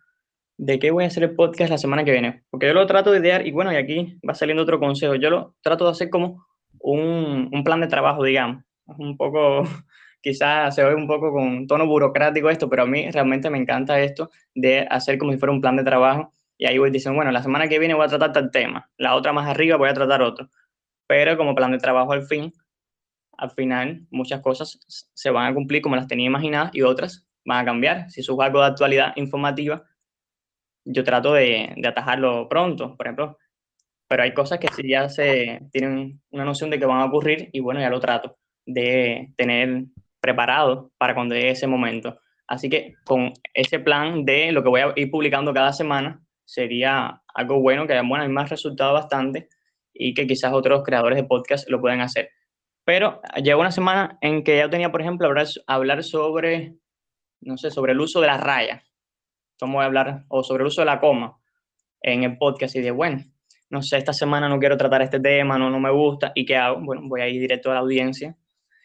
¿de 0.58 0.78
qué 0.78 0.90
voy 0.90 1.04
a 1.04 1.06
hacer 1.06 1.22
el 1.22 1.34
podcast 1.34 1.70
la 1.70 1.78
semana 1.78 2.04
que 2.04 2.12
viene? 2.12 2.44
Porque 2.50 2.66
yo 2.66 2.74
lo 2.74 2.86
trato 2.86 3.12
de 3.12 3.20
idear 3.20 3.46
y 3.46 3.50
bueno, 3.50 3.72
y 3.72 3.76
aquí 3.76 4.18
va 4.28 4.34
saliendo 4.34 4.62
otro 4.62 4.78
consejo. 4.78 5.14
Yo 5.14 5.30
lo 5.30 5.54
trato 5.62 5.86
de 5.86 5.92
hacer 5.92 6.10
como 6.10 6.44
un, 6.80 7.62
plan 7.64 7.80
de 7.80 7.86
trabajo, 7.86 8.22
digamos. 8.22 8.62
Un 8.98 9.16
poco, 9.16 9.62
quizás 10.20 10.74
se 10.74 10.84
ve 10.84 10.94
un 10.94 11.06
poco 11.06 11.32
con 11.32 11.66
tono 11.66 11.86
burocrático 11.86 12.50
esto, 12.50 12.68
pero 12.68 12.82
a 12.82 12.86
mí 12.86 13.10
realmente 13.10 13.48
me 13.48 13.56
encanta 13.56 13.98
esto 14.00 14.30
de 14.54 14.80
hacer 14.90 15.16
como 15.16 15.32
si 15.32 15.38
fuera 15.38 15.52
un 15.52 15.62
plan 15.62 15.76
de 15.76 15.84
trabajo. 15.84 16.34
Y 16.58 16.66
ahí 16.66 16.76
voy 16.76 16.90
diciendo, 16.90 17.16
bueno, 17.16 17.30
la 17.30 17.42
semana 17.42 17.68
que 17.68 17.78
viene 17.78 17.94
voy 17.94 18.04
a 18.04 18.08
tratar 18.08 18.32
tal 18.32 18.50
tema, 18.50 18.90
la 18.98 19.14
otra 19.14 19.32
más 19.32 19.48
arriba 19.48 19.78
voy 19.78 19.88
a 19.88 19.94
tratar 19.94 20.20
otro. 20.20 20.50
Pero 21.06 21.36
como 21.36 21.54
plan 21.54 21.72
de 21.72 21.78
trabajo 21.78 22.12
al 22.12 22.26
fin, 22.26 22.52
al 23.38 23.50
final 23.50 24.06
muchas 24.10 24.40
cosas 24.40 24.78
se 24.86 25.30
van 25.30 25.50
a 25.50 25.54
cumplir 25.54 25.82
como 25.82 25.96
las 25.96 26.06
tenía 26.06 26.26
imaginadas 26.26 26.70
y 26.74 26.82
otras 26.82 27.26
van 27.44 27.62
a 27.62 27.64
cambiar. 27.64 28.10
Si 28.10 28.20
es 28.20 28.28
algo 28.28 28.60
de 28.60 28.66
actualidad 28.66 29.12
informativa, 29.16 29.84
yo 30.84 31.04
trato 31.04 31.32
de, 31.32 31.74
atajarlo 31.86 32.48
pronto, 32.48 32.96
por 32.96 33.06
ejemplo. 33.06 33.38
Pero 34.08 34.22
hay 34.22 34.32
cosas 34.34 34.58
que 34.58 34.68
sí 34.68 34.88
ya 34.88 35.08
se 35.08 35.60
tienen 35.72 36.20
una 36.30 36.44
noción 36.44 36.70
de 36.70 36.78
que 36.78 36.86
van 36.86 37.00
a 37.00 37.06
ocurrir 37.06 37.50
y 37.52 37.60
bueno, 37.60 37.80
ya 37.80 37.90
lo 37.90 37.98
trato 37.98 38.38
de 38.64 39.32
tener 39.36 39.84
preparado 40.20 40.92
para 40.96 41.14
cuando 41.14 41.34
llegue 41.34 41.50
ese 41.50 41.66
momento. 41.66 42.20
Así 42.46 42.68
que 42.68 42.94
con 43.04 43.32
ese 43.52 43.80
plan 43.80 44.24
de 44.24 44.52
lo 44.52 44.62
que 44.62 44.68
voy 44.68 44.80
a 44.80 44.92
ir 44.94 45.10
publicando 45.10 45.52
cada 45.52 45.72
semana, 45.72 46.20
sería 46.44 47.20
algo 47.34 47.60
bueno, 47.60 47.86
que 47.86 48.00
bueno, 48.02 48.22
hay 48.22 48.28
más 48.28 48.48
resultado 48.48 48.92
bastante 48.92 49.48
y 49.98 50.14
que 50.14 50.26
quizás 50.26 50.52
otros 50.52 50.82
creadores 50.84 51.16
de 51.16 51.24
podcast 51.24 51.68
lo 51.68 51.80
puedan 51.80 52.00
hacer. 52.00 52.30
Pero 52.84 53.20
llegó 53.42 53.60
una 53.60 53.72
semana 53.72 54.16
en 54.20 54.44
que 54.44 54.58
ya 54.58 54.70
tenía, 54.70 54.92
por 54.92 55.00
ejemplo, 55.00 55.26
hablar, 55.26 55.46
hablar 55.66 56.04
sobre, 56.04 56.76
no 57.40 57.56
sé, 57.56 57.70
sobre 57.70 57.92
el 57.92 58.00
uso 58.00 58.20
de 58.20 58.28
la 58.28 58.38
raya. 58.38 58.84
¿Cómo 59.58 59.74
voy 59.74 59.82
a 59.82 59.86
hablar? 59.86 60.24
O 60.28 60.44
sobre 60.44 60.62
el 60.62 60.68
uso 60.68 60.82
de 60.82 60.86
la 60.86 61.00
coma 61.00 61.36
en 62.00 62.22
el 62.22 62.38
podcast. 62.38 62.76
Y 62.76 62.80
de, 62.82 62.92
bueno, 62.92 63.24
no 63.70 63.82
sé, 63.82 63.96
esta 63.98 64.12
semana 64.12 64.48
no 64.48 64.60
quiero 64.60 64.76
tratar 64.76 65.02
este 65.02 65.18
tema, 65.18 65.58
no, 65.58 65.68
no 65.68 65.80
me 65.80 65.90
gusta. 65.90 66.30
¿Y 66.34 66.46
qué 66.46 66.56
hago? 66.56 66.80
Bueno, 66.80 67.02
voy 67.06 67.22
a 67.22 67.28
ir 67.28 67.40
directo 67.40 67.70
a 67.70 67.74
la 67.74 67.80
audiencia 67.80 68.36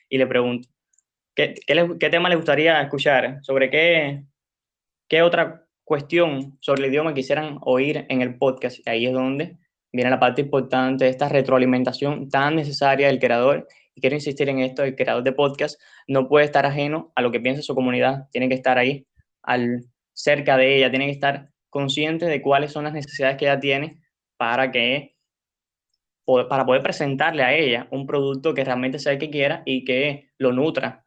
y 0.09 0.17
le 0.17 0.25
pregunto, 0.25 0.67
¿qué, 1.35 1.53
qué, 1.65 2.09
tema 2.09 2.27
le 2.27 2.35
gustaría 2.35 2.81
escuchar? 2.81 3.37
¿Sobre 3.43 3.69
qué, 3.69 4.25
qué 5.07 5.21
otra 5.21 5.67
cuestión 5.83 6.57
sobre 6.59 6.83
el 6.83 6.89
idioma 6.89 7.13
quisieran 7.13 7.59
oír 7.61 8.05
en 8.09 8.21
el 8.21 8.37
podcast? 8.37 8.79
Ahí 8.87 9.05
es 9.05 9.13
donde 9.13 9.57
viene 9.91 10.09
la 10.09 10.19
parte 10.19 10.41
importante 10.41 11.05
de 11.05 11.11
esta 11.11 11.29
retroalimentación 11.29 12.29
tan 12.29 12.55
necesaria 12.55 13.07
del 13.07 13.19
creador. 13.19 13.67
Y 13.95 14.01
quiero 14.01 14.15
insistir 14.15 14.49
en 14.49 14.59
esto, 14.59 14.83
el 14.83 14.95
creador 14.95 15.23
de 15.23 15.33
podcast 15.33 15.79
no 16.07 16.27
puede 16.27 16.45
estar 16.45 16.65
ajeno 16.65 17.11
a 17.15 17.21
lo 17.21 17.31
que 17.31 17.39
piensa 17.39 17.61
su 17.61 17.75
comunidad, 17.75 18.29
tiene 18.31 18.47
que 18.47 18.55
estar 18.55 18.77
ahí, 18.77 19.05
al, 19.43 19.85
cerca 20.13 20.57
de 20.57 20.77
ella, 20.77 20.89
tiene 20.89 21.07
que 21.07 21.11
estar 21.11 21.49
consciente 21.69 22.25
de 22.25 22.41
cuáles 22.41 22.71
son 22.71 22.83
las 22.85 22.93
necesidades 22.93 23.37
que 23.37 23.45
ella 23.45 23.59
tiene 23.59 24.01
para 24.37 24.71
que 24.71 25.15
para 26.49 26.65
poder 26.65 26.81
presentarle 26.81 27.43
a 27.43 27.53
ella 27.53 27.87
un 27.91 28.05
producto 28.05 28.53
que 28.53 28.63
realmente 28.63 28.99
sea 28.99 29.13
el 29.13 29.19
que 29.19 29.29
quiera 29.29 29.63
y 29.65 29.83
que 29.83 30.31
lo 30.37 30.53
nutra. 30.53 31.03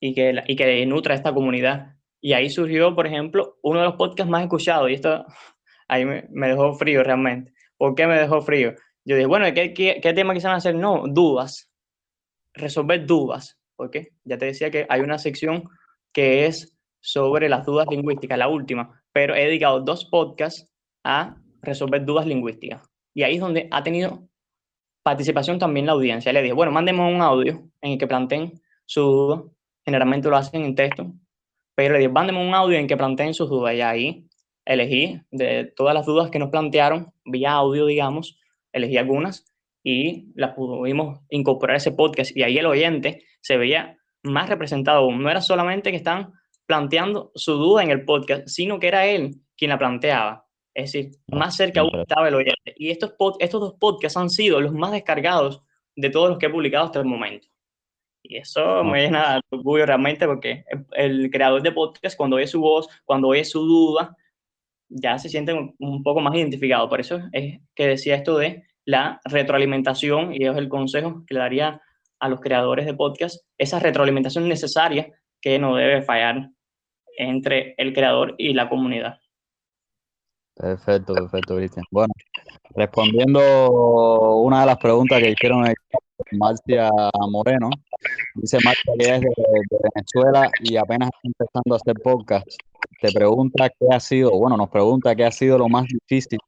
Y 0.00 0.14
que, 0.14 0.42
y 0.46 0.54
que 0.54 0.86
nutra 0.86 1.14
a 1.14 1.16
esta 1.16 1.32
comunidad. 1.32 1.96
Y 2.20 2.32
ahí 2.34 2.50
surgió, 2.50 2.94
por 2.94 3.06
ejemplo, 3.06 3.58
uno 3.62 3.80
de 3.80 3.86
los 3.86 3.96
podcasts 3.96 4.30
más 4.30 4.42
escuchados. 4.42 4.90
Y 4.90 4.94
esto 4.94 5.24
ahí 5.88 6.04
me, 6.04 6.26
me 6.30 6.48
dejó 6.48 6.74
frío 6.74 7.02
realmente. 7.02 7.52
¿Por 7.78 7.94
qué 7.94 8.06
me 8.06 8.18
dejó 8.18 8.42
frío? 8.42 8.74
Yo 9.04 9.16
dije, 9.16 9.26
bueno, 9.26 9.46
¿qué, 9.54 9.72
qué, 9.72 10.00
qué 10.02 10.12
tema 10.12 10.34
quisieran 10.34 10.58
hacer? 10.58 10.74
No, 10.74 11.04
dudas 11.06 11.68
resolver 12.58 13.06
dudas, 13.06 13.56
porque 13.76 14.08
ya 14.24 14.36
te 14.36 14.46
decía 14.46 14.70
que 14.70 14.86
hay 14.88 15.00
una 15.00 15.18
sección 15.18 15.64
que 16.12 16.46
es 16.46 16.76
sobre 17.00 17.48
las 17.48 17.64
dudas 17.64 17.86
lingüísticas, 17.88 18.38
la 18.38 18.48
última, 18.48 19.02
pero 19.12 19.34
he 19.34 19.44
dedicado 19.44 19.80
dos 19.80 20.04
podcasts 20.04 20.68
a 21.04 21.36
resolver 21.62 22.04
dudas 22.04 22.26
lingüísticas. 22.26 22.82
Y 23.14 23.22
ahí 23.22 23.34
es 23.34 23.40
donde 23.40 23.68
ha 23.70 23.82
tenido 23.82 24.28
participación 25.02 25.58
también 25.58 25.86
la 25.86 25.92
audiencia. 25.92 26.32
Le 26.32 26.42
dije, 26.42 26.52
bueno, 26.52 26.72
mándenme 26.72 27.02
un 27.02 27.22
audio 27.22 27.70
en 27.80 27.92
el 27.92 27.98
que 27.98 28.06
planteen 28.06 28.60
su 28.84 29.00
duda. 29.00 29.44
Generalmente 29.84 30.28
lo 30.28 30.36
hacen 30.36 30.64
en 30.64 30.74
texto, 30.74 31.12
pero 31.74 31.94
le 31.94 32.00
dije, 32.00 32.12
mándenme 32.12 32.46
un 32.46 32.54
audio 32.54 32.76
en 32.76 32.82
el 32.82 32.88
que 32.88 32.96
planteen 32.96 33.32
sus 33.32 33.48
dudas. 33.48 33.74
Y 33.74 33.80
ahí 33.80 34.27
elegí 34.68 35.20
de 35.30 35.64
todas 35.64 35.94
las 35.94 36.06
dudas 36.06 36.30
que 36.30 36.38
nos 36.38 36.50
plantearon, 36.50 37.12
vía 37.24 37.52
audio, 37.52 37.86
digamos, 37.86 38.38
elegí 38.72 38.98
algunas 38.98 39.46
y 39.82 40.32
la 40.34 40.54
pudimos 40.54 41.20
incorporar 41.30 41.74
a 41.74 41.78
ese 41.78 41.92
podcast 41.92 42.36
y 42.36 42.42
ahí 42.42 42.58
el 42.58 42.66
oyente 42.66 43.24
se 43.40 43.56
veía 43.56 43.98
más 44.22 44.48
representado. 44.48 45.10
No 45.10 45.30
era 45.30 45.40
solamente 45.40 45.90
que 45.90 45.96
están 45.96 46.32
planteando 46.66 47.32
su 47.34 47.54
duda 47.54 47.82
en 47.82 47.90
el 47.90 48.04
podcast, 48.04 48.46
sino 48.46 48.78
que 48.78 48.88
era 48.88 49.06
él 49.06 49.36
quien 49.56 49.70
la 49.70 49.78
planteaba. 49.78 50.46
Es 50.74 50.92
decir, 50.92 51.12
más 51.28 51.56
cerca 51.56 51.80
aún 51.80 52.00
estaba 52.00 52.28
el 52.28 52.34
oyente. 52.34 52.74
Y 52.76 52.90
estos, 52.90 53.14
estos 53.38 53.60
dos 53.60 53.74
podcasts 53.80 54.18
han 54.18 54.28
sido 54.28 54.60
los 54.60 54.74
más 54.74 54.92
descargados 54.92 55.62
de 55.96 56.10
todos 56.10 56.28
los 56.28 56.38
que 56.38 56.46
he 56.46 56.50
publicado 56.50 56.84
hasta 56.84 57.00
el 57.00 57.06
momento. 57.06 57.48
Y 58.22 58.36
eso 58.36 58.84
me 58.84 59.02
llena 59.02 59.36
de 59.36 59.56
orgullo 59.56 59.86
realmente 59.86 60.26
porque 60.26 60.64
el, 60.92 61.30
creador 61.30 61.62
de 61.62 61.72
podcast, 61.72 62.16
cuando 62.16 62.36
oye 62.36 62.46
su 62.46 62.60
voz, 62.60 62.86
cuando 63.04 63.28
oye 63.28 63.44
su 63.44 63.60
duda, 63.60 64.14
ya 64.88 65.18
se 65.18 65.28
siente 65.28 65.52
un, 65.52 66.02
poco 66.02 66.20
más 66.20 66.34
identificado. 66.34 66.88
Por 66.88 67.00
eso 67.00 67.20
es 67.32 67.60
que 67.74 67.86
decía 67.86 68.14
esto 68.14 68.38
de 68.38 68.64
la 68.84 69.20
retroalimentación, 69.24 70.32
y 70.32 70.46
es 70.46 70.56
el 70.56 70.68
consejo 70.68 71.24
que 71.26 71.34
le 71.34 71.40
daría 71.40 71.80
a 72.20 72.28
los 72.28 72.40
creadores 72.40 72.86
de 72.86 72.94
podcast, 72.94 73.44
esa 73.58 73.78
retroalimentación 73.78 74.48
necesaria 74.48 75.12
que 75.40 75.58
no 75.58 75.76
debe 75.76 76.02
fallar 76.02 76.50
entre 77.16 77.74
el 77.76 77.92
creador 77.92 78.34
y 78.38 78.54
la 78.54 78.68
comunidad. 78.68 79.18
Perfecto, 80.54 81.14
perfecto, 81.14 81.56
Cristian. 81.56 81.84
Bueno, 81.90 82.12
respondiendo 82.74 84.38
una 84.40 84.60
de 84.60 84.66
las 84.66 84.78
preguntas 84.78 85.20
que 85.20 85.30
hicieron 85.30 85.64
Marcia 86.32 86.90
Moreno, 87.30 87.70
dice 88.34 88.58
Marcia 88.64 88.92
que 88.98 89.14
es 89.14 89.20
de, 89.20 89.78
Venezuela 89.94 90.50
y 90.60 90.76
apenas 90.76 91.10
está 91.10 91.20
empezando 91.24 91.74
a 91.74 91.76
hacer 91.76 91.94
podcast. 92.02 92.46
Te 93.00 93.12
pregunta 93.12 93.68
qué 93.68 93.86
ha 93.90 94.00
sido, 94.00 94.30
bueno, 94.32 94.56
nos 94.56 94.68
pregunta 94.68 95.14
qué 95.14 95.24
ha 95.24 95.30
sido 95.30 95.58
lo 95.58 95.68
más 95.68 95.86
difícil 95.86 96.38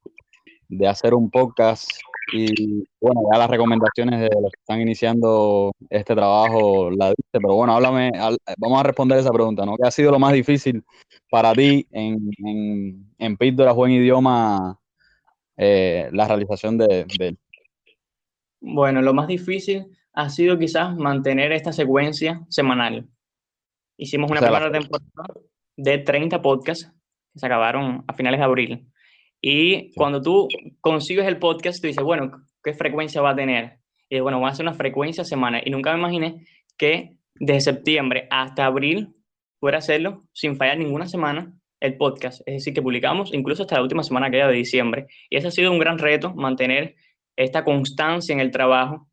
de 0.68 0.86
hacer 0.86 1.14
un 1.14 1.30
podcast 1.30 1.88
y 2.32 2.84
bueno, 3.00 3.22
ya 3.32 3.38
las 3.38 3.50
recomendaciones 3.50 4.20
de 4.20 4.28
los 4.40 4.52
que 4.52 4.60
están 4.60 4.80
iniciando 4.80 5.72
este 5.88 6.14
trabajo 6.14 6.90
la 6.90 7.08
diste, 7.08 7.40
pero 7.40 7.54
bueno, 7.54 7.74
háblame, 7.74 8.12
vamos 8.56 8.80
a 8.80 8.82
responder 8.84 9.18
esa 9.18 9.32
pregunta, 9.32 9.66
¿no? 9.66 9.76
¿Qué 9.76 9.86
ha 9.86 9.90
sido 9.90 10.12
lo 10.12 10.18
más 10.18 10.32
difícil 10.32 10.84
para 11.28 11.52
ti 11.52 11.86
en, 11.90 12.30
en, 12.44 13.06
en 13.18 13.36
Píldoras 13.36 13.74
Buen 13.74 13.92
Idioma 13.92 14.78
eh, 15.56 16.08
la 16.12 16.28
realización 16.28 16.78
de, 16.78 17.06
él? 17.18 17.38
Bueno, 18.60 19.02
lo 19.02 19.14
más 19.14 19.26
difícil 19.26 19.86
ha 20.12 20.28
sido 20.28 20.58
quizás 20.58 20.96
mantener 20.96 21.52
esta 21.52 21.72
secuencia 21.72 22.40
semanal. 22.48 23.08
Hicimos 23.96 24.30
una 24.30 24.40
primera 24.40 24.70
temporada 24.70 25.34
de 25.76 25.98
30 25.98 26.42
podcasts 26.42 26.92
que 27.32 27.38
se 27.38 27.46
acabaron 27.46 28.04
a 28.06 28.14
finales 28.14 28.40
de 28.40 28.44
abril. 28.44 28.86
Y 29.40 29.92
cuando 29.94 30.20
tú 30.20 30.48
consigues 30.80 31.26
el 31.26 31.38
podcast, 31.38 31.80
tú 31.80 31.86
dices, 31.86 32.04
bueno, 32.04 32.30
¿qué 32.62 32.74
frecuencia 32.74 33.22
va 33.22 33.30
a 33.30 33.36
tener? 33.36 33.78
Y 34.10 34.20
bueno, 34.20 34.40
va 34.40 34.50
a 34.50 34.54
ser 34.54 34.66
una 34.66 34.74
frecuencia 34.74 35.24
semanal. 35.24 35.62
Y 35.64 35.70
nunca 35.70 35.92
me 35.92 36.00
imaginé 36.00 36.46
que 36.76 37.16
desde 37.34 37.72
septiembre 37.72 38.26
hasta 38.30 38.66
abril 38.66 39.14
pudiera 39.58 39.78
hacerlo 39.78 40.24
sin 40.32 40.56
fallar 40.56 40.78
ninguna 40.78 41.06
semana 41.06 41.54
el 41.80 41.96
podcast. 41.96 42.42
Es 42.46 42.56
decir, 42.56 42.74
que 42.74 42.82
publicamos 42.82 43.32
incluso 43.32 43.62
hasta 43.62 43.76
la 43.76 43.82
última 43.82 44.02
semana 44.02 44.30
que 44.30 44.36
era 44.36 44.48
de 44.48 44.54
diciembre. 44.54 45.06
Y 45.30 45.36
ese 45.36 45.48
ha 45.48 45.50
sido 45.50 45.72
un 45.72 45.78
gran 45.78 45.98
reto, 45.98 46.34
mantener 46.34 46.96
esta 47.44 47.64
constancia 47.64 48.32
en 48.32 48.40
el 48.40 48.50
trabajo, 48.50 49.08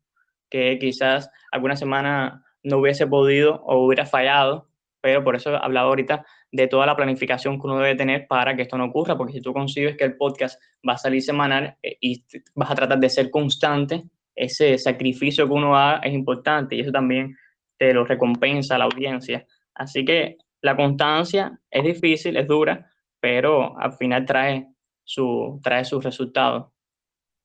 que 0.50 0.78
quizás 0.78 1.30
alguna 1.50 1.76
semana 1.76 2.44
no 2.62 2.78
hubiese 2.78 3.06
podido 3.06 3.62
o 3.64 3.84
hubiera 3.84 4.06
fallado, 4.06 4.68
pero 5.00 5.24
por 5.24 5.36
eso 5.36 5.52
he 5.52 5.56
hablado 5.56 5.88
ahorita 5.88 6.26
de 6.52 6.66
toda 6.66 6.86
la 6.86 6.96
planificación 6.96 7.58
que 7.58 7.66
uno 7.66 7.78
debe 7.78 7.94
tener 7.94 8.26
para 8.26 8.54
que 8.54 8.62
esto 8.62 8.76
no 8.76 8.86
ocurra, 8.86 9.16
porque 9.16 9.34
si 9.34 9.40
tú 9.40 9.52
consigues 9.52 9.96
que 9.96 10.04
el 10.04 10.16
podcast 10.16 10.60
va 10.86 10.94
a 10.94 10.98
salir 10.98 11.22
semanal 11.22 11.76
eh, 11.82 11.96
y 12.00 12.24
vas 12.54 12.70
a 12.70 12.74
tratar 12.74 12.98
de 12.98 13.08
ser 13.08 13.30
constante, 13.30 14.04
ese 14.34 14.76
sacrificio 14.78 15.46
que 15.46 15.52
uno 15.52 15.76
haga 15.76 16.00
es 16.00 16.12
importante 16.12 16.76
y 16.76 16.80
eso 16.80 16.92
también 16.92 17.36
te 17.78 17.92
lo 17.94 18.04
recompensa 18.04 18.78
la 18.78 18.84
audiencia. 18.84 19.46
Así 19.74 20.04
que 20.04 20.36
la 20.60 20.76
constancia 20.76 21.58
es 21.70 21.84
difícil, 21.84 22.36
es 22.36 22.46
dura, 22.46 22.90
pero 23.20 23.78
al 23.78 23.92
final 23.92 24.24
trae, 24.24 24.68
su, 25.04 25.60
trae 25.62 25.84
sus 25.84 26.04
resultados. 26.04 26.66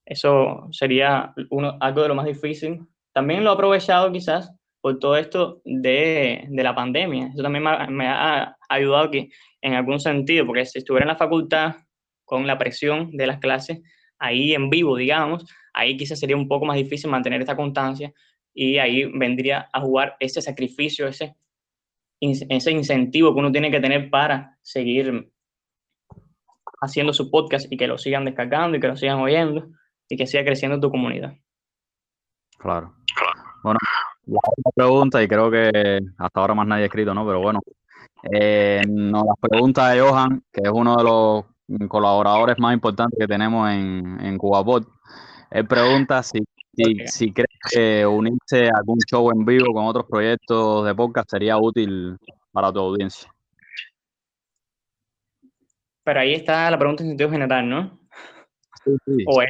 Eso 0.05 0.67
sería 0.71 1.33
uno, 1.49 1.77
algo 1.79 2.01
de 2.01 2.07
lo 2.09 2.15
más 2.15 2.25
difícil. 2.25 2.81
También 3.13 3.43
lo 3.43 3.51
he 3.51 3.53
aprovechado 3.53 4.11
quizás 4.11 4.53
por 4.81 4.99
todo 4.99 5.15
esto 5.15 5.61
de, 5.63 6.45
de 6.49 6.63
la 6.63 6.75
pandemia. 6.75 7.27
Eso 7.33 7.41
también 7.41 7.63
me 7.63 7.87
me 7.87 8.07
ha 8.07 8.57
ayudado 8.69 9.11
que, 9.11 9.29
en 9.61 9.73
algún 9.73 9.99
sentido, 9.99 10.45
porque 10.45 10.65
si 10.65 10.79
estuviera 10.79 11.05
en 11.05 11.09
la 11.09 11.15
facultad 11.15 11.75
con 12.25 12.45
la 12.45 12.57
presión 12.57 13.11
de 13.11 13.27
las 13.27 13.39
clases, 13.39 13.81
ahí 14.19 14.53
en 14.53 14.69
vivo, 14.69 14.97
digamos, 14.97 15.45
ahí 15.73 15.95
quizás 15.97 16.19
sería 16.19 16.35
un 16.35 16.47
poco 16.47 16.65
más 16.65 16.77
difícil 16.77 17.09
mantener 17.09 17.41
esta 17.41 17.55
constancia 17.55 18.13
y 18.53 18.77
ahí 18.77 19.05
vendría 19.05 19.69
a 19.71 19.81
jugar 19.81 20.15
ese 20.19 20.41
sacrificio, 20.41 21.07
ese, 21.07 21.35
ese 22.19 22.71
incentivo 22.71 23.33
que 23.33 23.39
uno 23.39 23.51
tiene 23.51 23.71
que 23.71 23.79
tener 23.79 24.09
para 24.09 24.57
seguir 24.61 25.31
haciendo 26.81 27.13
su 27.13 27.31
podcast 27.31 27.71
y 27.71 27.77
que 27.77 27.87
lo 27.87 27.97
sigan 27.97 28.25
descargando 28.25 28.77
y 28.77 28.79
que 28.79 28.87
lo 28.87 28.97
sigan 28.97 29.19
oyendo 29.19 29.69
y 30.13 30.17
que 30.17 30.27
siga 30.27 30.43
creciendo 30.43 30.79
tu 30.79 30.91
comunidad. 30.91 31.33
Claro. 32.59 32.93
Bueno, 33.63 33.79
la 34.25 34.71
pregunta, 34.75 35.23
y 35.23 35.27
creo 35.27 35.49
que 35.49 35.99
hasta 36.17 36.39
ahora 36.39 36.53
más 36.53 36.67
nadie 36.67 36.83
ha 36.83 36.85
escrito, 36.85 37.13
¿no? 37.13 37.25
Pero 37.25 37.41
bueno, 37.41 37.59
eh, 38.31 38.81
nos 38.87 39.25
la 39.25 39.33
pregunta 39.41 39.89
de 39.89 40.01
Johan, 40.01 40.43
que 40.51 40.61
es 40.63 40.71
uno 40.71 40.95
de 40.95 41.03
los 41.03 41.89
colaboradores 41.89 42.59
más 42.59 42.73
importantes 42.73 43.17
que 43.19 43.27
tenemos 43.27 43.69
en, 43.71 44.19
en 44.23 44.37
CubaPod. 44.37 44.85
Él 45.49 45.67
pregunta 45.67 46.21
si, 46.21 46.39
si, 47.05 47.31
crees 47.33 47.59
que 47.71 48.05
unirse 48.05 48.67
a 48.67 48.77
algún 48.77 48.99
show 49.09 49.31
en 49.31 49.43
vivo 49.45 49.73
con 49.73 49.85
otros 49.85 50.05
proyectos 50.05 50.85
de 50.85 50.93
podcast 50.93 51.29
sería 51.31 51.57
útil 51.57 52.17
para 52.51 52.71
tu 52.71 52.79
audiencia. 52.79 53.31
Pero 56.03 56.19
ahí 56.19 56.33
está 56.33 56.69
la 56.69 56.77
pregunta 56.77 57.01
en 57.01 57.09
sentido 57.09 57.31
general, 57.31 57.67
¿no? 57.67 58.02
Sí, 58.85 58.91
sí. 59.05 59.23
O 59.27 59.41
es 59.41 59.49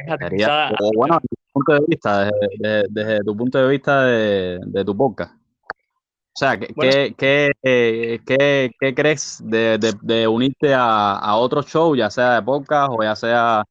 o 0.80 0.90
bueno, 0.96 1.18
desde 1.20 1.36
tu 1.36 1.52
punto 1.52 1.72
de 1.74 1.80
vista, 1.88 2.24
desde, 2.24 2.84
desde 2.88 3.24
tu 3.24 3.36
punto 3.36 3.58
de 3.58 3.68
vista 3.68 4.04
de, 4.04 4.60
de 4.64 4.84
tu 4.84 4.96
podcast. 4.96 5.34
O 5.34 6.36
sea, 6.36 6.58
¿qué, 6.58 7.14
qué, 7.16 7.52
qué, 7.62 8.70
qué, 8.80 8.94
crees 8.94 9.40
de, 9.44 9.78
de, 10.02 10.26
unirte 10.26 10.74
a, 10.74 11.12
a, 11.12 11.36
otro 11.36 11.62
show, 11.62 11.94
ya 11.94 12.10
sea 12.10 12.34
de 12.34 12.42
podcast 12.42 12.90
o 12.92 13.02
ya 13.04 13.14
sea 13.14 13.62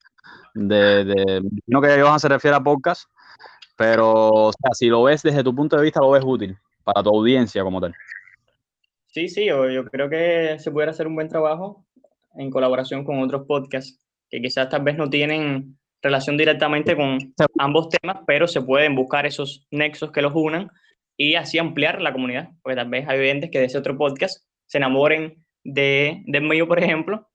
de... 0.54 1.04
de 1.04 1.42
no 1.68 1.82
que 1.82 2.02
Johan 2.02 2.22
se 2.22 2.30
refiere 2.30 2.56
a 2.56 2.64
podcast, 2.64 3.04
pero 3.76 4.30
o 4.30 4.52
sea, 4.54 4.72
si 4.74 4.88
lo 4.88 5.04
ves 5.04 5.24
desde 5.24 5.44
tu 5.44 5.54
punto 5.54 5.76
de 5.76 5.84
vista, 5.84 6.00
lo 6.00 6.12
ves 6.12 6.24
útil 6.26 6.58
para 6.86 7.04
tu 7.04 7.10
audiencia 7.10 7.64
como 7.64 7.82
tal. 7.82 7.94
Sí, 9.08 9.28
sí, 9.28 9.46
yo, 9.46 9.70
yo 9.70 9.84
creo 9.86 10.10
que 10.10 10.58
se 10.60 10.72
pudiera 10.72 10.92
hacer 10.92 11.08
un 11.08 11.16
buen 11.16 11.28
trabajo 11.28 11.86
en 12.36 12.50
colaboración 12.50 13.04
con 13.04 13.22
otros 13.22 13.46
podcasts 13.46 14.03
que 14.34 14.42
quizás 14.42 14.68
tal 14.68 14.82
vez 14.82 14.98
no 14.98 15.12
tienen 15.12 15.78
relación 16.02 16.38
directamente 16.38 16.96
con 16.96 17.20
ambos 17.60 17.90
temas, 17.90 18.18
pero 18.26 18.48
se 18.48 18.64
pueden 18.64 18.96
buscar 18.96 19.28
esos 19.28 19.68
nexos 19.70 20.12
que 20.12 20.24
los 20.24 20.32
unan 20.34 20.72
y 21.16 21.36
así 21.36 21.60
ampliar 21.60 22.02
la 22.02 22.12
comunidad, 22.12 22.50
porque 22.64 22.76
tal 22.76 22.90
vez 22.90 23.08
hay 23.08 23.20
oyentes 23.20 23.52
que 23.52 23.60
de 23.60 23.66
ese 23.66 23.78
otro 23.78 23.96
podcast 23.96 24.44
se 24.66 24.80
enamoren 24.80 25.46
de, 25.64 26.24
del 26.26 26.42
mío, 26.42 26.68
por 26.68 26.80
ejemplo, 26.80 27.30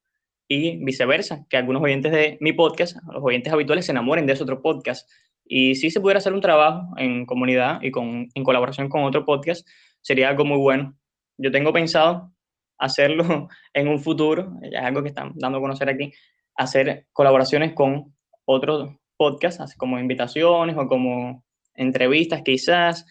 y 0.48 0.84
viceversa, 0.84 1.46
que 1.48 1.56
algunos 1.56 1.82
oyentes 1.82 2.10
de 2.10 2.36
mi 2.40 2.52
podcast, 2.52 2.96
los 3.12 3.22
oyentes 3.22 3.52
habituales, 3.52 3.86
se 3.86 3.92
enamoren 3.92 4.26
de 4.26 4.32
ese 4.32 4.42
otro 4.42 4.60
podcast. 4.60 5.08
Y 5.44 5.76
si 5.76 5.90
se 5.90 6.00
pudiera 6.00 6.18
hacer 6.18 6.32
un 6.32 6.40
trabajo 6.40 6.94
en 6.96 7.26
comunidad 7.26 7.80
y 7.80 7.92
con, 7.92 8.26
en 8.34 8.42
colaboración 8.42 8.88
con 8.88 9.04
otro 9.04 9.24
podcast, 9.24 9.64
sería 10.00 10.30
algo 10.30 10.44
muy 10.44 10.58
bueno. 10.58 10.98
Yo 11.36 11.52
tengo 11.52 11.72
pensado 11.72 12.32
hacerlo 12.76 13.48
en 13.72 13.86
un 13.86 14.00
futuro, 14.00 14.58
es 14.62 14.74
algo 14.82 15.00
que 15.04 15.10
están 15.10 15.30
dando 15.36 15.58
a 15.58 15.60
conocer 15.60 15.88
aquí, 15.88 16.12
hacer 16.58 17.06
colaboraciones 17.12 17.72
con 17.72 18.14
otros 18.44 18.90
podcasts, 19.16 19.60
así 19.60 19.76
como 19.78 19.98
invitaciones 19.98 20.76
o 20.76 20.86
como 20.86 21.44
entrevistas 21.74 22.42
quizás, 22.42 23.06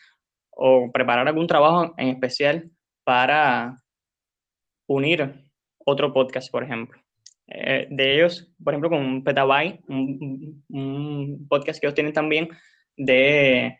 o 0.51 0.91
preparar 0.91 1.27
algún 1.27 1.47
trabajo 1.47 1.93
en 1.97 2.09
especial 2.09 2.69
para 3.03 3.81
unir 4.87 5.33
otro 5.85 6.13
podcast, 6.13 6.51
por 6.51 6.63
ejemplo. 6.63 6.99
Eh, 7.47 7.87
de 7.89 8.15
ellos, 8.15 8.51
por 8.61 8.73
ejemplo, 8.73 8.89
con 8.89 9.23
Petabyte, 9.23 9.81
un, 9.87 11.47
podcast 11.47 11.79
que 11.79 11.87
ellos 11.87 11.95
tienen 11.95 12.11
también 12.11 12.49
de, 12.97 13.77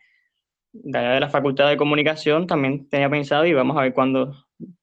de, 0.72 1.20
la 1.20 1.28
Facultad 1.28 1.68
de 1.68 1.76
Comunicación, 1.76 2.46
también 2.46 2.88
tenía 2.88 3.10
pensado 3.10 3.44
y 3.44 3.52
vamos 3.52 3.76
a 3.76 3.82
ver 3.82 3.92
cuándo, 3.92 4.32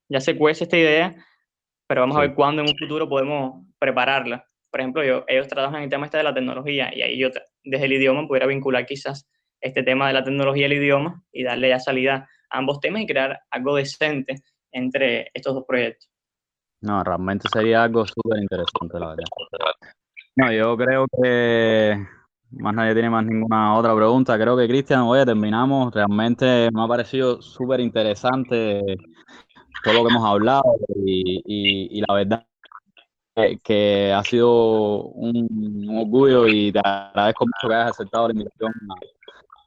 ya 0.08 0.20
se 0.20 0.38
cuece 0.38 0.66
esta 0.66 0.78
idea, 0.78 1.16
pero 1.88 2.02
vamos 2.02 2.18
a 2.18 2.22
ver 2.22 2.36
cuándo 2.36 2.62
en 2.62 2.70
un 2.70 2.78
futuro 2.78 3.10
podemos 3.10 3.66
prepararla. 3.80 4.46
Por 4.76 4.82
ejemplo, 4.82 5.06
yo, 5.06 5.24
ellos 5.30 5.48
trabajan 5.48 5.78
en 5.78 5.84
el 5.84 5.90
tema 5.90 6.04
este 6.04 6.18
de 6.18 6.24
la 6.26 6.34
tecnología 6.34 6.94
y 6.94 7.02
ahí 7.02 7.18
yo 7.18 7.30
desde 7.64 7.86
el 7.86 7.94
idioma 7.94 8.28
pudiera 8.28 8.46
vincular 8.46 8.86
quizás 8.86 9.26
este 9.62 9.84
tema 9.84 10.08
de 10.08 10.14
la 10.14 10.26
tecnología 10.26 10.64
y 10.64 10.66
el 10.66 10.74
idioma 10.74 11.24
y 11.32 11.46
darle 11.46 11.70
ya 11.70 11.80
salida 11.80 12.28
a 12.50 12.58
ambos 12.58 12.82
temas 12.82 13.02
y 13.02 13.08
crear 13.08 13.40
algo 13.52 13.78
decente 13.78 14.36
entre 14.74 15.32
estos 15.34 15.56
dos 15.56 15.64
proyectos. 15.66 16.10
No, 16.82 17.02
realmente 17.06 17.48
sería 17.54 17.84
algo 17.84 18.06
súper 18.06 18.42
interesante, 18.42 19.00
la 19.00 19.08
verdad. 19.12 19.24
No, 20.36 20.52
yo 20.52 20.76
creo 20.76 21.06
que 21.24 21.96
más 22.52 22.76
nadie 22.76 22.96
tiene 22.96 23.10
más 23.10 23.26
ninguna 23.26 23.78
otra 23.78 23.96
pregunta. 23.96 24.38
Creo 24.38 24.58
que 24.58 24.68
Cristian, 24.68 25.04
oye, 25.04 25.26
terminamos. 25.26 25.94
Realmente 25.94 26.70
me 26.74 26.84
ha 26.84 26.88
parecido 26.90 27.42
súper 27.42 27.80
interesante 27.80 28.82
todo 29.86 29.94
lo 29.94 30.04
que 30.04 30.10
hemos 30.10 30.26
hablado 30.26 30.64
y, 30.98 32.02
la 32.06 32.14
verdad 32.14 32.46
que, 33.64 34.14
ha 34.14 34.24
sido 34.24 35.04
un, 35.04 35.88
orgullo 35.98 36.48
y 36.48 36.72
te 36.72 36.80
agradezco 36.84 37.46
mucho 37.46 37.68
que 37.68 37.74
hayas 37.74 37.92
aceptado 37.92 38.28
la 38.28 38.34
invitación 38.34 38.74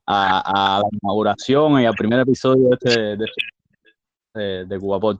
a, 0.06 0.80
la 0.82 0.88
inauguración 1.02 1.80
y 1.80 1.86
al 1.86 1.94
primer 1.94 2.20
episodio 2.20 2.70
de, 2.70 2.74
este, 2.80 3.16
de, 3.16 3.24
este, 3.24 4.64
de, 4.64 4.78
CubaPod. 4.78 5.18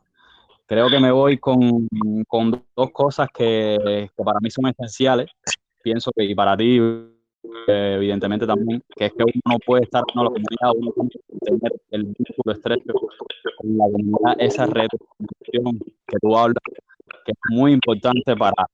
Creo 0.67 0.89
que 0.89 0.99
me 0.99 1.11
voy 1.11 1.39
con, 1.39 1.89
con 2.27 2.63
dos 2.77 2.91
cosas 2.91 3.29
que, 3.33 4.09
que, 4.17 4.25
para 4.25 4.41
mí 4.41 4.51
son 4.51 4.67
esenciales. 4.67 5.31
Pienso 5.83 6.11
que 6.15 6.25
y 6.25 6.35
para 6.35 6.57
ti, 6.57 6.79
evidentemente 7.67 8.47
también, 8.47 8.83
que 8.97 9.07
es 9.07 9.13
que 9.13 9.25
uno 9.25 9.41
no 9.47 9.59
puede 9.61 9.85
estar 9.85 10.03
en 10.15 10.23
la 10.23 10.29
comunidad, 10.29 10.73
uno 10.77 10.93
tiene 10.93 11.11
que 11.11 11.45
tener 11.45 11.73
el 11.91 12.05
vínculo 12.05 12.53
estrecho 12.53 12.93
con 12.93 13.77
la 13.77 13.85
comunidad, 13.85 14.37
esa 14.39 14.67
red 14.67 14.89
que 15.51 16.19
tú 16.21 16.37
hablas, 16.37 16.63
que 17.29 17.33
es 17.33 17.57
muy 17.57 17.73
importante 17.73 18.35
para 18.37 18.67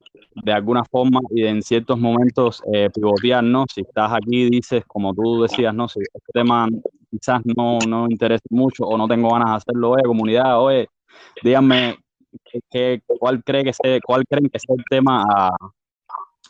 de 0.45 0.53
alguna 0.53 0.85
forma 0.85 1.21
y 1.31 1.45
en 1.45 1.63
ciertos 1.63 1.99
momentos 1.99 2.63
eh, 2.73 2.89
pivotear, 2.95 3.43
¿no? 3.43 3.65
Si 3.73 3.81
estás 3.81 4.13
aquí 4.13 4.49
dices, 4.49 4.85
como 4.87 5.13
tú 5.13 5.43
decías, 5.43 5.75
¿no? 5.75 5.89
Si 5.89 6.01
este 6.01 6.33
tema 6.33 6.69
quizás 7.11 7.41
no, 7.45 7.79
no 7.89 8.07
interesa 8.09 8.45
mucho 8.51 8.85
o 8.85 8.97
no 8.97 9.09
tengo 9.09 9.31
ganas 9.31 9.51
de 9.51 9.57
hacerlo, 9.57 9.91
oye, 9.91 10.03
comunidad, 10.05 10.61
oye, 10.61 10.89
díganme 11.43 11.99
qué, 12.71 13.03
cuál, 13.07 13.43
cree 13.43 13.65
que 13.65 13.73
sea, 13.73 13.99
cuál 14.05 14.25
creen 14.27 14.49
que 14.49 14.59
sea 14.59 14.77
el 14.77 14.85
tema 14.89 15.25
a, 15.29 15.51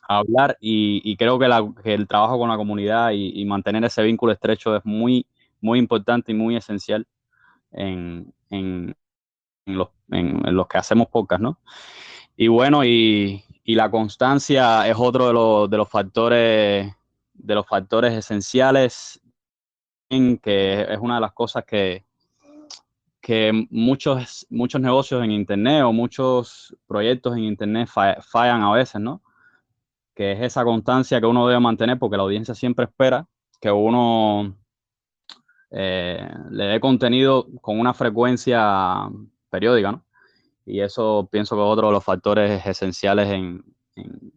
hablar 0.06 0.58
y, 0.60 1.16
creo 1.16 1.38
que, 1.38 1.48
la, 1.48 1.66
que, 1.82 1.94
el 1.94 2.06
trabajo 2.06 2.38
con 2.38 2.50
la 2.50 2.56
comunidad 2.58 3.12
y, 3.12 3.42
mantener 3.46 3.84
ese 3.84 4.02
vínculo 4.02 4.32
estrecho 4.32 4.76
es 4.76 4.84
muy, 4.84 5.26
muy 5.62 5.78
importante 5.78 6.32
y 6.32 6.34
muy 6.34 6.56
esencial 6.56 7.06
en, 7.72 8.32
en, 8.50 8.88
en 8.88 8.94
los, 9.66 9.88
en, 10.10 10.42
los 10.54 10.66
que 10.66 10.78
hacemos 10.78 11.08
podcast, 11.08 11.42
¿no? 11.42 11.58
Y 12.36 12.48
bueno, 12.48 12.84
y, 12.84 13.44
y 13.64 13.74
la 13.74 13.90
constancia 13.90 14.88
es 14.88 14.96
otro 14.98 15.28
de 15.28 15.32
los, 15.32 15.70
de 15.70 15.76
los 15.76 15.88
factores 15.88 16.92
de 17.34 17.54
los 17.54 17.66
factores 17.66 18.12
esenciales 18.12 19.20
en 20.08 20.38
que 20.38 20.82
es 20.82 20.98
una 21.00 21.16
de 21.16 21.20
las 21.20 21.32
cosas 21.32 21.64
que, 21.64 22.04
que 23.20 23.66
muchos, 23.70 24.46
muchos 24.50 24.80
negocios 24.80 25.22
en 25.22 25.32
Internet 25.32 25.82
o 25.82 25.92
muchos 25.92 26.76
proyectos 26.86 27.36
en 27.36 27.44
Internet 27.44 27.88
fallan 27.88 28.62
a 28.62 28.72
veces, 28.72 29.00
¿no? 29.00 29.22
Que 30.14 30.32
es 30.32 30.40
esa 30.42 30.64
constancia 30.64 31.20
que 31.20 31.26
uno 31.26 31.48
debe 31.48 31.60
mantener 31.60 31.98
porque 31.98 32.16
la 32.16 32.22
audiencia 32.22 32.54
siempre 32.54 32.84
espera 32.84 33.26
que 33.60 33.70
uno 33.70 34.56
eh, 35.70 36.28
le 36.50 36.64
dé 36.64 36.80
contenido 36.80 37.48
con 37.60 37.80
una 37.80 37.94
frecuencia 37.94 39.08
periódica, 39.54 39.92
¿no? 39.92 40.04
Y 40.66 40.80
eso 40.80 41.28
pienso 41.30 41.54
que 41.54 41.62
es 41.62 41.68
otro 41.68 41.86
de 41.88 41.92
los 41.92 42.04
factores 42.04 42.66
esenciales 42.66 43.28
en, 43.28 43.62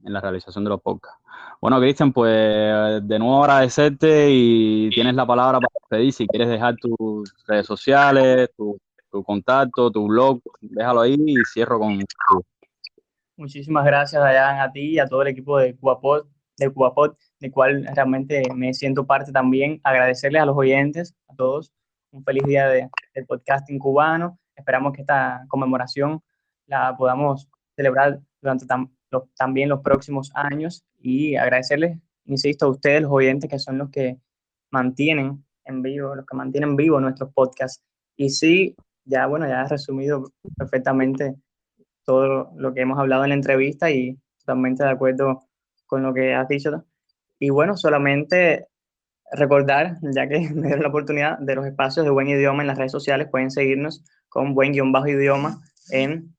la 0.03 0.21
realización 0.21 0.63
de 0.63 0.69
los 0.69 0.81
podcasts. 0.81 1.19
Bueno, 1.59 1.79
Cristian, 1.79 2.13
pues 2.13 3.01
de 3.07 3.17
nuevo 3.17 3.43
agradecerte 3.43 4.27
y 4.29 4.89
tienes 4.91 5.15
la 5.15 5.25
palabra 5.25 5.59
para 5.59 5.87
pedir 5.89 6.13
si 6.13 6.27
quieres 6.27 6.47
dejar 6.47 6.75
tus 6.75 7.33
redes 7.47 7.65
sociales, 7.65 8.51
tu, 8.55 8.77
contacto, 9.25 9.89
tu 9.89 10.05
blog, 10.07 10.39
déjalo 10.61 11.01
ahí 11.01 11.15
y 11.17 11.35
cierro 11.51 11.79
con 11.79 11.97
tu. 11.97 12.43
Muchísimas 13.35 13.83
gracias, 13.83 14.21
Dayan, 14.21 14.59
a 14.59 14.71
ti 14.71 14.91
y 14.91 14.99
a 14.99 15.07
todo 15.07 15.23
el 15.23 15.29
equipo 15.29 15.57
de 15.57 15.75
CubaPod, 15.75 16.27
de 16.57 16.69
CubaPod, 16.69 17.15
de 17.39 17.49
cual 17.49 17.87
realmente 17.95 18.43
me 18.53 18.75
siento 18.75 19.07
parte 19.07 19.31
también. 19.31 19.81
Agradecerles 19.83 20.43
a 20.43 20.45
los 20.45 20.55
oyentes, 20.55 21.15
a 21.27 21.35
todos, 21.35 21.71
un 22.11 22.23
feliz 22.23 22.43
día 22.43 22.67
de, 22.67 22.87
del 23.15 23.25
podcasting 23.25 23.79
cubano 23.79 24.37
Esperamos 24.57 24.93
que 24.93 25.01
esta 25.01 25.45
conmemoración 25.47 26.21
la 26.65 26.95
podamos 26.97 27.47
celebrar 27.75 28.19
durante 28.41 28.65
también 29.37 29.69
los 29.69 29.81
próximos 29.81 30.31
años 30.33 30.83
y 30.99 31.35
agradecerles 31.35 31.97
insisto, 32.27 32.65
a 32.65 32.69
ustedes, 32.69 33.01
los 33.01 33.11
oyentes, 33.11 33.49
que 33.49 33.59
son 33.59 33.77
los 33.77 33.89
que 33.89 34.17
mantienen 34.71 35.43
en 35.65 35.81
vivo, 35.81 36.15
los 36.15 36.25
que 36.25 36.35
mantienen 36.35 36.75
vivo 36.75 36.99
nuestros 36.99 37.33
podcasts. 37.33 37.83
Y 38.15 38.29
sí, 38.29 38.75
ya, 39.05 39.25
bueno, 39.27 39.47
ya 39.47 39.61
has 39.61 39.71
resumido 39.71 40.31
perfectamente 40.57 41.35
todo 42.03 42.51
lo 42.55 42.73
que 42.73 42.81
hemos 42.81 42.99
hablado 42.99 43.23
en 43.23 43.29
la 43.29 43.35
entrevista 43.35 43.89
y 43.91 44.17
totalmente 44.39 44.83
de 44.83 44.89
acuerdo 44.89 45.43
con 45.85 46.03
lo 46.03 46.13
que 46.13 46.33
has 46.33 46.47
dicho. 46.47 46.85
Y 47.39 47.49
bueno, 47.49 47.75
solamente 47.77 48.67
recordar, 49.31 49.97
ya 50.01 50.27
que 50.27 50.39
me 50.53 50.67
dieron 50.67 50.83
la 50.83 50.89
oportunidad, 50.89 51.39
de 51.39 51.55
los 51.55 51.65
espacios 51.65 52.05
de 52.05 52.11
Buen 52.11 52.27
Idioma 52.27 52.63
en 52.63 52.67
las 52.67 52.77
redes 52.77 52.91
sociales, 52.91 53.27
pueden 53.29 53.51
seguirnos 53.51 54.03
con 54.37 54.53
Buen-Idioma 54.53 55.57
en 55.89 56.37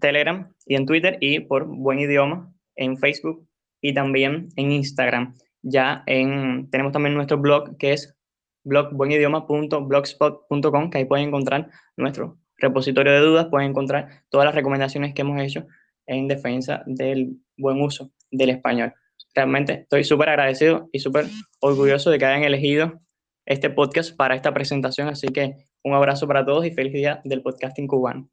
Telegram 0.00 0.50
y 0.64 0.76
en 0.76 0.86
Twitter 0.86 1.18
y 1.20 1.40
por 1.40 1.66
Buen 1.66 1.98
Idioma 1.98 2.50
en 2.74 2.96
Facebook 2.96 3.46
y 3.82 3.92
también 3.92 4.48
en 4.56 4.72
Instagram. 4.72 5.34
Ya 5.60 6.04
en, 6.06 6.70
tenemos 6.70 6.94
también 6.94 7.14
nuestro 7.14 7.36
blog 7.36 7.76
que 7.76 7.92
es 7.92 8.16
blogbuenidioma.blogspot.com, 8.64 10.88
que 10.88 10.96
ahí 10.96 11.04
pueden 11.04 11.28
encontrar 11.28 11.68
nuestro 11.98 12.38
repositorio 12.56 13.12
de 13.12 13.20
dudas, 13.20 13.48
pueden 13.50 13.68
encontrar 13.68 14.22
todas 14.30 14.46
las 14.46 14.54
recomendaciones 14.54 15.12
que 15.12 15.20
hemos 15.20 15.38
hecho 15.42 15.66
en 16.06 16.28
defensa 16.28 16.82
del 16.86 17.36
buen 17.58 17.78
uso 17.82 18.10
del 18.30 18.48
español. 18.48 18.94
Realmente 19.34 19.82
estoy 19.82 20.04
súper 20.04 20.30
agradecido 20.30 20.88
y 20.92 21.00
súper 21.00 21.26
orgulloso 21.60 22.08
de 22.08 22.18
que 22.18 22.24
hayan 22.24 22.44
elegido 22.44 23.02
este 23.44 23.68
podcast 23.68 24.16
para 24.16 24.34
esta 24.34 24.54
presentación, 24.54 25.08
así 25.08 25.28
que 25.28 25.66
un 25.84 25.94
abrazo 25.94 26.26
para 26.26 26.44
todos 26.44 26.64
y 26.64 26.70
feliz 26.70 26.92
día 26.92 27.20
del 27.24 27.42
podcasting 27.42 27.86
cubano. 27.86 28.28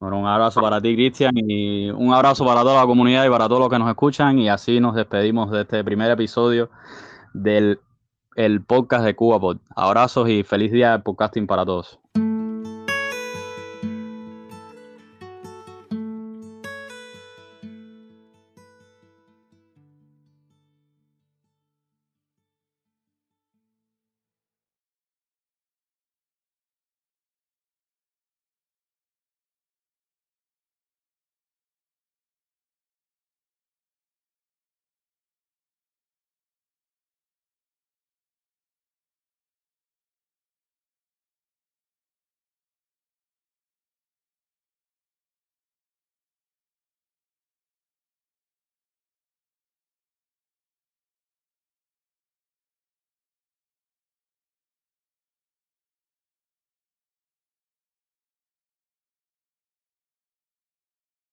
Bueno, 0.00 0.20
un 0.20 0.26
abrazo 0.26 0.60
para 0.60 0.80
ti, 0.80 0.94
Cristian, 0.94 1.32
y 1.34 1.90
un 1.90 2.12
abrazo 2.12 2.44
para 2.44 2.62
toda 2.62 2.80
la 2.80 2.86
comunidad 2.86 3.26
y 3.26 3.30
para 3.30 3.48
todos 3.48 3.62
los 3.62 3.68
que 3.68 3.78
nos 3.78 3.88
escuchan. 3.88 4.38
Y 4.38 4.48
así 4.48 4.78
nos 4.78 4.94
despedimos 4.94 5.50
de 5.50 5.62
este 5.62 5.82
primer 5.82 6.10
episodio 6.10 6.70
del 7.34 7.80
el 8.36 8.62
podcast 8.62 9.04
de 9.04 9.16
CubaPod. 9.16 9.58
Abrazos 9.74 10.28
y 10.28 10.44
feliz 10.44 10.70
día 10.70 10.92
de 10.92 10.98
podcasting 11.00 11.48
para 11.48 11.66
todos. 11.66 11.98